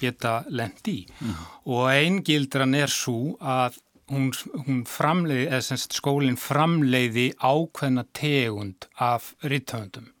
geta 0.00 0.42
lendi 0.48 1.02
mm. 1.20 1.36
og 1.66 1.90
einn 1.92 2.22
gildran 2.26 2.74
er 2.74 2.92
svo 2.92 3.36
að 3.40 3.78
hún, 4.12 4.30
hún 4.66 4.84
framleiði, 4.88 5.48
eða 5.48 5.64
semst 5.68 5.96
skólinn 5.98 6.38
framleiði 6.40 7.30
ákveðna 7.38 8.06
tegund 8.16 8.88
af 8.94 9.34
rittöfundum. 9.42 10.12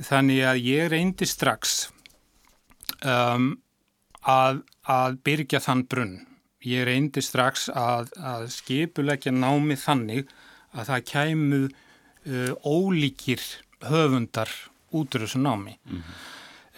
þannig 0.00 0.44
að 0.48 0.62
ég 0.64 0.86
reyndi 0.88 1.26
strax 1.28 1.90
um, 3.04 3.52
að, 4.24 4.62
að 4.88 5.18
byrja 5.26 5.60
þann 5.60 5.84
brunn. 5.92 6.16
Ég 6.64 6.84
reyndi 6.88 7.22
strax 7.24 7.68
að, 7.72 8.10
að 8.16 8.48
skipulegja 8.52 9.32
námi 9.32 9.76
þannig 9.80 10.28
að 10.72 10.88
það 10.88 11.06
kæmu 11.12 11.60
uh, 11.68 12.52
ólíkir 12.64 13.44
höfundar 13.90 14.52
út 14.92 15.14
úr 15.14 15.24
þessu 15.24 15.40
námi. 15.40 15.76
Mm 15.84 16.00
-hmm. 16.00 16.18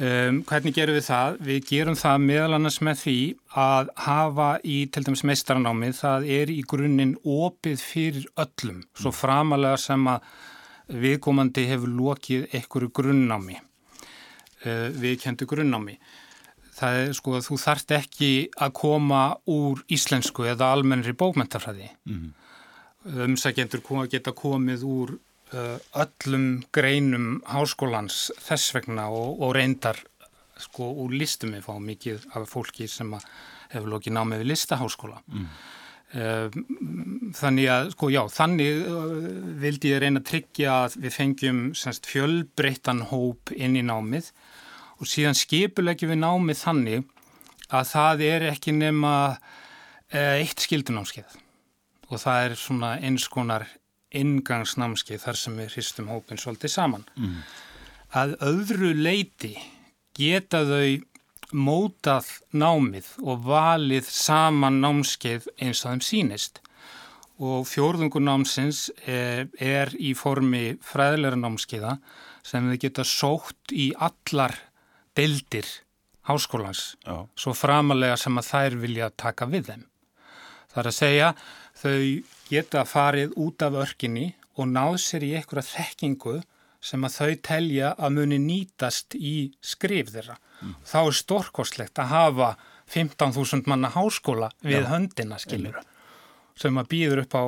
Um, 0.03 0.41
hvernig 0.49 0.77
gerum 0.77 0.99
við 0.99 1.07
það? 1.09 1.37
Við 1.49 1.61
gerum 1.71 1.99
það 1.99 2.25
meðal 2.27 2.57
annars 2.59 2.81
með 2.85 3.03
því 3.03 3.19
að 3.65 3.93
hafa 4.07 4.49
í 4.65 4.79
til 4.93 5.05
dæmis 5.07 5.25
meistaranámið 5.31 5.99
það 6.01 6.31
er 6.39 6.53
í 6.53 6.61
grunninn 6.75 7.15
opið 7.23 7.85
fyrir 7.85 8.27
öllum, 8.45 8.83
svo 8.99 9.15
framalega 9.15 9.79
sem 9.81 10.09
að 10.11 10.27
viðkomandi 11.03 11.69
hefur 11.71 11.95
lokið 12.01 12.51
einhverju 12.59 12.91
grunnámi, 12.99 13.57
uh, 14.67 14.89
viðkendu 14.99 15.49
grunnámi 15.49 15.97
það 16.77 17.01
er 17.01 17.17
sko 17.17 17.35
að 17.37 17.49
þú 17.49 17.59
þart 17.63 17.95
ekki 17.99 18.31
að 18.65 18.73
koma 18.79 19.23
úr 19.51 19.83
íslensku 19.93 20.47
eða 20.51 20.73
almennri 20.75 21.15
bókmentafræði 21.19 21.91
mm 21.91 22.15
-hmm. 22.15 23.21
umsækjendur 23.29 23.83
geta 24.11 24.33
komið 24.33 24.85
úr 24.85 25.19
öllum 25.53 26.47
greinum 26.73 27.43
háskólans 27.49 28.31
þess 28.41 28.73
vegna 28.77 29.09
og, 29.13 29.43
og 29.43 29.55
reyndar 29.57 29.99
sko 30.63 30.93
úr 31.05 31.15
listum 31.17 31.55
við 31.57 31.67
fáum 31.67 31.87
mikið 31.87 32.27
af 32.33 32.49
fólki 32.51 32.89
sem 32.91 33.13
hefur 33.73 33.95
lokið 33.95 34.17
námið 34.17 34.43
við 34.43 34.51
listaháskóla. 34.53 35.23
Mm. 35.33 35.47
uh, 36.21 36.59
þannig 37.39 37.71
að 37.73 37.93
sko 37.95 38.11
já 38.13 38.21
þannig 38.33 38.83
uh, 38.85 39.17
vildi 39.63 39.95
ég 39.95 40.03
reyna 40.05 40.23
að 40.23 40.29
tryggja 40.31 40.77
að 40.85 40.99
við 41.05 41.17
fengjum 41.17 41.63
semst 41.79 42.09
fjölbreyttan 42.11 43.07
hóp 43.11 43.55
inn 43.57 43.79
í 43.81 43.85
námið. 43.87 44.31
Og 45.03 45.11
síðan 45.11 45.35
skipulegjum 45.35 46.13
við 46.13 46.23
námið 46.23 46.61
þannig 46.63 47.09
að 47.73 47.89
það 47.89 48.25
er 48.29 48.45
ekki 48.53 48.75
nema 48.77 49.13
eh, 50.13 50.43
eitt 50.43 50.61
skildunámskeið 50.63 51.39
og 52.13 52.21
það 52.21 52.47
er 52.47 52.55
svona 52.61 52.91
eins 53.01 53.25
konar 53.33 53.65
ingangsnámskeið 54.19 55.23
þar 55.25 55.39
sem 55.41 55.61
við 55.61 55.77
hristum 55.77 56.11
hópin 56.13 56.41
svolítið 56.41 56.75
saman. 56.75 57.07
Mm. 57.17 57.39
Að 58.13 58.35
öðru 58.45 58.93
leiti 58.99 59.55
geta 60.17 60.63
þau 60.69 61.01
mótað 61.53 62.29
námið 62.57 63.09
og 63.23 63.47
valið 63.47 64.09
saman 64.09 64.81
námskeið 64.83 65.49
eins 65.61 65.85
og 65.85 65.93
þeim 65.93 66.05
sínist 66.07 66.61
og 67.43 67.67
fjórðungur 67.69 68.23
námsins 68.23 68.87
er, 69.09 69.49
er 69.59 69.93
í 69.99 70.13
formi 70.17 70.79
fræðilega 70.85 71.41
námskeiða 71.41 71.97
sem 72.47 72.69
þau 72.71 72.79
geta 72.81 73.07
sótt 73.07 73.73
í 73.75 73.91
allar 73.97 74.55
deildir 75.17 75.69
háskólans 76.29 76.95
Já. 77.05 77.27
svo 77.35 77.55
framalega 77.57 78.17
sem 78.21 78.39
að 78.39 78.49
þær 78.49 78.79
vilja 78.85 79.11
taka 79.17 79.49
við 79.51 79.73
þeim. 79.73 79.89
Það 80.73 80.83
er 80.83 80.89
að 80.89 80.97
segja 80.97 81.33
þau 81.83 82.23
geta 82.49 82.85
farið 82.89 83.37
út 83.43 83.65
af 83.67 83.79
örkinni 83.85 84.33
og 84.57 84.69
náð 84.71 84.99
sér 85.05 85.27
í 85.27 85.33
einhverja 85.39 85.69
þekkingu 85.71 86.41
sem 86.83 87.07
að 87.07 87.17
þau 87.17 87.33
telja 87.49 87.93
að 87.95 88.15
muni 88.19 88.39
nýtast 88.43 89.17
í 89.17 89.53
skrif 89.63 90.11
þeirra. 90.15 90.37
Mm. 90.61 90.75
Þá 90.87 90.99
er 91.01 91.19
stórkostlegt 91.19 92.03
að 92.03 92.13
hafa 92.13 92.53
15.000 92.93 93.71
manna 93.71 93.93
háskóla 93.95 94.51
við 94.61 94.83
Já. 94.83 94.89
höndina, 94.91 95.39
skiljur, 95.41 95.79
sem 96.59 96.79
að 96.79 96.91
býður 96.93 97.25
upp 97.25 97.37
á 97.39 97.45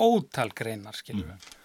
ótalgreinar, 0.00 0.96
skiljur. 0.96 1.34
Mm 1.36 1.58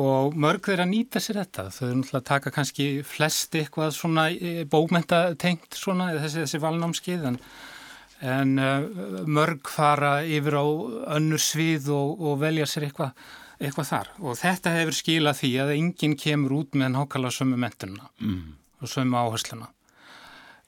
og 0.00 0.34
mörg 0.34 0.66
þeirra 0.66 0.86
nýta 0.90 1.22
sér 1.22 1.38
þetta 1.44 1.68
þau 1.70 1.84
eru 1.86 1.98
náttúrulega 2.00 2.20
að 2.20 2.30
taka 2.30 2.52
kannski 2.54 2.86
flest 3.06 3.54
eitthvað 3.54 3.92
svona 3.94 4.26
e, 4.32 4.64
bókmentatengt 4.66 5.78
svona 5.78 6.10
þessi, 6.16 6.42
þessi 6.42 6.60
valnámskið 6.64 7.28
en, 7.30 7.38
en 8.24 8.58
uh, 8.58 8.86
mörg 9.28 9.70
fara 9.70 10.16
yfir 10.24 10.56
á 10.56 10.64
önnur 11.18 11.42
svið 11.42 11.90
og, 11.94 12.20
og 12.24 12.38
velja 12.42 12.66
sér 12.70 12.88
eitthvað, 12.88 13.24
eitthvað 13.60 13.90
þar. 13.90 14.12
Og 14.24 14.38
þetta 14.40 14.74
hefur 14.78 14.98
skilað 15.00 15.40
því 15.42 15.52
að 15.64 15.74
enginn 15.76 16.18
kemur 16.20 16.58
út 16.62 16.78
með 16.78 16.94
nákvæmlega 16.96 17.38
sömu 17.38 17.60
mentununa 17.60 18.10
mm. 18.20 18.44
og 18.80 18.92
sömu 18.94 19.20
áhersluna. 19.20 19.70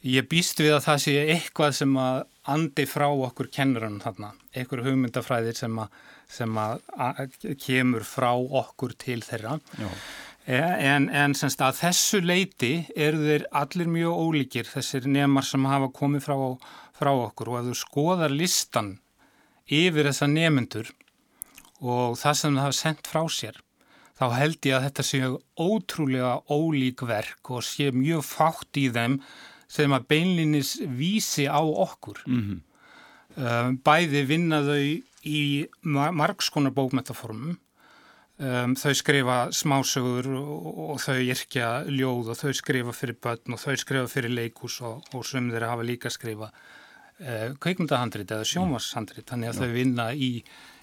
Ég 0.07 0.29
býst 0.31 0.61
við 0.63 0.77
að 0.77 0.85
það 0.85 1.01
sé 1.03 1.17
eitthvað 1.35 1.79
sem 1.81 1.97
að 1.99 2.19
andi 2.47 2.85
frá 2.87 3.09
okkur 3.09 3.49
kennurinn 3.51 3.99
þarna, 4.05 4.37
eitthvað 4.55 4.87
hugmyndafræðir 4.91 5.57
sem 5.59 5.81
að 5.83 5.97
sem 6.31 6.57
að, 6.59 6.81
að 6.99 7.35
kemur 7.63 8.07
frá 8.07 8.33
okkur 8.35 8.95
til 8.99 9.21
þeirra. 9.25 9.57
E, 10.47 10.59
en, 10.59 11.09
en 11.11 11.35
semst 11.39 11.63
að 11.63 11.81
þessu 11.81 12.21
leiti 12.23 12.73
eru 12.95 13.23
þeir 13.23 13.47
allir 13.63 13.91
mjög 13.91 14.25
ólíkir 14.27 14.69
þessir 14.71 15.09
nefnar 15.11 15.47
sem 15.47 15.67
hafa 15.67 15.91
komið 15.95 16.27
frá, 16.27 16.37
frá 16.97 17.13
okkur 17.13 17.53
og 17.53 17.59
að 17.61 17.71
þú 17.71 17.77
skoðar 17.83 18.35
listan 18.35 18.97
yfir 19.67 20.09
þessa 20.09 20.29
nefnendur 20.31 20.93
og 21.83 22.17
það 22.21 22.39
sem 22.41 22.57
það 22.57 22.65
hafa 22.65 22.79
sendt 22.81 23.11
frá 23.11 23.23
sér 23.33 23.61
þá 24.17 24.27
held 24.33 24.69
ég 24.69 24.77
að 24.77 24.87
þetta 24.87 25.05
séu 25.05 25.35
ótrúlega 25.61 26.33
ólík 26.49 27.05
verk 27.09 27.51
og 27.53 27.67
sé 27.67 27.91
mjög 27.93 28.25
fátt 28.25 28.81
í 28.81 28.89
þeim 28.95 29.21
sem 29.69 29.93
að 29.93 30.07
beinlinis 30.13 30.77
vísi 30.97 31.47
á 31.51 31.61
okkur 31.61 32.23
mm 32.27 32.41
-hmm. 32.47 33.79
bæði 33.85 34.25
vinna 34.25 34.63
þau 34.63 35.03
í 35.27 35.67
margskonar 35.83 36.73
bókmetaformum. 36.73 37.59
Um, 38.37 38.75
þau 38.77 38.93
skrifa 38.93 39.49
smásögur 39.49 40.27
og, 40.37 40.91
og 40.93 40.99
þau 41.01 41.17
yrkja 41.25 41.89
ljóð 41.89 42.35
og 42.35 42.37
þau 42.37 42.53
skrifa 42.53 42.93
fyrir 42.93 43.17
börn 43.17 43.55
og 43.57 43.59
þau 43.59 43.77
skrifa 43.81 44.09
fyrir 44.13 44.29
leikús 44.31 44.83
og, 44.85 45.01
og 45.15 45.25
sem 45.25 45.49
þeirra 45.51 45.71
hafa 45.73 45.83
líka 45.83 46.13
skrifa 46.13 46.51
kveikmyndahandrit 47.17 48.33
eða 48.35 48.47
sjómashandrit, 48.49 49.25
þannig 49.29 49.53
að 49.53 49.57
Já. 49.57 49.61
þau 49.63 49.77
vinna 49.77 50.07
í, 50.13 50.31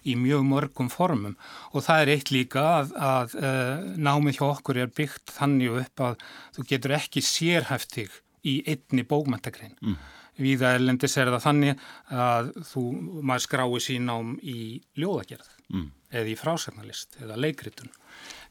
í 0.09 0.15
mjög 0.17 0.45
mörgum 0.49 0.89
formum 0.89 1.35
og 1.71 1.85
það 1.85 2.01
er 2.01 2.11
eitt 2.15 2.31
líka 2.33 2.63
að, 2.79 2.95
að 2.97 3.35
uh, 3.37 3.85
námið 4.01 4.39
hjá 4.39 4.45
okkur 4.47 4.81
er 4.81 4.95
byggt 4.97 5.35
þannig 5.35 5.77
upp 5.83 6.03
að 6.07 6.25
þú 6.57 6.65
getur 6.71 6.95
ekki 6.97 7.23
sérhæft 7.25 7.93
þig 7.93 8.17
í 8.43 8.57
einni 8.67 9.05
bókmyndagrein. 9.07 9.77
Mm. 9.83 9.99
Víða 10.41 10.71
erlendis 10.73 11.13
er 11.21 11.29
það 11.29 11.43
þannig 11.43 11.83
að 12.09 12.49
þú 12.65 12.83
maður 13.21 13.45
skrái 13.45 13.81
sín 13.85 14.09
ám 14.09 14.33
í 14.41 14.81
ljóðagerð 14.97 15.51
mm. 15.69 15.85
eða 16.09 16.33
í 16.33 16.39
frásagnalist 16.39 17.19
eða 17.21 17.37
leikritun. 17.37 17.93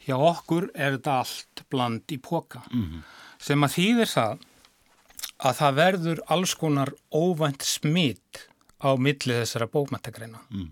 Hjá 0.06 0.14
okkur 0.14 0.70
er 0.74 0.94
þetta 0.96 1.18
allt 1.24 1.64
bland 1.70 2.14
í 2.14 2.20
póka 2.22 2.62
mm. 2.70 3.02
sem 3.42 3.66
að 3.66 3.74
þýðir 3.74 4.12
það 4.14 4.48
að 5.42 5.58
það 5.58 5.78
verður 5.78 6.22
alls 6.34 6.54
konar 6.58 6.92
óvænt 7.10 7.66
smitt 7.66 8.46
á 8.82 8.94
milli 8.98 9.40
þessara 9.40 9.68
bókmættakreina. 9.70 10.42
Mm. 10.50 10.70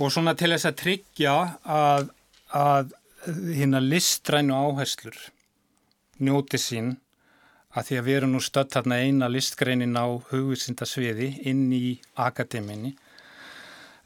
Og 0.00 0.12
svona 0.12 0.32
til 0.38 0.52
þess 0.54 0.68
að 0.70 0.80
tryggja 0.80 1.34
að, 1.68 2.08
að 2.56 2.96
hérna 3.28 3.82
listrænu 3.84 4.56
áherslur 4.56 5.16
njóti 6.20 6.60
sín 6.60 6.94
að 7.76 7.86
því 7.86 7.98
að 7.98 8.06
við 8.08 8.18
erum 8.18 8.34
nú 8.34 8.40
stödd 8.42 8.72
þarna 8.74 8.98
eina 9.04 9.28
listgreinin 9.30 9.94
á 9.98 10.06
hugvísindasviði 10.30 11.30
inn 11.50 11.68
í 11.72 12.00
akademinni 12.18 12.96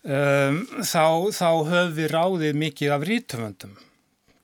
um, 0.04 0.60
þá, 0.84 1.06
þá 1.32 1.50
höfum 1.70 1.94
við 1.96 2.10
ráðið 2.12 2.60
mikið 2.60 2.94
af 2.96 3.06
rítumöndum 3.08 3.76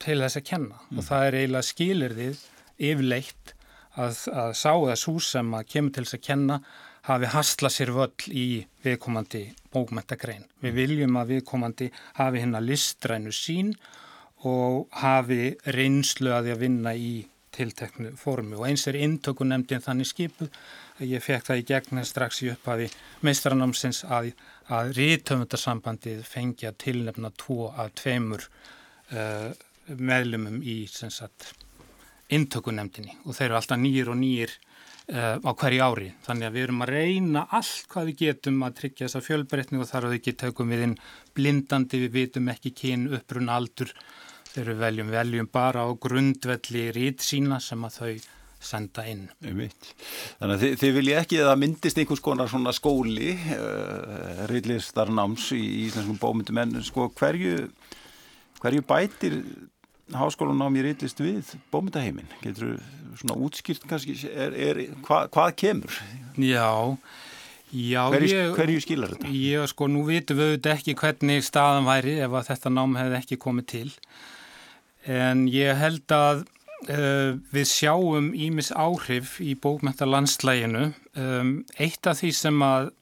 til 0.01 0.18
þess 0.22 0.41
að 0.41 0.47
kenna 0.53 0.78
mm. 0.81 0.97
og 0.97 1.09
það 1.11 1.26
er 1.26 1.39
eiginlega 1.41 1.70
skilirðið 1.70 2.45
yfirleitt 2.91 3.55
að, 4.01 4.22
að 4.32 4.55
sá 4.59 4.72
eða 4.72 4.98
svo 4.98 5.16
sem 5.24 5.55
að 5.57 5.68
kemur 5.74 5.96
til 5.96 6.07
þess 6.07 6.18
að 6.18 6.26
kenna 6.26 6.61
hafi 7.09 7.30
hasla 7.32 7.70
sér 7.72 7.92
völl 7.96 8.28
í 8.36 8.46
viðkomandi 8.84 9.46
bókmæntagrein. 9.72 10.44
Við 10.61 10.76
viljum 10.76 11.16
að 11.20 11.34
viðkomandi 11.36 11.90
hafi 12.18 12.42
hérna 12.42 12.61
listrænu 12.64 13.32
sín 13.34 13.74
og 14.48 14.88
hafi 15.01 15.55
reynslu 15.76 16.32
að 16.32 16.48
því 16.48 16.55
að 16.55 16.64
vinna 16.64 16.94
í 16.96 17.12
tilteknu 17.55 18.12
formi 18.18 18.57
og 18.57 18.68
eins 18.68 18.86
er 18.88 18.98
intökunemdin 19.01 19.82
þannig 19.84 20.09
skipuð 20.11 20.51
að 21.01 21.14
ég 21.14 21.24
fekk 21.24 21.48
það 21.48 21.62
í 21.62 21.66
gegn 21.70 22.05
strax 22.07 22.42
í 22.44 22.51
upphafi 22.53 22.86
meistranámsins 23.26 24.05
að, 24.05 24.30
að 24.70 24.92
rítöfundarsambandið 25.01 26.22
fengi 26.28 26.68
að 26.70 26.78
tilnefna 26.84 27.32
tvo 27.40 27.72
af 27.74 27.92
tveimur 28.01 28.46
uh, 28.46 29.51
meðlumum 29.96 30.61
í 30.62 30.84
intökunemdini 32.37 33.16
og 33.24 33.37
þeir 33.37 33.49
eru 33.49 33.59
alltaf 33.61 33.81
nýjir 33.81 34.11
og 34.12 34.18
nýjir 34.20 34.55
uh, 35.11 35.37
á 35.43 35.51
hverju 35.51 35.85
ári. 35.85 36.09
Þannig 36.26 36.49
að 36.49 36.57
við 36.57 36.66
erum 36.66 36.85
að 36.85 36.93
reyna 36.95 37.45
allt 37.59 37.87
hvað 37.93 38.11
við 38.11 38.18
getum 38.24 38.64
að 38.66 38.76
tryggja 38.81 39.07
þessa 39.07 39.24
fjölbreytni 39.26 39.81
og 39.81 39.89
þar 39.91 40.09
að 40.09 40.14
við 40.14 40.20
ekki 40.20 40.37
tökum 40.45 40.74
við 40.74 40.85
inn 40.87 40.99
blindandi, 41.37 42.03
við 42.05 42.18
vitum 42.18 42.51
ekki 42.55 42.74
kyn, 42.83 43.09
uppruna, 43.18 43.57
aldur. 43.61 43.95
Þeir 44.51 44.64
eru 44.64 44.76
veljum, 44.81 45.14
veljum 45.14 45.49
bara 45.53 45.87
á 45.87 45.89
grundvelli 45.95 46.91
rít 46.95 47.22
sína 47.22 47.61
sem 47.62 47.83
að 47.87 47.99
þau 48.01 48.12
senda 48.61 49.07
inn. 49.09 49.24
Þannig 49.41 50.55
að 50.55 50.62
þið, 50.62 50.72
þið 50.83 50.95
vilja 50.99 51.20
ekki 51.22 51.39
að 51.41 51.49
það 51.49 51.61
myndist 51.62 52.01
einhvers 52.01 52.22
konar 52.24 52.51
svona 52.51 52.74
skóli, 52.76 53.33
uh, 53.57 54.43
reillistarnáms 54.51 55.51
í 55.57 55.62
íslenskum 55.87 56.18
bómyndum, 56.20 56.61
en 56.61 56.85
sko 56.85 57.09
hverju, 57.16 57.70
hverju 58.61 58.85
bætir 58.91 59.39
háskólan 60.16 60.62
á 60.62 60.68
mér 60.72 60.90
yllist 60.92 61.20
við 61.22 61.54
bómyndaheimin? 61.72 62.30
Getur 62.42 62.76
þú 62.76 63.16
svona 63.20 63.36
útskýrt 63.46 63.86
kannski, 63.90 64.16
er, 64.30 64.54
er, 64.54 64.80
hva, 65.06 65.24
hvað 65.32 65.56
kemur? 65.62 65.98
Já, 66.38 66.70
já. 67.74 68.02
Hverju, 68.12 68.30
ég, 68.30 68.52
hverju 68.58 68.84
skilar 68.84 69.14
þetta? 69.14 69.32
Já, 69.34 69.64
sko, 69.70 69.90
nú 69.90 70.04
vitum 70.08 70.40
við 70.40 70.52
auðvitað 70.52 70.76
ekki 70.76 70.96
hvernig 71.02 71.46
staðan 71.46 71.88
væri 71.88 72.16
ef 72.24 72.38
að 72.38 72.48
þetta 72.52 72.74
nám 72.76 72.96
hefði 73.00 73.20
ekki 73.20 73.40
komið 73.42 73.68
til. 73.74 73.90
En 75.11 75.46
ég 75.50 75.78
held 75.80 76.14
að 76.14 76.44
uh, 76.44 77.36
við 77.52 77.68
sjáum 77.70 78.32
ímis 78.36 78.70
áhrif 78.72 79.38
í 79.42 79.54
bókmyndalandslæginu. 79.61 80.90
Um, 81.18 81.54
eitt 81.80 82.06
af 82.06 82.20
því 82.20 82.34
sem 82.36 82.64
að 82.64 82.92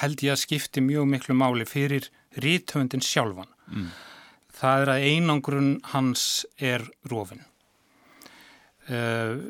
held 0.00 0.24
ég 0.26 0.34
að 0.34 0.42
skipti 0.42 0.82
mjög 0.84 1.06
miklu 1.10 1.36
máli 1.38 1.66
fyrir 1.68 2.10
ríthöndin 2.42 3.04
sjálfan. 3.04 3.50
Mm. 3.70 3.92
Það 4.64 4.82
er 4.82 4.90
að 4.94 5.06
einangrun 5.10 5.72
hans 5.92 6.22
er 6.56 6.86
rofin. 7.10 7.42
Uh, 8.84 9.40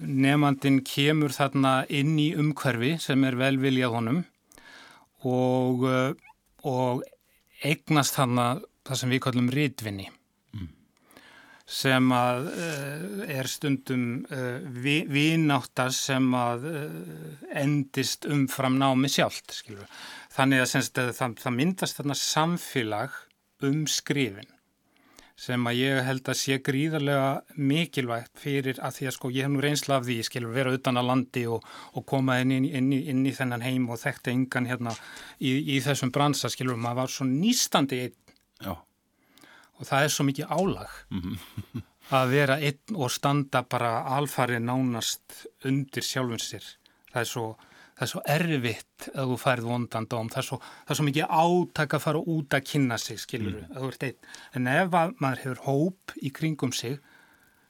nefnandin 0.00 0.82
kemur 0.84 1.32
þarna 1.32 1.82
inn 1.92 2.14
í 2.20 2.30
umhverfi 2.40 2.94
sem 3.00 3.24
er 3.28 3.36
velviljað 3.36 3.92
honum 3.92 4.20
og, 5.28 5.84
uh, 5.84 6.14
og 6.64 7.02
eignast 7.60 8.16
þarna 8.16 8.46
það 8.88 9.00
sem 9.02 9.12
við 9.12 9.22
kallum 9.26 9.50
rítvinni 9.52 10.08
mm. 10.08 10.70
sem 11.68 12.08
að 12.16 12.48
uh, 12.54 13.04
er 13.36 13.52
stundum 13.52 14.24
vi, 14.80 15.02
vináttar 15.04 15.92
sem 15.92 16.32
að 16.40 16.64
endist 17.52 18.24
umfram 18.24 18.80
námi 18.80 19.12
sjálft 19.12 19.52
skilur. 19.52 19.84
þannig 20.32 20.64
að, 20.64 20.76
að 20.80 21.12
það, 21.20 21.38
það 21.44 21.58
myndast 21.60 22.00
þarna 22.00 22.20
samfélag 22.24 23.20
um 23.64 23.86
skrifin 23.88 24.56
sem 25.36 25.66
að 25.68 25.78
ég 25.82 25.98
held 26.06 26.28
að 26.32 26.38
sé 26.40 26.56
gríðarlega 26.64 27.56
mikilvægt 27.60 28.40
fyrir 28.40 28.78
að 28.80 28.94
því 28.96 29.08
að 29.08 29.14
sko 29.18 29.30
ég 29.34 29.44
hef 29.44 29.52
nú 29.52 29.60
reynsla 29.60 29.98
af 29.98 30.06
því, 30.06 30.16
ég 30.22 30.28
skilur 30.30 30.54
vera 30.54 30.72
utan 30.72 30.96
að 30.96 31.08
landi 31.10 31.42
og, 31.52 31.66
og 31.92 32.06
koma 32.08 32.38
inn, 32.40 32.54
inn, 32.56 32.68
inn, 32.70 32.88
inn 32.96 33.20
í 33.28 33.34
þennan 33.36 33.64
heim 33.66 33.90
og 33.92 34.00
þekkta 34.00 34.32
yngan 34.32 34.68
hérna 34.70 34.94
í, 35.36 35.52
í 35.76 35.76
þessum 35.84 36.12
bransa, 36.14 36.48
skilur, 36.52 36.80
maður 36.80 37.02
var 37.02 37.12
svo 37.12 37.28
nýstandi 37.28 38.00
einn 38.06 38.16
Já. 38.64 38.72
og 39.76 39.84
það 39.84 40.06
er 40.06 40.14
svo 40.16 40.26
mikið 40.30 40.56
álag 40.56 40.96
mm 41.12 41.20
-hmm. 41.20 41.84
að 42.16 42.32
vera 42.32 42.56
einn 42.56 42.96
og 42.96 43.12
standa 43.12 43.62
bara 43.62 43.92
alfarið 44.16 44.64
nánast 44.64 45.44
undir 45.68 46.02
sjálfun 46.02 46.40
sér, 46.40 46.64
það 47.12 47.20
er 47.20 47.32
svo 47.34 47.48
það 47.96 48.04
er 48.04 48.10
svo 48.12 48.22
erfitt 48.28 49.08
að 49.14 49.30
þú 49.32 49.38
færð 49.40 49.68
vondan 49.70 50.08
dóm, 50.12 50.28
það 50.32 50.42
er 50.42 50.48
svo, 50.50 50.58
það 50.84 50.92
er 50.92 50.98
svo 50.98 51.06
mikið 51.06 51.36
átaka 51.42 51.98
að 51.98 52.04
fara 52.04 52.24
út 52.34 52.56
að 52.56 52.66
kynna 52.68 52.98
sig, 53.00 53.20
skilur 53.22 53.62
mm. 53.64 54.28
en 54.58 54.70
ef 54.72 54.92
maður 54.92 55.42
hefur 55.44 55.62
hóp 55.64 56.16
í 56.20 56.32
kringum 56.36 56.74
sig 56.76 56.98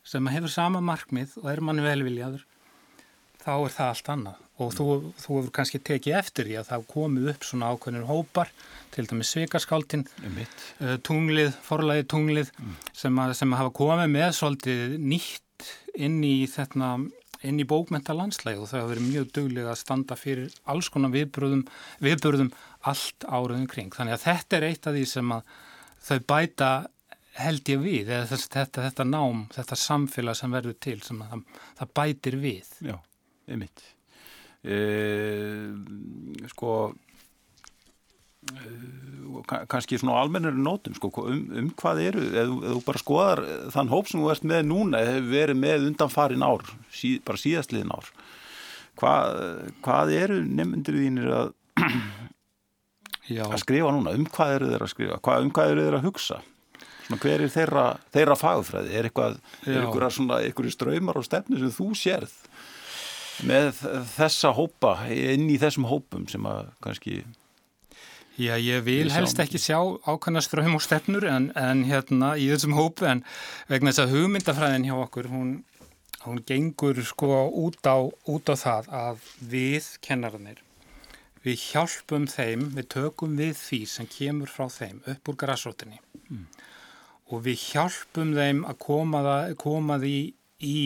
sem 0.06 0.32
hefur 0.34 0.52
sama 0.52 0.82
markmið 0.84 1.38
og 1.42 1.48
er 1.50 1.62
manni 1.62 1.86
velviljaður 1.86 2.44
þá 3.46 3.52
er 3.54 3.74
það 3.76 3.92
allt 3.92 4.10
annað 4.16 4.42
og 4.56 4.72
þú, 4.74 4.86
þú 5.20 5.38
hefur 5.38 5.52
kannski 5.58 5.80
tekið 5.84 6.18
eftir 6.18 6.48
því 6.48 6.58
að 6.60 6.70
það 6.70 6.86
komið 6.90 7.30
upp 7.34 7.46
svona 7.46 7.70
ákveðnir 7.70 8.06
hópar 8.08 8.50
til 8.94 9.04
dæmis 9.06 9.30
Svikaskáltin 9.34 10.06
uh, 10.06 10.96
tunglið, 11.06 11.52
forlæði 11.66 12.06
tunglið 12.10 12.50
mm. 12.56 12.78
sem, 12.90 13.20
að, 13.22 13.36
sem 13.38 13.52
að 13.52 13.62
hafa 13.62 13.74
komið 13.76 14.14
með 14.16 14.30
svolítið 14.40 14.96
nýtt 15.02 15.70
inn 15.96 16.18
í 16.26 16.36
þetta 16.50 16.96
inn 17.44 17.60
í 17.60 17.68
bókmentalandslæg 17.68 18.60
og 18.62 18.70
það 18.70 18.80
hefur 18.80 18.92
verið 18.94 19.08
mjög 19.10 19.30
duglega 19.36 19.72
að 19.72 19.80
standa 19.82 20.18
fyrir 20.18 20.58
alls 20.72 20.88
konar 20.92 21.12
viðbröðum, 21.14 21.64
viðbröðum 22.04 22.52
allt 22.88 23.26
áraðum 23.28 23.66
kring. 23.70 23.92
Þannig 23.94 24.16
að 24.16 24.26
þetta 24.26 24.58
er 24.58 24.68
eitt 24.70 24.88
af 24.88 24.96
því 24.96 25.06
sem 25.10 25.34
þau 26.06 26.18
bæta 26.32 26.70
held 27.36 27.68
ég 27.68 27.82
við, 27.82 28.08
eða 28.08 28.28
þess, 28.30 28.48
þetta, 28.54 28.86
þetta 28.86 29.06
nám, 29.10 29.42
þetta 29.54 29.78
samfélag 29.80 30.38
sem 30.38 30.56
verður 30.56 30.78
til, 30.86 30.96
sem 31.04 31.20
að 31.20 31.34
það, 31.34 31.60
það 31.80 31.92
bætir 32.00 32.38
við. 32.40 32.70
Já, 32.86 32.96
einmitt. 33.50 33.84
E, 34.66 34.78
sko, 36.52 36.70
kannski 39.46 39.98
svona 40.00 40.20
almennari 40.22 40.58
nótum 40.58 40.96
sko, 40.96 41.10
um, 41.22 41.42
um 41.60 41.68
hvað 41.78 42.02
eru, 42.06 42.24
ef 42.32 42.54
þú 42.64 42.80
bara 42.86 43.02
skoðar 43.02 43.42
þann 43.74 43.92
hóp 43.92 44.10
sem 44.10 44.22
þú 44.22 44.32
ert 44.32 44.46
með 44.48 44.64
núna 44.70 45.02
hefur 45.04 45.28
verið 45.30 45.60
með 45.60 45.86
undanfarin 45.90 46.46
ár 46.46 46.64
síð, 46.94 47.20
bara 47.26 47.42
síðastliðin 47.42 47.94
ár 47.94 48.10
hvað, 49.00 49.40
hvað 49.84 50.14
eru 50.16 50.40
nefndir 50.46 51.00
þínir 51.02 51.32
að 51.36 51.54
að 53.46 53.56
skrifa 53.62 53.94
núna, 53.94 54.14
um 54.16 54.26
hvað 54.30 54.58
eru 54.58 54.70
þeir 54.72 54.86
að 54.86 54.92
skrifa? 54.92 55.22
Hvað, 55.24 55.46
um 55.46 55.54
hvað 55.54 55.72
eru 55.72 55.86
þeir 55.86 55.98
að 55.98 56.06
hugsa? 56.06 56.42
Svona, 57.06 57.20
hver 57.22 57.42
er 57.42 57.52
þeirra, 57.52 57.84
þeirra 58.14 58.36
fagfræði? 58.38 58.92
Er 58.98 59.08
eitthvað, 59.08 59.38
er 59.66 59.84
eitthvað 59.86 60.70
ströymar 60.74 61.18
og 61.20 61.26
stefnu 61.26 61.60
sem 61.60 61.74
þú 61.74 61.88
sérð 61.98 62.34
með 63.46 63.82
þessa 64.14 64.54
hópa 64.56 64.94
inn 65.12 65.44
í 65.52 65.58
þessum 65.60 65.86
hópum 65.90 66.24
sem 66.30 66.46
að 66.48 66.70
kannski 66.82 67.20
Já, 68.36 68.58
ég 68.60 68.82
vil 68.84 69.08
helst 69.14 69.38
ekki 69.40 69.56
sjá 69.56 69.78
ákvæmna 70.04 70.42
ströym 70.44 70.74
og 70.76 70.82
stefnur 70.84 71.24
en, 71.24 71.48
en 71.56 71.86
hérna 71.88 72.34
í 72.36 72.50
þessum 72.50 72.76
hópu 72.76 73.08
en 73.08 73.22
vegna 73.70 73.94
þess 73.94 74.02
að 74.04 74.12
hugmyndafræðin 74.12 74.84
hjá 74.90 74.96
okkur 74.98 75.30
hún, 75.32 75.54
hún 76.26 76.42
gengur 76.44 77.00
sko 77.00 77.46
út 77.48 77.80
á, 77.88 77.96
út 78.04 78.52
á 78.52 78.54
það 78.60 78.92
að 78.92 79.24
við 79.40 79.88
kennarannir 80.04 80.60
við 81.46 81.64
hjálpum 81.70 82.28
þeim, 82.28 82.68
við 82.76 82.88
tökum 82.92 83.40
við 83.40 83.56
því 83.56 83.80
sem 83.88 84.12
kemur 84.18 84.52
frá 84.52 84.68
þeim 84.68 85.00
upp 85.08 85.32
úr 85.32 85.40
græsrótinni 85.46 86.00
mm. 86.28 86.46
og 87.32 87.44
við 87.48 87.68
hjálpum 87.70 88.36
þeim 88.36 88.64
að 88.68 88.80
koma, 88.84 89.26
það, 89.30 89.52
koma 89.64 90.00
því 90.02 90.16
í 90.60 90.78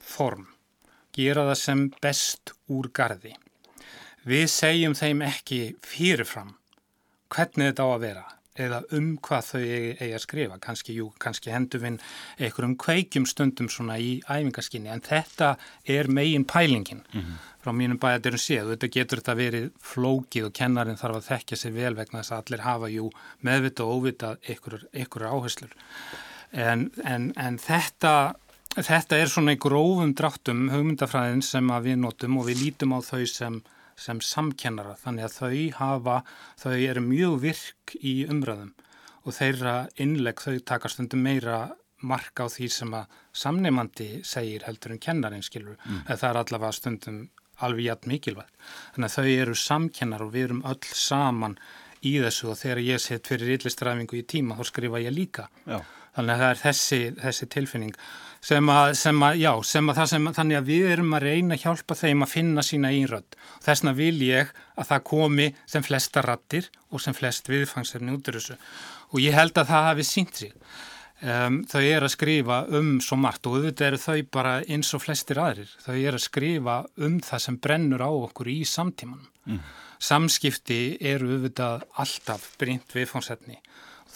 form, 0.00 0.46
gera 1.12 1.48
það 1.50 1.58
sem 1.60 1.88
best 2.00 2.56
úr 2.72 2.88
gardi. 2.94 3.34
Við 4.26 4.46
segjum 4.48 4.94
þeim 4.96 5.26
ekki 5.26 5.60
fyrirfram 5.84 6.56
hvernig 7.32 7.72
þetta 7.72 7.86
á 7.86 7.90
að 7.92 8.02
vera 8.06 8.24
eða 8.56 8.80
um 8.96 9.08
hvað 9.24 9.48
þau 9.50 9.60
eigi, 9.60 9.90
eigi 10.00 10.14
að 10.16 10.22
skrifa. 10.24 10.58
Kannski, 10.62 10.94
jú, 10.96 11.10
kannski 11.22 11.52
hendur 11.52 11.82
við 11.82 11.98
einhverjum 12.38 12.76
kveikjum 12.80 13.26
stundum 13.28 13.68
svona 13.72 13.98
í 14.00 14.16
æfingaskinni 14.24 14.92
en 14.92 15.04
þetta 15.04 15.54
er 15.96 16.08
megin 16.08 16.46
pælingin 16.48 17.02
mm 17.04 17.20
-hmm. 17.20 17.42
frá 17.64 17.72
mínum 17.72 18.00
bæjadirum 18.00 18.40
séð. 18.40 18.72
Þetta 18.74 18.92
getur 18.98 19.20
þetta 19.20 19.36
verið 19.36 19.68
flókið 19.80 20.48
og 20.48 20.52
kennarin 20.52 21.00
þarf 21.00 21.16
að 21.16 21.28
þekkja 21.30 21.56
sig 21.56 21.74
vel 21.74 21.94
vegna 21.94 22.22
þess 22.22 22.32
að 22.32 22.42
allir 22.42 22.64
hafa 22.64 22.88
jú 22.88 23.10
meðvita 23.40 23.84
og 23.84 23.92
óvita 23.96 24.36
einhverjur 24.48 25.30
áherslur. 25.32 25.72
En, 26.52 26.90
en, 27.04 27.32
en 27.36 27.58
þetta 27.58 28.34
þetta 28.76 29.16
er 29.16 29.26
svona 29.26 29.52
í 29.52 29.60
grófum 29.60 30.12
dráttum 30.14 30.68
hugmyndafræðin 30.68 31.42
sem 31.42 31.68
við 31.82 31.96
notum 31.96 32.36
og 32.38 32.46
við 32.46 32.62
lítum 32.64 32.92
á 32.92 33.00
þau 33.00 33.26
sem 33.26 33.62
sem 33.96 34.20
samkennara 34.20 34.96
þannig 35.00 35.26
að 35.26 35.36
þau 35.38 35.78
hafa, 35.78 36.16
þau 36.60 36.74
eru 36.76 37.02
mjög 37.04 37.40
virk 37.46 37.96
í 38.00 38.18
umræðum 38.28 38.74
og 39.26 39.34
þeirra 39.34 39.76
innleg 40.02 40.42
þau 40.42 40.60
taka 40.72 40.90
stundum 40.92 41.24
meira 41.26 41.64
marka 42.06 42.44
á 42.44 42.48
því 42.52 42.68
sem 42.70 42.92
að 42.94 43.16
samneimandi 43.32 44.10
segir 44.26 44.66
heldur 44.68 44.94
en 44.94 45.02
kennarin 45.02 45.44
skilur 45.44 45.78
mm. 45.80 46.04
það 46.12 46.28
er 46.28 46.40
allavega 46.42 46.76
stundum 46.76 47.24
alveg 47.64 47.88
jætt 47.88 48.06
mikilvægt. 48.10 48.52
Þannig 48.94 49.10
að 49.10 49.16
þau 49.16 49.28
eru 49.32 49.58
samkennar 49.60 50.24
og 50.24 50.32
við 50.34 50.48
erum 50.48 50.64
öll 50.68 50.88
saman 50.92 51.56
í 52.04 52.16
þessu 52.20 52.50
og 52.52 52.58
þegar 52.60 52.82
ég 52.84 53.02
set 53.02 53.30
fyrir 53.30 53.54
yllistræfingu 53.56 54.20
í 54.20 54.26
tíma 54.28 54.58
þá 54.58 54.68
skrifa 54.70 55.02
ég 55.02 55.14
líka. 55.14 55.48
Já. 55.64 55.80
Þannig 56.16 56.32
að 56.34 56.42
það 56.42 56.50
er 56.50 56.60
þessi, 56.62 57.00
þessi 57.20 57.48
tilfinning 57.52 57.96
sem 58.46 58.68
að, 58.70 58.92
sem 58.98 59.22
að, 59.26 59.38
já, 59.42 59.50
sem 59.66 59.90
að 59.90 60.00
það 60.00 60.10
sem, 60.12 60.26
þannig 60.38 60.58
að 60.58 60.68
við 60.70 60.90
erum 60.92 61.14
að 61.16 61.24
reyna 61.26 61.56
að 61.56 61.62
hjálpa 61.64 61.96
þeim 61.98 62.22
að 62.22 62.32
finna 62.32 62.64
sína 62.66 62.90
einrödd. 62.94 63.38
Þessna 63.64 63.94
vil 63.98 64.18
ég 64.22 64.52
að 64.76 64.90
það 64.90 65.06
komi 65.10 65.46
sem 65.66 65.86
flesta 65.86 66.22
rattir 66.22 66.68
og 66.92 67.02
sem 67.02 67.16
flest 67.16 67.50
viðfangsefni 67.50 68.14
út 68.14 68.30
úr 68.30 68.38
þessu. 68.38 68.58
Og 69.14 69.22
ég 69.24 69.34
held 69.34 69.58
að 69.58 69.72
það 69.72 69.88
hafi 69.88 70.06
sínt 70.06 70.42
sig. 70.42 70.54
Um, 71.16 71.62
þau 71.64 71.80
er 71.80 72.04
að 72.04 72.12
skrifa 72.12 72.60
um 72.76 72.90
svo 73.00 73.16
margt 73.18 73.48
og 73.48 73.56
auðvitað 73.56 73.86
eru 73.88 74.00
þau 74.02 74.18
bara 74.36 74.54
eins 74.68 74.92
og 74.94 75.02
flestir 75.02 75.40
aðrir. 75.40 75.72
Þau 75.82 75.94
er 75.96 76.18
að 76.18 76.26
skrifa 76.26 76.76
um 77.08 77.18
það 77.24 77.44
sem 77.46 77.58
brennur 77.66 78.04
á 78.04 78.10
okkur 78.12 78.52
í 78.52 78.60
samtímanum. 78.68 79.30
Mm. 79.48 79.62
Samskipti 80.06 80.80
eru 81.00 81.32
auðvitað 81.32 81.86
alltaf 82.04 82.50
brynt 82.60 82.92
viðfangsefni 82.94 83.58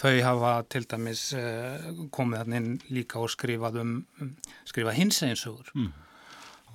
Þau 0.01 0.15
hafa 0.25 0.53
til 0.73 0.87
dæmis 0.89 1.27
uh, 1.37 1.91
komið 2.15 2.43
hann 2.43 2.57
inn 2.57 2.71
líka 2.89 3.21
og 3.21 3.33
skrifað 3.33 3.83
um, 3.83 3.99
um 4.23 4.31
skrifað 4.69 4.97
hins 4.97 5.21
eginsugur 5.27 5.69
mm. 5.77 5.91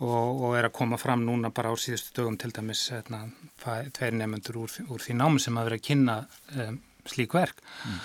og, 0.06 0.44
og 0.46 0.58
er 0.60 0.70
að 0.70 0.76
koma 0.78 1.00
fram 1.02 1.26
núna 1.26 1.50
bara 1.56 1.74
á 1.74 1.76
síðustu 1.80 2.14
dögum 2.20 2.38
til 2.42 2.54
dæmis 2.54 2.84
hérna, 2.94 3.26
tveir 3.64 4.14
nefnendur 4.20 4.62
úr, 4.66 4.78
úr 4.90 5.02
því 5.02 5.18
námi 5.18 5.42
sem 5.42 5.58
hafa 5.58 5.72
verið 5.72 5.82
að 5.82 5.90
kynna 5.90 6.20
um, 6.54 6.80
slík 7.10 7.34
verk. 7.38 7.66
Mm. 7.86 8.00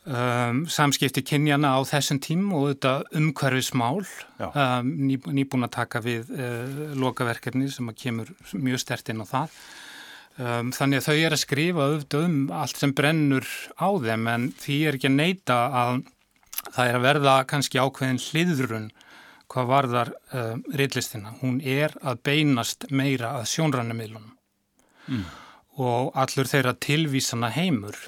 Um, 0.00 0.62
samskipti 0.64 1.20
kynjana 1.28 1.74
á 1.76 1.80
þessum 1.84 2.22
tím 2.24 2.46
og 2.56 2.70
þetta 2.70 2.92
umhverfismál 3.20 3.98
um, 4.00 4.88
ný, 4.96 5.18
nýbúin 5.20 5.66
að 5.66 5.74
taka 5.74 6.00
við 6.00 6.30
uh, 6.32 6.94
lokaverkefni 6.96 7.68
sem 7.68 7.90
að 7.92 7.98
kemur 8.06 8.30
mjög 8.56 8.80
stert 8.80 9.12
inn 9.12 9.20
á 9.20 9.28
það 9.28 9.58
Um, 10.40 10.70
þannig 10.72 11.02
að 11.02 11.04
þau 11.04 11.18
er 11.18 11.34
að 11.34 11.42
skrifa 11.42 11.84
auðvitað 11.84 12.22
um 12.24 12.36
allt 12.56 12.78
sem 12.80 12.92
brennur 12.96 13.48
á 13.76 13.88
þeim 14.00 14.28
en 14.30 14.46
því 14.56 14.76
er 14.88 14.96
ekki 14.96 15.08
að 15.10 15.18
neyta 15.18 15.56
að, 15.76 15.98
það 16.70 16.84
er 16.84 16.96
að 16.96 17.04
verða 17.04 17.34
kannski 17.50 17.80
ákveðin 17.82 18.22
hliðrun 18.24 18.86
hvað 19.50 19.68
varðar 19.68 20.12
uh, 20.32 20.54
reillistina. 20.72 21.34
Hún 21.42 21.58
er 21.60 21.92
að 22.00 22.22
beinast 22.24 22.86
meira 22.88 23.34
að 23.40 23.50
sjónrannumilunum 23.52 24.30
mm. 25.10 25.28
og 25.82 26.16
allur 26.22 26.48
þeirra 26.48 26.72
tilvísana 26.88 27.50
heimur, 27.52 27.98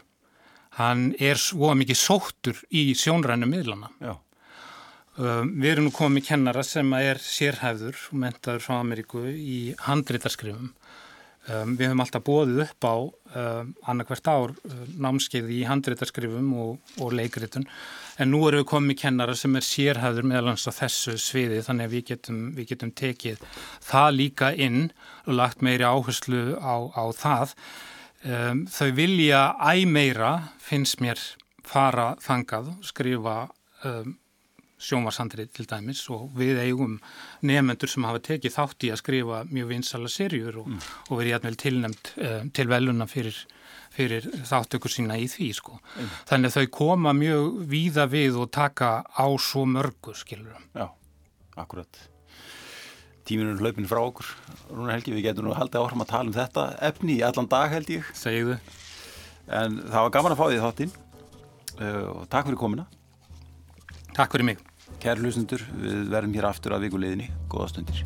hann 0.78 1.10
er 1.20 1.36
svo 1.36 1.74
mikið 1.76 2.00
sóttur 2.00 2.62
í 2.72 2.92
sjónrannumiluna. 2.96 3.92
Já. 4.00 4.14
Um, 5.20 5.52
við 5.60 5.74
erum 5.74 5.90
nú 5.90 5.92
komið 5.92 6.30
kennara 6.30 6.64
sem 6.64 6.88
er 6.96 7.20
sérhæfður 7.20 8.06
og 8.08 8.20
mentaður 8.24 8.64
frá 8.64 8.78
Ameríku 8.78 9.26
í 9.28 9.74
handrítarskrifum 9.84 10.70
Um, 11.51 11.72
við 11.74 11.88
höfum 11.88 12.01
alltaf 12.05 12.22
bóðið 12.22 12.61
upp 12.62 12.86
á 12.86 12.95
um, 13.03 13.70
annarkvært 13.90 14.28
ár 14.30 14.53
um, 14.55 14.82
námskeið 15.03 15.49
í 15.51 15.57
handréttarskrifum 15.66 16.53
og, 16.55 16.76
og 17.03 17.16
leikritun 17.18 17.66
en 18.22 18.30
nú 18.30 18.45
erum 18.47 18.62
við 18.62 18.68
komið 18.70 19.01
kennara 19.01 19.34
sem 19.34 19.59
er 19.59 19.66
sérhæður 19.66 20.28
meðalans 20.30 20.68
á 20.70 20.72
þessu 20.76 21.16
sviði 21.18 21.59
þannig 21.66 21.88
að 21.88 21.97
við 21.97 22.05
getum, 22.12 22.38
við 22.55 22.68
getum 22.70 22.95
tekið 22.95 23.43
það 23.82 24.09
líka 24.20 24.53
inn 24.55 24.84
og 25.26 25.34
lagt 25.40 25.66
meiri 25.66 25.88
áherslu 25.88 26.45
á, 26.62 26.74
á 26.95 27.05
það. 27.11 27.57
Um, 28.22 28.64
þau 28.70 28.90
vilja 29.01 29.43
æg 29.59 29.82
meira 29.90 30.32
finnst 30.62 31.03
mér 31.03 31.18
fara 31.66 32.12
þangað, 32.22 32.70
skrifa 32.86 33.40
sjónvarsandrið 34.82 35.50
til 35.56 35.66
dæmis 35.70 36.02
og 36.12 36.30
við 36.38 36.60
eigum 36.64 36.98
nefnendur 37.46 37.90
sem 37.90 38.06
hafa 38.06 38.22
tekið 38.26 38.54
þátt 38.56 38.86
í 38.86 38.92
að 38.92 39.00
skrifa 39.02 39.42
mjög 39.50 39.68
vinsala 39.70 40.10
serjur 40.12 40.62
og, 40.62 40.70
mm. 40.70 40.86
og 41.08 41.20
verið 41.20 41.34
jætmjöl 41.36 41.58
tilnæmt 41.62 42.12
uh, 42.18 42.38
til 42.56 42.68
veluna 42.70 43.08
fyrir, 43.10 43.38
fyrir 43.94 44.26
þáttökur 44.48 44.92
sína 44.92 45.18
í 45.22 45.28
því 45.30 45.50
sko. 45.58 45.78
Mm. 45.78 46.14
Þannig 46.30 46.52
að 46.52 46.56
þau 46.56 46.72
koma 46.78 47.14
mjög 47.16 47.60
víða 47.72 48.08
við 48.10 48.40
og 48.42 48.50
taka 48.54 48.94
á 49.06 49.26
svo 49.38 49.66
mörgu 49.70 50.16
skilur. 50.18 50.58
Já, 50.74 50.88
akkurat. 51.54 52.08
Tíminun 53.22 53.60
hlaupin 53.62 53.86
frá 53.86 54.00
okkur, 54.02 54.26
Rúna 54.72 54.96
Helgi, 54.96 55.12
við 55.14 55.28
getum 55.28 55.46
nú 55.46 55.54
haldið 55.54 55.78
áhrum 55.78 56.02
að 56.02 56.10
tala 56.10 56.26
um 56.26 56.34
þetta 56.34 56.64
efni 56.88 57.20
í 57.20 57.22
allan 57.22 57.46
dag 57.50 57.70
held 57.70 57.92
ég. 57.94 58.08
Segðu. 58.18 58.58
En 59.46 59.78
það 59.84 60.08
var 60.08 60.12
gaman 60.16 60.34
að 60.34 60.40
fá 60.40 60.44
því 60.48 60.58
þáttinn 60.64 60.92
uh, 61.78 62.04
og 62.16 62.26
takk 62.32 62.50
fyrir 62.50 62.58
komina. 62.58 62.88
Takk 64.12 64.34
fyrir 64.34 64.50
mig. 64.50 64.71
Kæri 65.01 65.24
hlustendur, 65.24 65.62
við 65.80 66.11
verðum 66.12 66.34
hér 66.36 66.51
aftur 66.51 66.76
að 66.76 66.88
vikuleginni. 66.88 67.30
Góða 67.51 67.70
stundir. 67.72 68.05